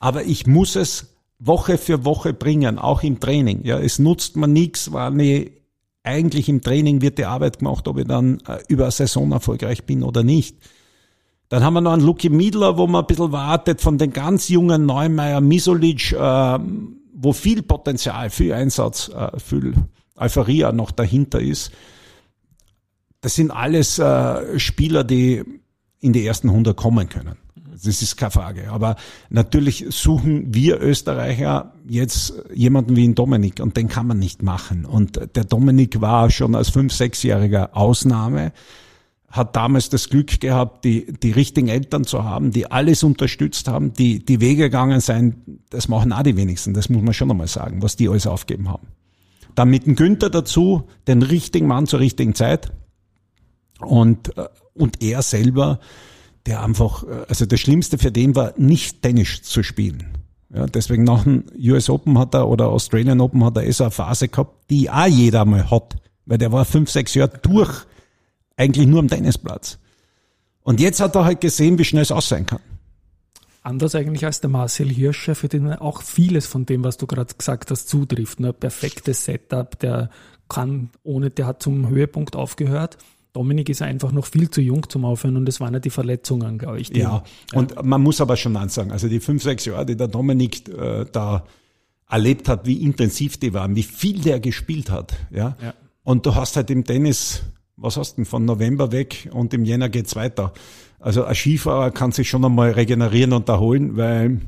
Aber 0.00 0.24
ich 0.24 0.46
muss 0.46 0.74
es 0.74 1.14
Woche 1.38 1.78
für 1.78 2.04
Woche 2.04 2.32
bringen, 2.32 2.78
auch 2.78 3.02
im 3.02 3.20
Training. 3.20 3.64
Ja, 3.64 3.78
es 3.78 3.98
nutzt 3.98 4.36
mir 4.36 4.48
nichts, 4.48 4.92
wenn 4.92 5.20
ich 5.20 5.52
eigentlich 6.02 6.48
im 6.48 6.62
Training 6.62 7.02
wird 7.02 7.18
die 7.18 7.26
Arbeit 7.26 7.58
gemacht, 7.58 7.86
ob 7.88 7.98
ich 7.98 8.06
dann 8.06 8.38
äh, 8.46 8.58
über 8.68 8.90
Saison 8.90 9.32
erfolgreich 9.32 9.84
bin 9.84 10.02
oder 10.02 10.22
nicht. 10.22 10.56
Dann 11.48 11.64
haben 11.64 11.74
wir 11.74 11.80
noch 11.80 11.92
einen 11.92 12.04
Luki 12.04 12.30
Miedler, 12.30 12.78
wo 12.78 12.86
man 12.86 13.02
ein 13.02 13.06
bisschen 13.06 13.32
wartet 13.32 13.80
von 13.80 13.98
den 13.98 14.12
ganz 14.12 14.48
jungen 14.48 14.86
Neumeier, 14.86 15.40
Misolic, 15.40 16.12
äh, 16.12 16.58
wo 17.12 17.32
viel 17.32 17.62
Potenzial, 17.62 18.30
viel 18.30 18.52
Einsatz, 18.52 19.08
äh, 19.08 19.38
viel 19.38 19.74
Euphoria 20.16 20.72
noch 20.72 20.90
dahinter 20.90 21.40
ist. 21.40 21.72
Das 23.20 23.34
sind 23.34 23.50
alles 23.50 23.98
äh, 23.98 24.58
Spieler, 24.58 25.04
die 25.04 25.42
in 26.00 26.12
die 26.12 26.24
ersten 26.24 26.48
100 26.48 26.76
kommen 26.76 27.08
können 27.08 27.36
das 27.84 28.02
ist 28.02 28.16
keine 28.16 28.30
Frage. 28.30 28.70
Aber 28.70 28.96
natürlich 29.28 29.86
suchen 29.90 30.54
wir 30.54 30.80
Österreicher 30.80 31.72
jetzt 31.88 32.34
jemanden 32.54 32.96
wie 32.96 33.02
den 33.02 33.14
Dominik 33.14 33.60
und 33.60 33.76
den 33.76 33.88
kann 33.88 34.06
man 34.06 34.18
nicht 34.18 34.42
machen. 34.42 34.84
Und 34.84 35.20
der 35.34 35.44
Dominik 35.44 36.00
war 36.00 36.30
schon 36.30 36.54
als 36.54 36.70
fünf, 36.70 36.92
sechsjähriger 36.92 37.76
Ausnahme. 37.76 38.52
hat 39.30 39.54
damals 39.54 39.88
das 39.88 40.08
Glück 40.08 40.40
gehabt, 40.40 40.84
die, 40.84 41.12
die 41.12 41.30
richtigen 41.30 41.68
Eltern 41.68 42.04
zu 42.04 42.24
haben, 42.24 42.50
die 42.50 42.70
alles 42.70 43.04
unterstützt 43.04 43.68
haben, 43.68 43.92
die, 43.92 44.24
die 44.24 44.40
Wege 44.40 44.64
gegangen 44.64 45.00
sein. 45.00 45.60
Das 45.70 45.86
machen 45.86 46.12
auch 46.12 46.24
die 46.24 46.36
wenigsten, 46.36 46.74
das 46.74 46.88
muss 46.88 47.02
man 47.02 47.14
schon 47.14 47.30
einmal 47.30 47.46
sagen, 47.46 47.80
was 47.80 47.94
die 47.94 48.08
alles 48.08 48.26
aufgeben 48.26 48.68
haben. 48.68 48.88
Dann 49.54 49.70
mit 49.70 49.86
dem 49.86 49.94
Günther 49.94 50.30
dazu, 50.30 50.88
den 51.06 51.22
richtigen 51.22 51.68
Mann 51.68 51.86
zur 51.86 52.00
richtigen 52.00 52.34
Zeit. 52.34 52.72
Und, 53.78 54.36
äh, 54.36 54.48
und 54.74 55.02
er 55.02 55.22
selber, 55.22 55.78
der 56.46 56.62
einfach, 56.62 57.04
äh, 57.04 57.26
also 57.28 57.46
das 57.46 57.60
Schlimmste 57.60 57.98
für 57.98 58.10
den 58.10 58.34
war, 58.34 58.54
nicht 58.56 59.02
Tennis 59.02 59.42
zu 59.42 59.62
spielen. 59.62 60.06
Ja, 60.52 60.66
deswegen 60.66 61.04
nach 61.04 61.24
dem 61.24 61.44
US 61.56 61.88
Open 61.88 62.18
hat 62.18 62.34
er 62.34 62.48
oder 62.48 62.68
Australian 62.68 63.20
Open 63.20 63.44
hat 63.44 63.56
er 63.56 63.64
eh 63.64 63.70
so 63.70 63.84
eine 63.84 63.92
Phase 63.92 64.28
gehabt, 64.28 64.68
die 64.70 64.90
auch 64.90 65.06
jeder 65.06 65.44
mal 65.44 65.70
hat. 65.70 65.96
Weil 66.26 66.38
der 66.38 66.52
war 66.52 66.64
fünf, 66.64 66.90
sechs 66.90 67.14
Jahre 67.14 67.38
durch 67.42 67.86
eigentlich 68.56 68.86
nur 68.86 69.00
am 69.00 69.08
Tennisplatz. 69.08 69.78
Und 70.62 70.80
jetzt 70.80 71.00
hat 71.00 71.14
er 71.14 71.24
halt 71.24 71.40
gesehen, 71.40 71.78
wie 71.78 71.84
schnell 71.84 72.02
es 72.02 72.12
aussehen 72.12 72.46
kann. 72.46 72.60
Anders 73.62 73.94
eigentlich 73.94 74.24
als 74.24 74.40
der 74.40 74.50
Marcel 74.50 74.88
Hirscher, 74.88 75.34
für 75.34 75.48
den 75.48 75.72
auch 75.72 76.02
vieles 76.02 76.46
von 76.46 76.66
dem, 76.66 76.82
was 76.82 76.96
du 76.96 77.06
gerade 77.06 77.34
gesagt 77.34 77.70
hast, 77.70 77.88
zutrifft. 77.88 78.40
Ne? 78.40 78.52
Perfektes 78.52 79.24
Setup, 79.24 79.78
der 79.78 80.10
kann 80.48 80.90
ohne, 81.02 81.30
der 81.30 81.46
hat 81.46 81.62
zum 81.62 81.88
Höhepunkt 81.88 82.36
aufgehört. 82.36 82.98
Dominik 83.32 83.68
ist 83.68 83.82
einfach 83.82 84.12
noch 84.12 84.26
viel 84.26 84.50
zu 84.50 84.60
jung 84.60 84.88
zum 84.88 85.04
Aufhören 85.04 85.36
und 85.36 85.46
das 85.46 85.60
waren 85.60 85.74
ja 85.74 85.80
die 85.80 85.90
Verletzungen, 85.90 86.58
glaube 86.58 86.80
ich. 86.80 86.90
Die, 86.90 87.00
ja, 87.00 87.22
und 87.54 87.72
ja. 87.74 87.82
man 87.82 88.02
muss 88.02 88.20
aber 88.20 88.36
schon 88.36 88.56
ansagen, 88.56 88.92
also 88.92 89.08
die 89.08 89.20
fünf, 89.20 89.42
sechs 89.42 89.64
Jahre, 89.64 89.86
die 89.86 89.96
der 89.96 90.08
Dominik 90.08 90.68
äh, 90.68 91.06
da 91.10 91.44
erlebt 92.08 92.48
hat, 92.48 92.66
wie 92.66 92.82
intensiv 92.82 93.38
die 93.38 93.54
waren, 93.54 93.76
wie 93.76 93.84
viel 93.84 94.20
der 94.20 94.40
gespielt 94.40 94.90
hat. 94.90 95.14
Ja? 95.30 95.56
ja. 95.62 95.74
Und 96.02 96.26
du 96.26 96.34
hast 96.34 96.56
halt 96.56 96.70
im 96.70 96.84
Tennis 96.84 97.44
was 97.80 97.96
hast 97.96 98.12
du 98.12 98.16
denn, 98.16 98.24
von 98.26 98.44
November 98.44 98.92
weg 98.92 99.28
und 99.32 99.54
im 99.54 99.64
Jänner 99.64 99.88
geht's 99.88 100.14
weiter. 100.14 100.52
Also 100.98 101.24
ein 101.24 101.34
Skifahrer 101.34 101.90
kann 101.90 102.12
sich 102.12 102.28
schon 102.28 102.44
einmal 102.44 102.72
regenerieren 102.72 103.32
und 103.32 103.48
erholen, 103.48 103.96
weil 103.96 104.40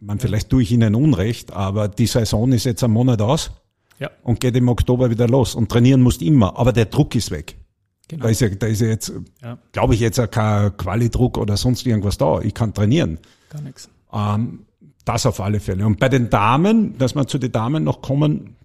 man 0.00 0.18
vielleicht 0.18 0.48
tue 0.48 0.62
ich 0.62 0.72
ihnen 0.72 0.94
Unrecht, 0.94 1.52
aber 1.52 1.88
die 1.88 2.06
Saison 2.06 2.50
ist 2.52 2.64
jetzt 2.64 2.82
ein 2.82 2.90
Monat 2.90 3.20
aus 3.20 3.52
ja. 3.98 4.10
und 4.22 4.40
geht 4.40 4.56
im 4.56 4.68
Oktober 4.68 5.10
wieder 5.10 5.28
los 5.28 5.54
und 5.54 5.70
trainieren 5.70 6.00
musst 6.00 6.22
immer, 6.22 6.58
aber 6.58 6.72
der 6.72 6.86
Druck 6.86 7.14
ist 7.14 7.30
weg. 7.30 7.56
Genau. 8.10 8.24
Da 8.24 8.28
ist 8.28 8.40
ja, 8.40 8.48
da 8.48 8.66
ist 8.66 8.80
ja 8.80 8.88
jetzt, 8.88 9.12
ja. 9.40 9.56
glaube 9.70 9.94
ich, 9.94 10.00
jetzt 10.00 10.18
auch 10.18 10.28
kein 10.28 10.76
Qualidruck 10.76 11.38
oder 11.38 11.56
sonst 11.56 11.86
irgendwas 11.86 12.18
da. 12.18 12.40
Ich 12.40 12.54
kann 12.54 12.74
trainieren. 12.74 13.18
Gar 13.50 13.62
nichts. 13.62 13.88
Ähm, 14.12 14.66
das 15.04 15.26
auf 15.26 15.40
alle 15.40 15.60
Fälle. 15.60 15.86
Und 15.86 16.00
bei 16.00 16.08
den 16.08 16.28
Damen, 16.28 16.98
dass 16.98 17.14
wir 17.14 17.28
zu 17.28 17.38
den 17.38 17.52
Damen 17.52 17.84
noch 17.84 18.02
kommen, 18.02 18.56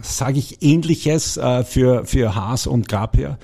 sage 0.00 0.38
ich 0.38 0.62
Ähnliches 0.62 1.38
äh, 1.38 1.64
für, 1.64 2.06
für 2.06 2.36
Haas 2.36 2.68
und 2.68 2.88
Grabher. 2.88 3.18
Kern 3.20 3.38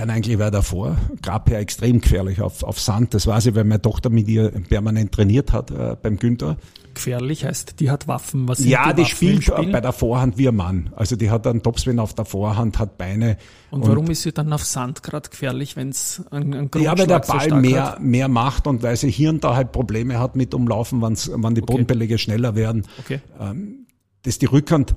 eigentlich 0.00 0.38
war 0.38 0.50
davor. 0.50 0.96
Grabher 1.22 1.58
extrem 1.58 2.00
gefährlich 2.00 2.40
auf, 2.40 2.62
auf 2.62 2.80
Sand. 2.80 3.14
Das 3.14 3.26
weiß 3.26 3.46
ich, 3.46 3.54
weil 3.54 3.64
meine 3.64 3.82
Tochter 3.82 4.10
mit 4.10 4.28
ihr 4.28 4.50
permanent 4.68 5.12
trainiert 5.12 5.52
hat 5.52 5.70
äh, 5.70 5.96
beim 6.00 6.18
Günther. 6.18 6.56
Gefährlich 6.94 7.44
heißt, 7.44 7.80
die 7.80 7.90
hat 7.90 8.06
Waffen. 8.06 8.46
Was 8.46 8.64
ja, 8.64 8.92
die, 8.92 9.02
die 9.02 9.08
spielt 9.08 9.46
bei 9.72 9.80
der 9.80 9.92
Vorhand 9.92 10.38
wie 10.38 10.48
ein 10.48 10.54
Mann. 10.54 10.90
Also 10.94 11.16
die 11.16 11.30
hat 11.30 11.46
einen 11.46 11.62
Topspin 11.62 11.98
auf 11.98 12.14
der 12.14 12.24
Vorhand, 12.24 12.78
hat 12.78 12.96
Beine. 12.96 13.36
Und, 13.70 13.82
und 13.82 13.88
warum 13.88 14.10
ist 14.10 14.22
sie 14.22 14.32
dann 14.32 14.52
auf 14.52 14.64
Sand 14.64 15.02
gerade 15.02 15.28
gefährlich, 15.28 15.76
wenn 15.76 15.88
es 15.88 16.22
ein, 16.30 16.54
ein 16.54 16.70
Ja, 16.76 16.96
weil 16.96 17.06
der 17.06 17.18
Ball 17.18 17.50
so 17.50 17.56
mehr, 17.56 17.92
hat? 17.92 18.00
mehr 18.00 18.28
macht 18.28 18.66
und 18.66 18.82
weil 18.82 18.96
sie 18.96 19.10
hier 19.10 19.30
und 19.30 19.42
da 19.42 19.56
halt 19.56 19.72
Probleme 19.72 20.20
hat 20.20 20.36
mit 20.36 20.54
Umlaufen, 20.54 21.00
wann's, 21.00 21.30
wann 21.34 21.54
die 21.54 21.62
okay. 21.62 21.72
Bodenbelege 21.72 22.18
schneller 22.18 22.54
werden. 22.54 22.86
Okay. 23.00 23.20
Ähm, 23.40 23.86
das 24.22 24.34
ist 24.34 24.42
die 24.42 24.46
Rückhand 24.46 24.94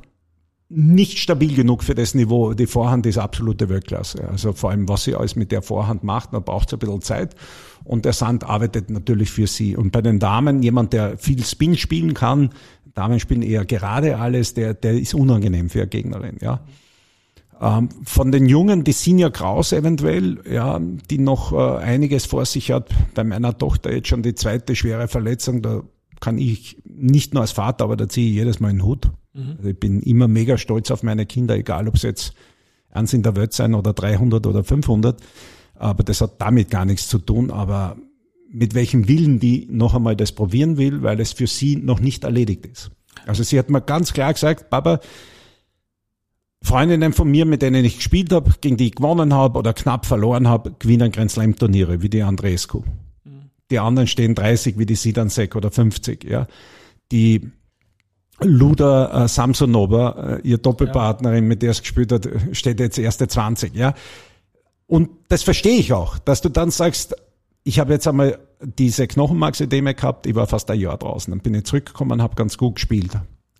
nicht 0.69 1.19
stabil 1.19 1.55
genug 1.55 1.83
für 1.83 1.95
das 1.95 2.13
Niveau. 2.13 2.53
Die 2.53 2.67
Vorhand 2.67 3.05
ist 3.05 3.17
absolute 3.17 3.69
Weltklasse. 3.69 4.27
Also 4.27 4.51
vor 4.51 4.71
allem, 4.71 4.89
was 4.89 5.05
sie 5.05 5.15
alles 5.15 5.35
mit 5.35 5.51
der 5.51 5.61
Vorhand 5.61 6.03
macht, 6.03 6.33
da 6.33 6.39
braucht 6.39 6.67
es 6.67 6.73
ein 6.73 6.79
bisschen 6.79 7.01
Zeit. 7.01 7.35
Und 7.85 8.03
der 8.03 8.13
Sand 8.13 8.43
arbeitet 8.43 8.89
natürlich 8.89 9.31
für 9.31 9.47
sie. 9.47 9.77
Und 9.77 9.91
bei 9.91 10.01
den 10.01 10.19
Damen, 10.19 10.61
jemand, 10.61 10.91
der 10.91 11.17
viel 11.17 11.43
Spin 11.45 11.77
spielen 11.77 12.13
kann, 12.13 12.49
Damen 12.95 13.19
spielen 13.19 13.43
eher 13.43 13.63
gerade 13.63 14.17
alles, 14.17 14.55
der, 14.55 14.73
der 14.73 14.93
ist 14.93 15.13
unangenehm 15.13 15.69
für 15.69 15.81
eine 15.81 15.87
Gegnerin, 15.87 16.37
ja. 16.41 16.61
Ähm, 17.61 17.89
von 18.03 18.31
den 18.31 18.47
Jungen, 18.47 18.83
die 18.83 18.91
Sinja 18.91 19.29
Kraus 19.29 19.71
eventuell, 19.71 20.39
ja, 20.51 20.79
die 21.09 21.17
noch 21.17 21.53
äh, 21.53 21.77
einiges 21.77 22.25
vor 22.25 22.45
sich 22.45 22.71
hat. 22.71 22.89
Bei 23.15 23.23
meiner 23.23 23.57
Tochter 23.57 23.91
jetzt 23.91 24.09
schon 24.09 24.21
die 24.21 24.35
zweite 24.35 24.75
schwere 24.75 25.07
Verletzung, 25.07 25.61
da 25.61 25.81
kann 26.19 26.37
ich 26.37 26.81
nicht 26.85 27.33
nur 27.33 27.41
als 27.41 27.51
Vater, 27.51 27.83
aber 27.83 27.97
da 27.97 28.07
ziehe 28.07 28.29
ich 28.29 28.35
jedes 28.35 28.59
Mal 28.59 28.69
einen 28.69 28.83
Hut. 28.83 29.11
Mhm. 29.33 29.55
Also 29.57 29.69
ich 29.69 29.79
bin 29.79 30.01
immer 30.01 30.27
mega 30.27 30.57
stolz 30.57 30.91
auf 30.91 31.03
meine 31.03 31.25
Kinder, 31.25 31.55
egal 31.55 31.87
ob 31.87 31.95
es 31.95 32.01
jetzt 32.01 32.33
eins 32.89 33.13
in 33.13 33.23
der 33.23 33.35
Welt 33.35 33.53
sein 33.53 33.75
oder 33.75 33.93
300 33.93 34.45
oder 34.47 34.63
500. 34.63 35.21
Aber 35.75 36.03
das 36.03 36.21
hat 36.21 36.41
damit 36.41 36.71
gar 36.71 36.85
nichts 36.85 37.07
zu 37.07 37.19
tun. 37.19 37.51
Aber 37.51 37.97
mit 38.49 38.73
welchem 38.73 39.07
Willen 39.07 39.39
die 39.39 39.67
noch 39.69 39.93
einmal 39.93 40.15
das 40.15 40.31
probieren 40.31 40.77
will, 40.77 41.03
weil 41.03 41.19
es 41.19 41.33
für 41.33 41.47
sie 41.47 41.75
noch 41.75 41.99
nicht 41.99 42.23
erledigt 42.23 42.65
ist. 42.65 42.91
Also 43.25 43.43
sie 43.43 43.59
hat 43.59 43.69
mir 43.69 43.81
ganz 43.81 44.13
klar 44.13 44.33
gesagt, 44.33 44.69
Papa, 44.69 44.99
Freundinnen 46.61 47.13
von 47.13 47.29
mir, 47.29 47.45
mit 47.45 47.61
denen 47.61 47.85
ich 47.85 47.97
gespielt 47.97 48.31
habe, 48.31 48.51
gegen 48.61 48.77
die 48.77 48.87
ich 48.87 48.95
gewonnen 48.95 49.33
habe 49.33 49.59
oder 49.59 49.73
knapp 49.73 50.05
verloren 50.05 50.47
habe, 50.47 50.73
gewinnen 50.79 51.11
Grand 51.11 51.31
Slam 51.31 51.55
Turniere, 51.55 52.01
wie 52.01 52.09
die 52.09 52.23
Andrescu. 52.23 52.83
Die 53.71 53.79
anderen 53.79 54.07
stehen 54.07 54.35
30, 54.35 54.77
wie 54.77 54.85
die 54.85 54.95
Sidansek 54.95 55.55
oder 55.55 55.71
50, 55.71 56.23
ja. 56.23 56.47
Die 57.11 57.51
Luda 58.39 59.25
äh, 59.25 59.27
Samsonova, 59.27 60.37
äh, 60.37 60.47
ihr 60.47 60.57
Doppelpartnerin, 60.57 61.47
mit 61.47 61.61
der 61.61 61.71
es 61.71 61.81
gespielt 61.81 62.11
hat, 62.11 62.27
steht 62.51 62.79
jetzt 62.79 62.97
erste 62.97 63.27
20, 63.27 63.75
ja. 63.75 63.93
Und 64.85 65.09
das 65.27 65.43
verstehe 65.43 65.77
ich 65.77 65.91
auch, 65.91 66.17
dass 66.19 66.41
du 66.41 66.49
dann 66.49 66.71
sagst, 66.71 67.15
ich 67.63 67.79
habe 67.79 67.93
jetzt 67.93 68.07
einmal 68.07 68.39
diese 68.61 69.07
Knochenmarksedeme 69.07 69.93
gehabt, 69.93 70.25
ich 70.25 70.35
war 70.35 70.47
fast 70.47 70.71
ein 70.71 70.79
Jahr 70.79 70.97
draußen, 70.97 71.31
dann 71.31 71.41
bin 71.41 71.53
ich 71.53 71.65
zurückgekommen, 71.65 72.21
habe 72.21 72.35
ganz 72.35 72.57
gut 72.57 72.75
gespielt. 72.75 73.11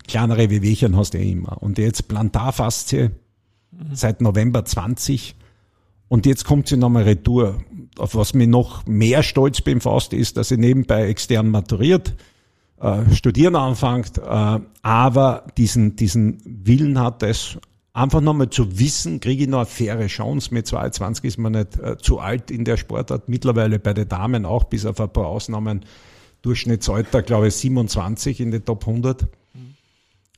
Kleinere 0.08 0.50
Wehwehchen 0.50 0.96
hast 0.96 1.14
du 1.14 1.18
ja 1.18 1.26
immer. 1.26 1.62
Und 1.62 1.78
jetzt 1.78 2.08
Plantarfaszie 2.08 3.12
mhm. 3.72 3.94
seit 3.94 4.22
November 4.22 4.64
20 4.64 5.36
und 6.10 6.26
jetzt 6.26 6.46
kommt 6.46 6.68
sie 6.68 6.78
nochmal 6.78 7.04
retour. 7.04 7.64
Auf 7.98 8.16
was 8.16 8.34
mir 8.34 8.48
noch 8.48 8.86
mehr 8.86 9.24
stolz 9.24 9.62
bin 9.62 9.82
fast 9.82 10.14
ist, 10.14 10.38
dass 10.38 10.50
sie 10.50 10.58
nebenbei 10.58 11.08
extern 11.08 11.50
maturiert, 11.50 12.16
äh, 12.80 13.14
studieren 13.14 13.56
anfängt, 13.56 14.18
äh, 14.20 14.60
aber 14.82 15.48
diesen, 15.58 15.96
diesen 15.96 16.42
Willen 16.46 17.00
hat, 17.00 17.24
das 17.24 17.58
einfach 17.98 18.22
nochmal 18.22 18.50
zu 18.50 18.78
wissen, 18.78 19.20
kriege 19.20 19.44
ich 19.44 19.50
noch 19.50 19.60
eine 19.60 19.66
faire 19.66 20.08
Chance. 20.08 20.54
Mit 20.54 20.68
22 20.68 21.26
ist 21.26 21.38
man 21.40 21.54
nicht 21.54 21.80
äh, 21.80 21.98
zu 21.98 22.20
alt 22.20 22.52
in 22.52 22.64
der 22.64 22.78
Sportart. 22.78 23.28
Mittlerweile 23.28 23.80
bei 23.80 23.94
den 23.94 24.08
Damen 24.08 24.46
auch, 24.46 24.66
bis 24.66 24.86
auf 24.86 25.02
ein 25.02 25.10
paar 25.10 25.26
Ausnahmen, 25.26 25.84
Durchschnittsalter, 26.44 27.24
glaube 27.24 27.48
ich, 27.48 27.56
27 27.56 28.40
in 28.40 28.52
den 28.52 28.64
Top 28.64 28.88
100. 28.88 29.28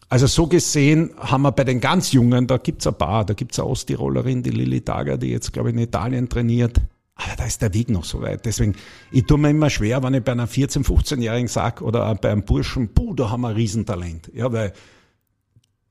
Also 0.10 0.26
so 0.26 0.47
gesehen 0.47 1.12
haben 1.18 1.43
wir 1.43 1.51
bei 1.51 1.64
den 1.64 1.80
ganz 1.80 2.12
Jungen, 2.12 2.47
da 2.47 2.57
gibt's 2.57 2.88
ein 2.88 2.95
paar, 2.95 3.26
da 3.26 3.36
gibt's 3.36 3.60
eine 3.60 3.70
Osttirolerin, 3.70 4.41
die 4.41 4.49
Lilly 4.49 4.84
Dager, 4.84 5.18
die 5.18 5.28
jetzt, 5.28 5.53
glaube 5.53 5.70
ich, 5.70 5.76
in 5.76 5.82
Italien 5.82 6.28
trainiert. 6.28 6.82
Aber 7.14 7.36
da 7.38 7.45
ist 7.45 7.62
der 7.62 7.74
Weg 7.74 7.89
noch 7.89 8.05
so 8.05 8.22
weit. 8.22 8.45
Deswegen, 8.45 8.76
ich 9.12 9.26
tue 9.26 9.38
mir 9.38 9.51
immer 9.51 9.70
schwer, 9.70 10.01
wenn 10.01 10.16
ich 10.16 10.24
bei 10.24 10.32
einer 10.32 10.47
14-, 10.47 10.84
15-Jährigen 10.84 11.47
sag 11.47 11.82
oder 11.82 12.16
bei 12.16 12.32
einem 12.32 12.43
Burschen, 12.43 12.93
puh, 12.93 13.14
da 13.14 13.30
haben 13.30 13.41
wir 13.41 13.49
ein 13.49 13.55
Riesentalent. 13.55 14.32
Ja, 14.34 14.51
weil 14.51 14.74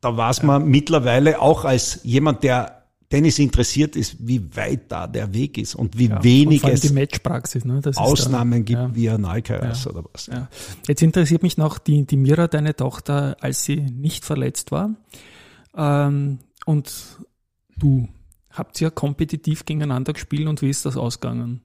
da 0.01 0.17
weiß 0.17 0.43
man 0.43 0.63
ja. 0.63 0.69
mittlerweile 0.69 1.41
auch 1.41 1.65
als 1.65 2.01
jemand, 2.03 2.43
der 2.43 2.78
Tennis 3.11 3.39
interessiert 3.39 3.97
ist, 3.97 4.17
wie 4.21 4.55
weit 4.55 4.93
da 4.93 5.07
der 5.07 5.33
Weg 5.33 5.57
ist 5.57 5.75
und 5.75 5.97
wie 5.97 6.09
ja, 6.09 6.23
wenig 6.23 6.63
und 6.63 6.73
es 6.73 6.83
die 6.83 6.93
Matchpraxis, 6.93 7.65
ne? 7.65 7.81
das 7.81 7.97
Ausnahmen 7.97 8.67
gibt 8.67 8.79
ja. 8.79 8.95
wie 8.95 9.09
ein 9.09 9.23
Nike-Eis 9.23 9.85
ja. 9.85 9.91
oder 9.91 10.05
was. 10.13 10.27
Ja. 10.27 10.49
Jetzt 10.87 11.03
interessiert 11.03 11.43
mich 11.43 11.57
noch 11.57 11.79
die, 11.79 12.05
die 12.05 12.19
Mira, 12.19 12.49
deine 12.49 12.77
Tochter, 12.77 13.37
als 13.41 13.65
sie 13.65 13.77
nicht 13.77 14.27
verletzt 14.27 14.73
war. 14.73 14.91
Ähm, 15.75 16.41
und 16.67 16.93
du 17.79 18.09
habt 18.51 18.79
ihr 18.81 18.91
kompetitiv 18.91 19.65
gegeneinander 19.65 20.13
gespielt 20.13 20.47
und 20.47 20.61
wie 20.61 20.69
ist 20.69 20.85
das 20.85 20.99
ausgegangen? 20.99 21.63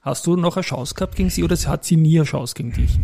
Hast 0.00 0.26
du 0.26 0.34
noch 0.34 0.56
eine 0.56 0.64
Chance 0.64 0.94
gehabt 0.94 1.14
gegen 1.14 1.30
sie 1.30 1.44
oder 1.44 1.54
hat 1.54 1.84
sie 1.84 1.96
nie 1.96 2.18
eine 2.18 2.26
Chance 2.26 2.54
gegen 2.56 2.72
dich? 2.72 2.98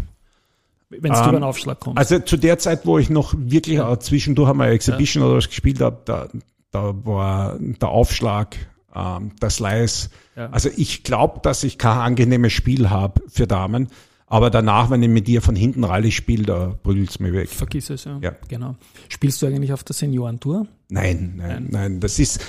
Wenn 0.91 1.12
es 1.12 1.18
um, 1.18 1.24
über 1.24 1.28
einen 1.28 1.36
ähm, 1.36 1.43
Aufschlag 1.45 1.78
kommt. 1.78 1.99
Also 1.99 2.18
zu 2.18 2.36
der 2.36 2.59
Zeit, 2.59 2.84
wo 2.84 2.99
ich 2.99 3.11
noch 3.11 3.34
wirklich 3.36 3.76
ja. 3.76 4.01
zwischendurch 4.01 4.51
einmal 4.51 4.72
Exhibition 4.72 5.22
ja. 5.22 5.28
oder 5.28 5.36
was 5.36 5.49
gespielt 5.49 5.80
habe, 5.80 5.99
da, 6.05 6.28
da 6.70 6.94
war 7.04 7.58
der 7.58 7.88
Aufschlag, 7.88 8.56
ähm, 8.94 9.32
der 9.40 9.50
Slice. 9.50 10.10
Ja. 10.36 10.50
Also 10.50 10.70
ich 10.76 11.02
glaube, 11.02 11.40
dass 11.42 11.64
ich 11.64 11.78
kein 11.78 11.98
angenehmes 11.98 12.52
Spiel 12.52 12.90
habe 12.90 13.22
für 13.28 13.46
Damen. 13.46 13.88
Aber 14.26 14.50
danach, 14.50 14.90
wenn 14.90 15.02
ich 15.02 15.08
mit 15.08 15.26
dir 15.26 15.40
von 15.40 15.56
hinten 15.56 15.84
Rallye 15.84 16.10
spiele, 16.10 16.44
da 16.44 16.78
prügelt's 16.82 17.18
mir 17.18 17.32
weg. 17.32 17.48
Vergiss 17.48 17.88
es, 17.88 18.04
ja. 18.04 18.18
ja. 18.20 18.32
Genau. 18.48 18.76
Spielst 19.08 19.40
du 19.40 19.46
eigentlich 19.46 19.72
auf 19.72 19.84
der 19.84 19.94
Seniorentour? 19.94 20.66
Nein, 20.90 21.34
nein, 21.36 21.48
nein, 21.48 21.68
nein. 21.70 22.00
Das 22.00 22.18
ist, 22.18 22.42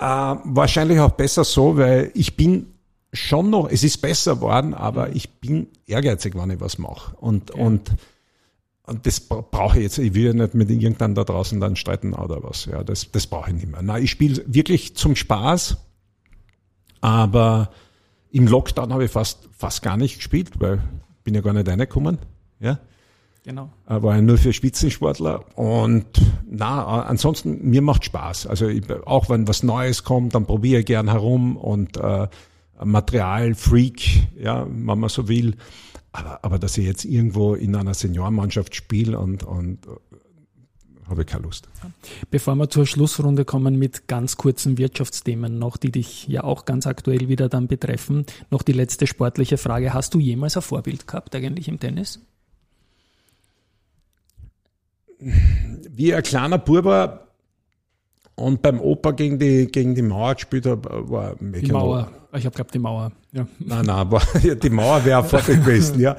wahrscheinlich 0.00 1.00
auch 1.00 1.10
besser 1.10 1.44
so, 1.44 1.76
weil 1.76 2.10
ich 2.14 2.36
bin 2.36 2.66
schon 3.12 3.50
noch, 3.50 3.68
es 3.70 3.84
ist 3.84 3.98
besser 3.98 4.40
worden, 4.40 4.74
aber 4.74 5.14
ich 5.14 5.40
bin 5.40 5.68
ehrgeizig, 5.86 6.34
wenn 6.34 6.50
ich 6.50 6.60
was 6.60 6.78
mache. 6.78 7.16
Und, 7.16 7.50
okay. 7.50 7.60
und 7.60 7.90
und 8.88 9.06
das 9.06 9.20
brauche 9.20 9.76
ich 9.76 9.84
jetzt, 9.84 9.98
ich 9.98 10.14
will 10.14 10.26
ja 10.26 10.32
nicht 10.32 10.54
mit 10.54 10.70
irgendeinem 10.70 11.14
da 11.14 11.24
draußen 11.24 11.60
dann 11.60 11.76
streiten 11.76 12.14
oder 12.14 12.42
was. 12.42 12.64
Ja, 12.64 12.82
das, 12.82 13.10
das 13.10 13.26
brauche 13.26 13.50
ich 13.50 13.56
nicht 13.56 13.68
mehr. 13.68 13.82
Nein, 13.82 14.02
ich 14.02 14.10
spiele 14.10 14.42
wirklich 14.46 14.96
zum 14.96 15.14
Spaß, 15.14 15.76
aber 17.00 17.70
im 18.30 18.46
Lockdown 18.46 18.92
habe 18.92 19.04
ich 19.04 19.10
fast, 19.10 19.48
fast 19.56 19.82
gar 19.82 19.96
nicht 19.96 20.16
gespielt, 20.16 20.50
weil 20.58 20.82
bin 21.24 21.34
ja 21.34 21.42
gar 21.42 21.52
nicht 21.52 21.68
reingekommen. 21.68 22.18
Ja. 22.58 22.78
Genau. 23.44 23.70
War 23.86 24.16
ja 24.16 24.22
nur 24.22 24.36
für 24.36 24.52
Spitzensportler. 24.52 25.44
Und 25.56 26.06
na, 26.46 27.02
ansonsten, 27.04 27.68
mir 27.68 27.82
macht 27.82 28.04
Spaß. 28.04 28.46
Also 28.46 28.66
ich, 28.66 28.82
auch 29.06 29.30
wenn 29.30 29.48
was 29.48 29.62
Neues 29.62 30.04
kommt, 30.04 30.34
dann 30.34 30.46
probiere 30.46 30.80
ich 30.80 30.86
gern 30.86 31.08
herum 31.08 31.56
und 31.56 31.96
äh, 31.96 32.28
Material, 32.84 33.54
Freak, 33.54 34.28
ja, 34.38 34.66
wenn 34.66 34.98
man 34.98 35.08
so 35.08 35.28
will. 35.28 35.56
Aber, 36.18 36.44
aber 36.44 36.58
dass 36.58 36.76
ich 36.76 36.84
jetzt 36.84 37.04
irgendwo 37.04 37.54
in 37.54 37.76
einer 37.76 37.94
Seniorenmannschaft 37.94 38.74
spiele 38.74 39.18
und, 39.18 39.44
und 39.44 39.78
habe 41.08 41.22
ich 41.22 41.28
keine 41.28 41.44
Lust. 41.44 41.68
Bevor 42.30 42.56
wir 42.56 42.68
zur 42.68 42.86
Schlussrunde 42.86 43.44
kommen 43.44 43.78
mit 43.78 44.08
ganz 44.08 44.36
kurzen 44.36 44.78
Wirtschaftsthemen 44.78 45.58
noch, 45.58 45.76
die 45.76 45.92
dich 45.92 46.26
ja 46.26 46.44
auch 46.44 46.64
ganz 46.64 46.86
aktuell 46.86 47.28
wieder 47.28 47.48
dann 47.48 47.68
betreffen, 47.68 48.26
noch 48.50 48.62
die 48.62 48.72
letzte 48.72 49.06
sportliche 49.06 49.58
Frage. 49.58 49.94
Hast 49.94 50.12
du 50.14 50.18
jemals 50.18 50.56
ein 50.56 50.62
Vorbild 50.62 51.06
gehabt 51.06 51.34
eigentlich 51.34 51.68
im 51.68 51.78
Tennis? 51.78 52.20
Wie 55.20 56.14
ein 56.14 56.22
kleiner 56.22 56.58
Buber 56.58 57.27
und 58.38 58.62
beim 58.62 58.80
Opa 58.80 59.10
gegen 59.12 59.38
die, 59.38 59.66
gegen 59.66 59.94
die 59.94 60.02
Mauer 60.02 60.34
gespielt 60.34 60.66
habe, 60.66 61.10
war 61.10 61.34
Mecklenburg. 61.40 61.62
Die 61.62 61.72
Mauer. 61.72 62.10
Ich 62.34 62.44
habe 62.44 62.54
gehabt, 62.54 62.74
die 62.74 62.78
Mauer. 62.78 63.12
Ja. 63.32 63.46
Nein, 63.58 63.86
nein, 63.86 64.10
war, 64.10 64.22
die 64.62 64.70
Mauer 64.70 65.04
wäre 65.04 65.24
Vorbild 65.24 65.60
gewesen, 65.64 66.00
ja. 66.00 66.16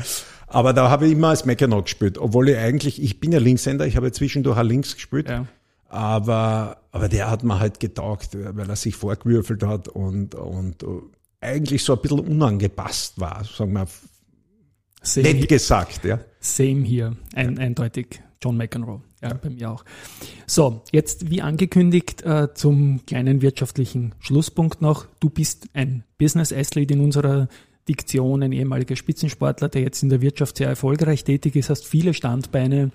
Aber 0.48 0.74
da 0.74 0.90
habe 0.90 1.06
ich 1.06 1.14
immer 1.14 1.30
als 1.30 1.46
Mecklenburg 1.46 1.86
gespielt, 1.86 2.18
obwohl 2.18 2.50
ich 2.50 2.58
eigentlich, 2.58 3.02
ich 3.02 3.20
bin 3.20 3.32
ja 3.32 3.40
Linkshänder, 3.40 3.86
ich 3.86 3.96
habe 3.96 4.12
zwischendurch 4.12 4.58
auch 4.58 4.64
links 4.64 4.96
gespielt. 4.96 5.30
Ja. 5.30 5.46
Aber, 5.88 6.78
aber 6.92 7.08
der 7.08 7.30
hat 7.30 7.44
mir 7.44 7.60
halt 7.60 7.80
getaugt, 7.80 8.30
weil 8.34 8.70
er 8.70 8.76
sich 8.76 8.96
vorgewürfelt 8.96 9.64
hat 9.64 9.88
und, 9.88 10.36
und 10.36 10.86
eigentlich 11.42 11.84
so 11.84 11.94
ein 11.94 12.02
bisschen 12.02 12.20
unangepasst 12.20 13.20
war, 13.20 13.44
sagen 13.44 13.74
wir, 13.74 13.88
Same 15.02 15.34
nett 15.34 15.48
gesagt, 15.48 16.04
ja. 16.04 16.20
Same 16.40 16.84
hier, 16.84 17.16
ein, 17.34 17.58
eindeutig. 17.58 18.22
John 18.42 18.58
McEnroe, 18.58 19.02
ja, 19.22 19.34
bei 19.34 19.50
mir 19.50 19.72
auch. 19.72 19.84
So, 20.46 20.82
jetzt 20.92 21.30
wie 21.30 21.42
angekündigt 21.42 22.24
äh, 22.24 22.54
zum 22.54 23.06
kleinen 23.06 23.42
wirtschaftlichen 23.42 24.16
Schlusspunkt 24.20 24.82
noch. 24.82 25.08
Du 25.20 25.30
bist 25.30 25.68
ein 25.74 26.04
Business 26.18 26.54
Athlete 26.54 26.94
in 26.94 27.02
unserer 27.02 27.48
Diktion, 27.88 28.44
ein 28.44 28.52
ehemaliger 28.52 28.96
Spitzensportler, 28.96 29.68
der 29.68 29.82
jetzt 29.82 30.04
in 30.04 30.10
der 30.10 30.22
Wirtschaft 30.22 30.58
sehr 30.58 30.68
erfolgreich 30.68 31.24
tätig 31.24 31.56
ist, 31.56 31.70
hast 31.70 31.86
viele 31.86 32.14
Standbeine. 32.14 32.92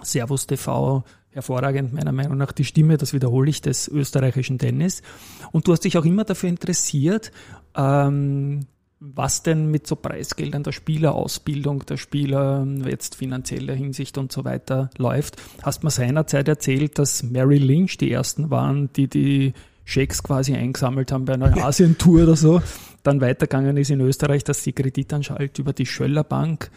Servus 0.00 0.46
TV, 0.46 1.04
hervorragend 1.30 1.92
meiner 1.92 2.12
Meinung 2.12 2.38
nach 2.38 2.52
die 2.52 2.64
Stimme, 2.64 2.96
das 2.98 3.12
wiederhole 3.12 3.50
ich, 3.50 3.60
des 3.60 3.88
österreichischen 3.88 4.58
Tennis. 4.58 5.02
Und 5.50 5.66
du 5.66 5.72
hast 5.72 5.84
dich 5.84 5.98
auch 5.98 6.04
immer 6.04 6.24
dafür 6.24 6.48
interessiert, 6.48 7.32
ähm, 7.76 8.66
was 9.00 9.42
denn 9.42 9.70
mit 9.70 9.86
so 9.86 9.96
Preisgeldern 9.96 10.64
der 10.64 10.72
Spielerausbildung, 10.72 11.86
der 11.86 11.96
Spieler 11.96 12.66
jetzt 12.84 13.14
finanzieller 13.14 13.74
Hinsicht 13.74 14.18
und 14.18 14.32
so 14.32 14.44
weiter 14.44 14.90
läuft. 14.98 15.36
Hast 15.62 15.84
mir 15.84 15.90
seinerzeit 15.90 16.48
erzählt, 16.48 16.98
dass 16.98 17.22
Mary 17.22 17.58
Lynch 17.58 17.96
die 17.98 18.10
ersten 18.10 18.50
waren, 18.50 18.92
die 18.94 19.08
die 19.08 19.52
Schecks 19.84 20.22
quasi 20.22 20.54
eingesammelt 20.54 21.12
haben 21.12 21.24
bei 21.24 21.34
einer 21.34 21.56
Asientour 21.64 22.24
oder 22.24 22.36
so. 22.36 22.60
Dann 23.04 23.20
weitergegangen 23.20 23.76
ist 23.76 23.90
in 23.90 24.00
Österreich, 24.00 24.42
dass 24.42 24.62
die 24.62 24.72
Kreditanstalt 24.72 25.58
über 25.58 25.72
die 25.72 25.86
Schöller 25.86 26.24
Bank 26.24 26.70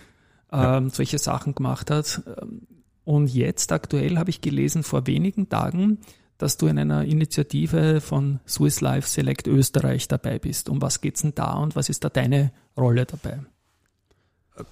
ähm, 0.51 0.89
solche 0.89 1.17
Sachen 1.17 1.55
gemacht 1.55 1.89
hat. 1.89 2.21
Und 3.03 3.33
jetzt 3.33 3.71
aktuell 3.71 4.17
habe 4.17 4.29
ich 4.29 4.41
gelesen, 4.41 4.83
vor 4.83 5.07
wenigen 5.07 5.49
Tagen, 5.49 5.97
dass 6.41 6.57
du 6.57 6.67
in 6.67 6.79
einer 6.79 7.03
Initiative 7.05 8.01
von 8.01 8.39
Swiss 8.47 8.81
Life 8.81 9.07
Select 9.07 9.47
Österreich 9.47 10.07
dabei 10.07 10.39
bist. 10.39 10.69
Um 10.69 10.81
was 10.81 11.01
geht's 11.01 11.21
denn 11.21 11.35
da 11.35 11.53
und 11.53 11.75
was 11.75 11.89
ist 11.89 12.03
da 12.03 12.09
deine 12.09 12.51
Rolle 12.75 13.05
dabei? 13.05 13.39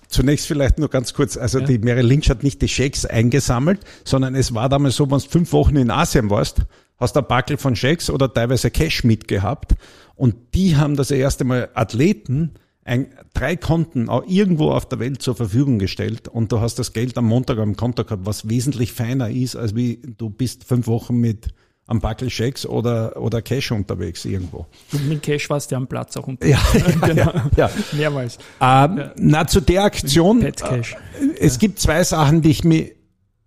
Zunächst 0.08 0.48
vielleicht 0.48 0.80
nur 0.80 0.90
ganz 0.90 1.14
kurz, 1.14 1.38
also 1.38 1.60
ja. 1.60 1.66
die 1.66 1.78
Mary 1.78 2.02
Lynch 2.02 2.30
hat 2.30 2.44
nicht 2.44 2.62
die 2.62 2.68
Shakes 2.68 3.06
eingesammelt, 3.06 3.82
sondern 4.04 4.36
es 4.36 4.54
war 4.54 4.68
damals 4.68 4.96
so, 4.96 5.10
wenn 5.10 5.20
du 5.20 5.30
fünf 5.30 5.54
Wochen 5.54 5.76
in 5.78 5.92
Asien 5.92 6.30
warst, 6.30 6.64
hast 6.98 7.16
du 7.16 7.22
ein 7.22 7.28
Backel 7.28 7.58
von 7.58 7.76
Shakes 7.76 8.10
oder 8.10 8.32
teilweise 8.34 8.72
Cash 8.72 9.04
mitgehabt 9.04 9.76
und 10.16 10.36
die 10.54 10.76
haben 10.76 10.96
das 10.96 11.12
erste 11.12 11.44
Mal 11.44 11.70
Athleten 11.76 12.56
ein, 12.86 13.08
drei 13.34 13.56
Konten 13.56 14.10
auch 14.10 14.24
irgendwo 14.26 14.72
auf 14.72 14.88
der 14.88 15.00
Welt 15.00 15.22
zur 15.22 15.36
Verfügung 15.36 15.80
gestellt 15.80 16.28
und 16.28 16.52
du 16.52 16.60
hast 16.60 16.80
das 16.80 16.94
Geld 16.94 17.18
am 17.18 17.26
Montag 17.26 17.60
am 17.60 17.76
Konto 17.76 18.04
gehabt, 18.04 18.26
was 18.26 18.50
wesentlich 18.50 18.94
feiner 18.94 19.30
ist, 19.30 19.56
als 19.56 19.76
wie 19.76 20.02
du 20.18 20.30
bist 20.30 20.64
fünf 20.64 20.88
Wochen 20.88 21.18
mit 21.18 21.50
am 21.86 22.00
Backel 22.02 22.30
Shakes 22.30 22.68
oder, 22.68 23.20
oder 23.20 23.42
Cash 23.42 23.72
unterwegs 23.72 24.24
irgendwo. 24.24 24.68
Und 24.92 25.10
mit 25.10 25.24
Cash 25.24 25.50
warst 25.50 25.72
du 25.72 25.76
am 25.76 25.88
Platz 25.88 26.16
auch 26.18 26.28
unterwegs. 26.28 26.60
Ja, 26.74 26.80
ja, 26.80 26.96
genau. 27.08 27.34
ja, 27.34 27.50
ja. 27.58 27.72
Mehrmals. 27.94 28.38
Ähm, 28.62 28.98
ja. 28.98 29.14
Na, 29.18 29.48
zu 29.48 29.60
der 29.60 29.86
Aktion. 29.86 30.40
Pet 30.42 30.58
Cash. 30.58 30.94
Äh, 30.94 31.40
es 31.40 31.58
gibt 31.58 31.80
zwei 31.80 32.04
Sachen, 32.04 32.44
die 32.44 32.52
ich 32.52 32.64
mir 32.64 32.92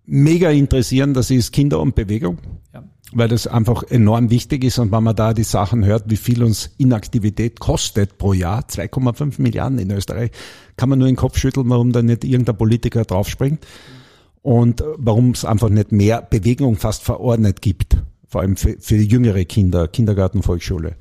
mega 0.06 0.50
interessieren. 0.50 1.14
Das 1.14 1.30
ist 1.30 1.52
Kinder 1.52 1.78
und 1.78 1.94
Bewegung. 1.94 2.38
Ja 2.74 2.82
weil 3.14 3.28
das 3.28 3.46
einfach 3.46 3.82
enorm 3.84 4.30
wichtig 4.30 4.64
ist 4.64 4.78
und 4.78 4.92
wenn 4.92 5.02
man 5.02 5.14
da 5.14 5.34
die 5.34 5.44
Sachen 5.44 5.84
hört, 5.84 6.04
wie 6.06 6.16
viel 6.16 6.42
uns 6.42 6.70
Inaktivität 6.78 7.60
kostet 7.60 8.18
pro 8.18 8.32
Jahr, 8.32 8.62
2,5 8.62 9.40
Milliarden 9.40 9.78
in 9.78 9.90
Österreich, 9.90 10.30
kann 10.76 10.88
man 10.88 10.98
nur 10.98 11.08
den 11.08 11.16
Kopf 11.16 11.38
schütteln, 11.38 11.68
warum 11.68 11.92
da 11.92 12.02
nicht 12.02 12.24
irgendein 12.24 12.56
Politiker 12.56 13.04
draufspringt 13.04 13.66
und 14.42 14.82
warum 14.96 15.30
es 15.30 15.44
einfach 15.44 15.68
nicht 15.68 15.92
mehr 15.92 16.22
Bewegung 16.22 16.76
fast 16.76 17.02
verordnet 17.02 17.62
gibt, 17.62 17.98
vor 18.26 18.40
allem 18.40 18.56
für, 18.56 18.76
für 18.78 18.96
jüngere 18.96 19.44
Kinder, 19.44 19.88
Kindergarten, 19.88 20.42
Volksschule. 20.42 20.96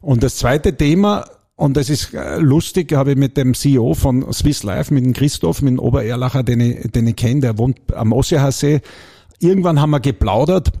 Und 0.00 0.22
das 0.22 0.36
zweite 0.36 0.76
Thema, 0.76 1.26
und 1.56 1.76
das 1.76 1.88
ist 1.88 2.14
äh, 2.14 2.38
lustig, 2.38 2.92
habe 2.92 3.12
ich 3.12 3.16
mit 3.16 3.36
dem 3.36 3.54
CEO 3.54 3.94
von 3.94 4.32
Swiss 4.32 4.62
Life, 4.64 4.92
mit 4.92 5.04
dem 5.04 5.12
Christoph, 5.12 5.62
mit 5.62 5.72
dem 5.72 5.78
Obererlacher, 5.78 6.42
den 6.42 6.60
ich, 6.60 6.90
den 6.90 7.06
ich 7.06 7.16
kenne, 7.16 7.40
der 7.40 7.58
wohnt 7.58 7.78
am 7.94 8.12
Ossiachsee. 8.12 8.80
Irgendwann 9.40 9.80
haben 9.80 9.90
wir 9.90 10.00
geplaudert 10.00 10.72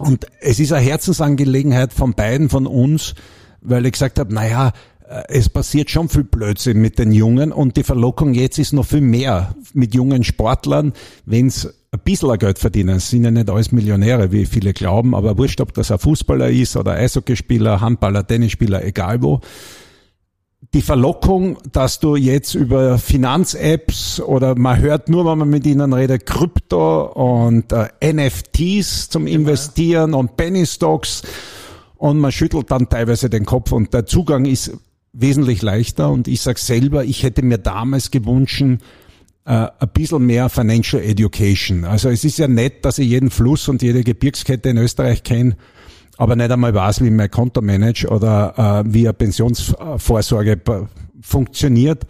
und 0.00 0.26
es 0.40 0.58
ist 0.58 0.72
eine 0.72 0.84
Herzensangelegenheit 0.84 1.92
von 1.92 2.14
beiden 2.14 2.48
von 2.48 2.66
uns, 2.66 3.14
weil 3.60 3.84
ich 3.84 3.92
gesagt 3.92 4.18
habe, 4.18 4.32
naja, 4.32 4.72
äh, 5.06 5.22
es 5.28 5.50
passiert 5.50 5.90
schon 5.90 6.08
viel 6.08 6.24
Blödsinn 6.24 6.80
mit 6.80 6.98
den 6.98 7.12
Jungen 7.12 7.52
und 7.52 7.76
die 7.76 7.82
Verlockung 7.82 8.32
jetzt 8.32 8.58
ist 8.58 8.72
noch 8.72 8.86
viel 8.86 9.02
mehr 9.02 9.54
mit 9.74 9.94
jungen 9.94 10.24
Sportlern, 10.24 10.94
wenn 11.26 11.48
es 11.48 11.66
ein 11.92 12.00
bisschen 12.02 12.38
Geld 12.38 12.58
verdienen. 12.58 12.96
Es 12.96 13.10
sind 13.10 13.24
ja 13.24 13.30
nicht 13.30 13.50
alles 13.50 13.72
Millionäre, 13.72 14.32
wie 14.32 14.46
viele 14.46 14.72
glauben, 14.72 15.14
aber 15.14 15.36
wurscht, 15.36 15.60
ob 15.60 15.74
das 15.74 15.90
ein 15.90 15.98
Fußballer 15.98 16.48
ist 16.48 16.76
oder 16.76 16.92
Eishockeyspieler, 16.92 17.82
Handballer, 17.82 18.26
Tennisspieler, 18.26 18.82
egal 18.84 19.22
wo 19.22 19.40
die 20.74 20.82
Verlockung, 20.82 21.58
dass 21.72 22.00
du 22.00 22.16
jetzt 22.16 22.54
über 22.54 22.98
Finanz-Apps 22.98 24.20
oder 24.20 24.56
man 24.56 24.78
hört 24.78 25.08
nur, 25.08 25.24
wenn 25.24 25.38
man 25.38 25.50
mit 25.50 25.66
ihnen 25.66 25.92
redet, 25.92 26.26
Krypto 26.26 27.06
und 27.06 27.72
äh, 27.72 27.88
NFTs 28.12 29.08
zum 29.08 29.26
Investieren 29.26 30.14
und 30.14 30.36
Penny 30.36 30.66
Stocks. 30.66 31.22
Und 31.96 32.18
man 32.18 32.32
schüttelt 32.32 32.70
dann 32.70 32.88
teilweise 32.88 33.28
den 33.28 33.44
Kopf 33.44 33.72
und 33.72 33.92
der 33.92 34.06
Zugang 34.06 34.44
ist 34.44 34.72
wesentlich 35.12 35.62
leichter. 35.62 36.10
Und 36.10 36.28
ich 36.28 36.40
sag 36.40 36.58
selber, 36.58 37.04
ich 37.04 37.24
hätte 37.24 37.42
mir 37.42 37.58
damals 37.58 38.10
gewünscht, 38.10 38.62
äh, 38.62 38.76
ein 39.46 39.70
bisschen 39.92 40.24
mehr 40.24 40.48
Financial 40.48 41.02
Education. 41.02 41.84
Also 41.84 42.10
es 42.10 42.22
ist 42.24 42.38
ja 42.38 42.48
nett, 42.48 42.84
dass 42.84 42.98
ich 42.98 43.08
jeden 43.08 43.30
Fluss 43.30 43.68
und 43.68 43.82
jede 43.82 44.04
Gebirgskette 44.04 44.68
in 44.68 44.76
Österreich 44.76 45.24
kenne 45.24 45.56
aber 46.20 46.36
nicht 46.36 46.50
einmal 46.50 46.74
weiß, 46.74 47.02
wie 47.02 47.08
mein 47.08 47.30
Konto 47.30 47.62
manage 47.62 48.06
oder 48.06 48.84
äh, 48.84 48.92
wie 48.92 49.08
eine 49.08 49.14
Pensionsvorsorge 49.14 50.60
funktioniert. 51.22 52.06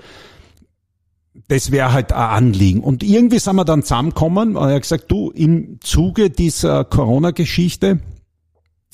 Das 1.47 1.71
wäre 1.71 1.93
halt 1.93 2.13
ein 2.13 2.19
Anliegen. 2.19 2.81
Und 2.81 3.05
irgendwie 3.05 3.39
sind 3.39 3.55
wir 3.55 3.65
dann 3.65 3.85
zusammengekommen 3.85 4.57
und 4.57 4.69
er 4.69 4.75
hat 4.75 4.83
gesagt, 4.83 5.13
du, 5.13 5.31
im 5.31 5.79
Zuge 5.81 6.29
dieser 6.29 6.85
Corona-Geschichte 6.85 8.01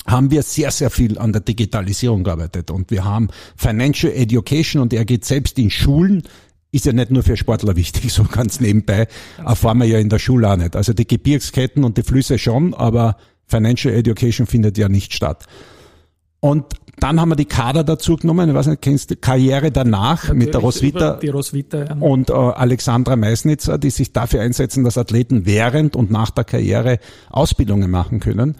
haben 0.05 0.29
wir 0.29 0.43
sehr, 0.43 0.69
sehr 0.69 0.91
viel 0.91 1.17
an 1.17 1.33
der 1.33 1.41
Digitalisierung 1.41 2.23
gearbeitet. 2.23 2.69
Und 2.69 2.91
wir 2.91 3.03
haben 3.03 3.29
Financial 3.55 4.13
Education 4.13 4.83
und 4.83 4.93
er 4.93 5.03
geht 5.03 5.25
selbst 5.25 5.57
in 5.57 5.71
Schulen, 5.71 6.21
ist 6.71 6.85
ja 6.85 6.93
nicht 6.93 7.09
nur 7.09 7.23
für 7.23 7.37
Sportler 7.37 7.75
wichtig, 7.75 8.13
so 8.13 8.23
ganz 8.23 8.59
nebenbei, 8.59 9.07
erfahren 9.43 9.79
wir 9.79 9.87
ja 9.87 9.97
in 9.97 10.09
der 10.09 10.19
Schule 10.19 10.47
auch 10.47 10.57
nicht. 10.57 10.75
Also 10.75 10.93
die 10.93 11.07
Gebirgsketten 11.07 11.83
und 11.83 11.97
die 11.97 12.03
Flüsse 12.03 12.37
schon, 12.37 12.75
aber 12.75 13.17
Financial 13.47 13.93
Education 13.93 14.45
findet 14.45 14.77
ja 14.77 14.89
nicht 14.89 15.13
statt. 15.13 15.45
Und 16.39 16.65
dann 16.99 17.21
haben 17.21 17.29
wir 17.29 17.35
die 17.35 17.45
Kader 17.45 17.83
dazu 17.83 18.15
genommen, 18.15 18.49
ich 18.49 18.55
weiß 18.55 18.67
nicht, 18.67 18.81
kennst 18.81 19.11
du 19.11 19.15
Karriere 19.15 19.71
danach 19.71 20.23
Natürlich 20.23 20.45
mit 20.45 20.53
der 20.53 20.61
Roswitha, 20.61 21.13
die 21.17 21.29
Roswitha 21.29 21.83
ja. 21.85 21.95
und 21.99 22.29
äh, 22.29 22.33
Alexandra 22.33 23.15
Meisnitzer, 23.15 23.77
die 23.77 23.91
sich 23.91 24.13
dafür 24.13 24.41
einsetzen, 24.41 24.83
dass 24.83 24.97
Athleten 24.97 25.45
während 25.45 25.95
und 25.95 26.09
nach 26.09 26.31
der 26.31 26.43
Karriere 26.43 26.99
Ausbildungen 27.29 27.91
machen 27.91 28.19
können. 28.19 28.55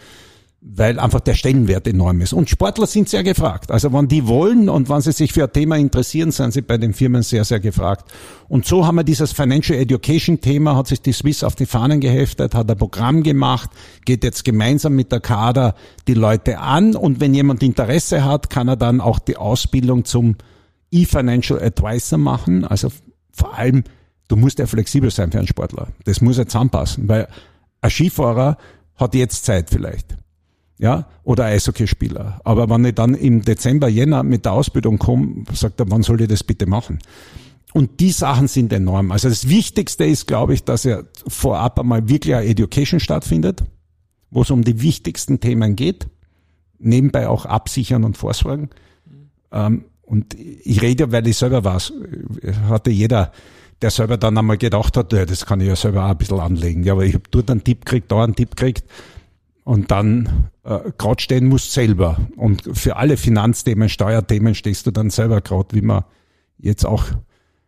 Weil 0.59 0.99
einfach 0.99 1.19
der 1.19 1.35
Stellenwert 1.35 1.87
enorm 1.87 2.19
ist. 2.21 2.33
Und 2.33 2.49
Sportler 2.49 2.87
sind 2.87 3.07
sehr 3.07 3.23
gefragt. 3.23 3.71
Also 3.71 3.93
wenn 3.93 4.07
die 4.07 4.27
wollen 4.27 4.69
und 4.69 4.89
wenn 4.89 5.01
sie 5.01 5.11
sich 5.11 5.31
für 5.31 5.43
ein 5.43 5.53
Thema 5.53 5.77
interessieren, 5.77 6.31
sind 6.31 6.51
sie 6.51 6.61
bei 6.61 6.77
den 6.77 6.93
Firmen 6.93 7.21
sehr, 7.21 7.45
sehr 7.45 7.59
gefragt. 7.59 8.11
Und 8.47 8.65
so 8.65 8.85
haben 8.85 8.95
wir 8.95 9.03
dieses 9.03 9.31
Financial 9.31 9.79
Education 9.79 10.41
Thema, 10.41 10.75
hat 10.75 10.87
sich 10.87 11.01
die 11.01 11.13
Swiss 11.13 11.43
auf 11.43 11.55
die 11.55 11.67
Fahnen 11.67 11.99
geheftet, 11.99 12.55
hat 12.55 12.71
ein 12.71 12.77
Programm 12.77 13.21
gemacht, 13.21 13.69
geht 14.05 14.23
jetzt 14.23 14.45
gemeinsam 14.45 14.95
mit 14.95 15.11
der 15.11 15.19
Kader 15.19 15.75
die 16.07 16.15
Leute 16.15 16.57
an 16.57 16.95
und 16.95 17.19
wenn 17.19 17.35
jemand 17.35 17.61
Interesse 17.61 18.25
hat, 18.25 18.49
kann 18.49 18.67
er 18.67 18.77
dann 18.77 18.99
auch 18.99 19.19
die 19.19 19.37
Ausbildung 19.37 20.05
zum 20.05 20.37
E-Financial 20.89 21.61
Advisor 21.61 22.17
machen. 22.17 22.65
Also 22.65 22.91
vor 23.31 23.53
allem, 23.53 23.83
du 24.27 24.35
musst 24.35 24.57
ja 24.57 24.65
flexibel 24.65 25.11
sein 25.11 25.31
für 25.31 25.37
einen 25.37 25.47
Sportler. 25.47 25.89
Das 26.05 26.19
muss 26.19 26.37
ja 26.37 26.47
zusammenpassen, 26.47 27.07
weil 27.07 27.27
ein 27.81 27.91
Skifahrer 27.91 28.57
hat 28.95 29.13
jetzt 29.13 29.45
Zeit 29.45 29.69
vielleicht 29.69 30.17
ja, 30.79 31.07
oder 31.23 31.45
Eishockeyspieler. 31.45 32.39
Aber 32.43 32.69
wenn 32.69 32.85
ich 32.85 32.95
dann 32.95 33.15
im 33.15 33.41
Dezember, 33.41 33.87
Jänner 33.87 34.23
mit 34.23 34.45
der 34.45 34.53
Ausbildung 34.53 34.99
komme, 34.99 35.43
sagt 35.53 35.79
er, 35.79 35.89
wann 35.89 36.03
soll 36.03 36.21
ich 36.21 36.27
das 36.27 36.43
bitte 36.43 36.67
machen? 36.67 36.99
Und 37.73 37.99
die 37.99 38.11
Sachen 38.11 38.47
sind 38.47 38.71
enorm. 38.71 39.11
Also 39.11 39.29
das 39.29 39.49
Wichtigste 39.49 40.05
ist, 40.05 40.27
glaube 40.27 40.53
ich, 40.53 40.63
dass 40.63 40.83
ja 40.83 41.01
vorab 41.27 41.79
einmal 41.79 42.07
wirklich 42.07 42.35
eine 42.35 42.45
Education 42.45 42.99
stattfindet, 42.99 43.63
wo 44.29 44.43
es 44.43 44.51
um 44.51 44.63
die 44.63 44.81
wichtigsten 44.81 45.39
Themen 45.39 45.75
geht, 45.75 46.07
nebenbei 46.79 47.27
auch 47.27 47.45
absichern 47.45 48.03
und 48.03 48.17
vorsorgen. 48.17 48.69
Mhm. 49.51 49.85
und 50.03 50.35
ich 50.35 50.81
rede, 50.81 51.11
weil 51.11 51.25
ich 51.27 51.37
selber 51.37 51.63
war, 51.63 51.81
hatte 52.67 52.89
jeder, 52.89 53.31
der 53.81 53.89
selber 53.89 54.17
dann 54.17 54.37
einmal 54.37 54.57
gedacht 54.57 54.97
hat, 54.97 55.13
das 55.13 55.45
kann 55.45 55.61
ich 55.61 55.67
ja 55.67 55.75
selber 55.75 56.05
auch 56.05 56.09
ein 56.09 56.17
bisschen 56.17 56.39
anlegen. 56.39 56.83
Ja, 56.83 56.93
aber 56.93 57.05
ich 57.05 57.13
habe 57.13 57.23
dort 57.31 57.49
einen 57.49 57.63
Tipp 57.63 57.85
gekriegt, 57.85 58.11
da 58.11 58.23
einen 58.23 58.35
Tipp 58.35 58.55
gekriegt 58.55 58.83
und 59.67 59.91
dann 59.91 60.49
äh, 60.63 60.79
gerade 60.97 61.21
stehen 61.21 61.47
musst 61.47 61.73
selber. 61.73 62.17
Und 62.37 62.69
für 62.71 62.95
alle 62.95 63.17
Finanzthemen, 63.17 63.89
Steuerthemen 63.89 64.55
stehst 64.55 64.87
du 64.87 64.91
dann 64.91 65.09
selber 65.09 65.41
gerade, 65.41 65.75
wie 65.75 65.81
wir 65.81 66.05
jetzt 66.57 66.85
auch 66.85 67.07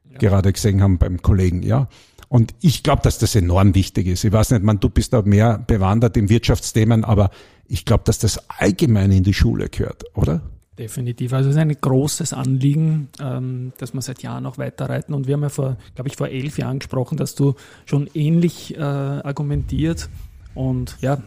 ja. 0.09 0.17
gerade 0.17 0.53
gesehen 0.53 0.81
haben 0.81 0.97
beim 0.97 1.21
Kollegen, 1.21 1.61
ja. 1.61 1.89
Und 2.29 2.53
ich 2.61 2.83
glaube, 2.83 3.01
dass 3.01 3.17
das 3.17 3.35
enorm 3.35 3.75
wichtig 3.75 4.07
ist. 4.07 4.23
Ich 4.23 4.31
weiß 4.31 4.51
nicht, 4.51 4.63
man, 4.63 4.79
du 4.79 4.89
bist 4.89 5.11
da 5.11 5.23
mehr 5.23 5.57
bewandert 5.57 6.15
in 6.15 6.29
Wirtschaftsthemen, 6.29 7.03
aber 7.03 7.31
ich 7.67 7.83
glaube, 7.83 8.05
dass 8.05 8.17
das 8.17 8.49
allgemein 8.49 9.11
in 9.11 9.23
die 9.23 9.33
Schule 9.33 9.67
gehört, 9.67 10.05
oder? 10.15 10.41
Definitiv. 10.77 11.33
Also 11.33 11.49
es 11.49 11.55
ist 11.57 11.61
ein 11.61 11.75
großes 11.81 12.31
Anliegen, 12.31 13.09
ähm, 13.19 13.73
dass 13.77 13.93
wir 13.93 14.01
seit 14.01 14.23
Jahren 14.23 14.43
noch 14.43 14.57
weiterreiten. 14.57 15.13
Und 15.13 15.27
wir 15.27 15.33
haben 15.33 15.41
ja 15.41 15.49
vor, 15.49 15.75
glaube 15.95 16.07
ich, 16.07 16.15
vor 16.15 16.29
elf 16.29 16.57
Jahren 16.59 16.79
gesprochen, 16.79 17.17
dass 17.17 17.35
du 17.35 17.55
schon 17.85 18.09
ähnlich 18.13 18.77
äh, 18.77 18.79
argumentiert. 18.79 20.07
Und 20.55 20.95
ja, 21.01 21.21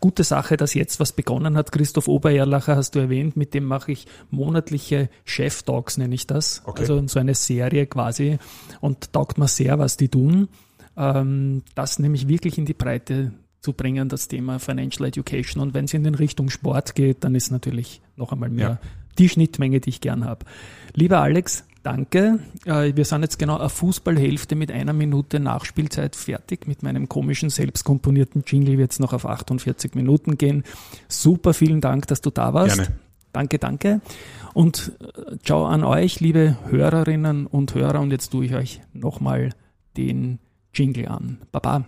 gute 0.00 0.24
Sache, 0.24 0.56
dass 0.56 0.74
jetzt 0.74 1.00
was 1.00 1.12
begonnen 1.12 1.56
hat. 1.56 1.72
Christoph 1.72 2.08
Obererlacher 2.08 2.76
hast 2.76 2.94
du 2.94 2.98
erwähnt, 2.98 3.36
mit 3.36 3.54
dem 3.54 3.64
mache 3.64 3.92
ich 3.92 4.06
monatliche 4.30 5.08
Chef-Talks, 5.24 5.98
nenne 5.98 6.14
ich 6.14 6.26
das. 6.26 6.62
Okay. 6.64 6.82
Also 6.82 7.06
so 7.06 7.18
eine 7.18 7.34
Serie 7.34 7.86
quasi 7.86 8.38
und 8.80 9.12
taugt 9.12 9.38
mir 9.38 9.48
sehr, 9.48 9.78
was 9.78 9.96
die 9.96 10.08
tun. 10.08 10.48
Ähm, 10.96 11.62
das 11.74 11.98
nämlich 11.98 12.28
wirklich 12.28 12.58
in 12.58 12.66
die 12.66 12.74
Breite 12.74 13.32
zu 13.60 13.72
bringen, 13.72 14.08
das 14.08 14.28
Thema 14.28 14.58
Financial 14.58 15.06
Education. 15.08 15.62
Und 15.62 15.74
wenn 15.74 15.86
es 15.86 15.94
in 15.94 16.04
den 16.04 16.14
Richtung 16.14 16.50
Sport 16.50 16.94
geht, 16.94 17.24
dann 17.24 17.34
ist 17.34 17.50
natürlich 17.50 18.00
noch 18.16 18.32
einmal 18.32 18.50
mehr 18.50 18.78
ja. 18.82 18.88
die 19.18 19.28
Schnittmenge, 19.28 19.80
die 19.80 19.90
ich 19.90 20.00
gern 20.00 20.24
habe. 20.24 20.46
Lieber 20.94 21.20
Alex, 21.20 21.64
Danke. 21.86 22.40
Äh, 22.64 22.96
wir 22.96 23.04
sind 23.04 23.22
jetzt 23.22 23.38
genau 23.38 23.58
eine 23.58 23.68
Fußballhälfte 23.68 24.56
mit 24.56 24.72
einer 24.72 24.92
Minute 24.92 25.38
Nachspielzeit 25.38 26.16
fertig. 26.16 26.66
Mit 26.66 26.82
meinem 26.82 27.08
komischen, 27.08 27.48
selbstkomponierten 27.48 28.42
Jingle 28.44 28.76
wird 28.76 28.90
es 28.90 28.98
noch 28.98 29.12
auf 29.12 29.24
48 29.24 29.94
Minuten 29.94 30.36
gehen. 30.36 30.64
Super, 31.06 31.54
vielen 31.54 31.80
Dank, 31.80 32.08
dass 32.08 32.20
du 32.20 32.30
da 32.30 32.52
warst. 32.52 32.78
Gerne. 32.78 32.92
Danke, 33.32 33.60
danke. 33.60 34.00
Und 34.52 34.94
äh, 35.00 35.36
ciao 35.44 35.64
an 35.64 35.84
euch, 35.84 36.18
liebe 36.18 36.56
Hörerinnen 36.68 37.46
und 37.46 37.72
Hörer. 37.76 38.00
Und 38.00 38.10
jetzt 38.10 38.30
tue 38.30 38.46
ich 38.46 38.54
euch 38.56 38.80
nochmal 38.92 39.50
den 39.96 40.40
Jingle 40.74 41.06
an. 41.06 41.38
Baba. 41.52 41.84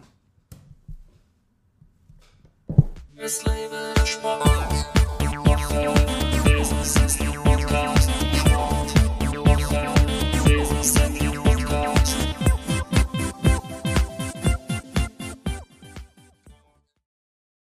Es 3.17 3.45
lebe 3.45 3.95
der 3.97 4.07
Sport. 4.07 4.68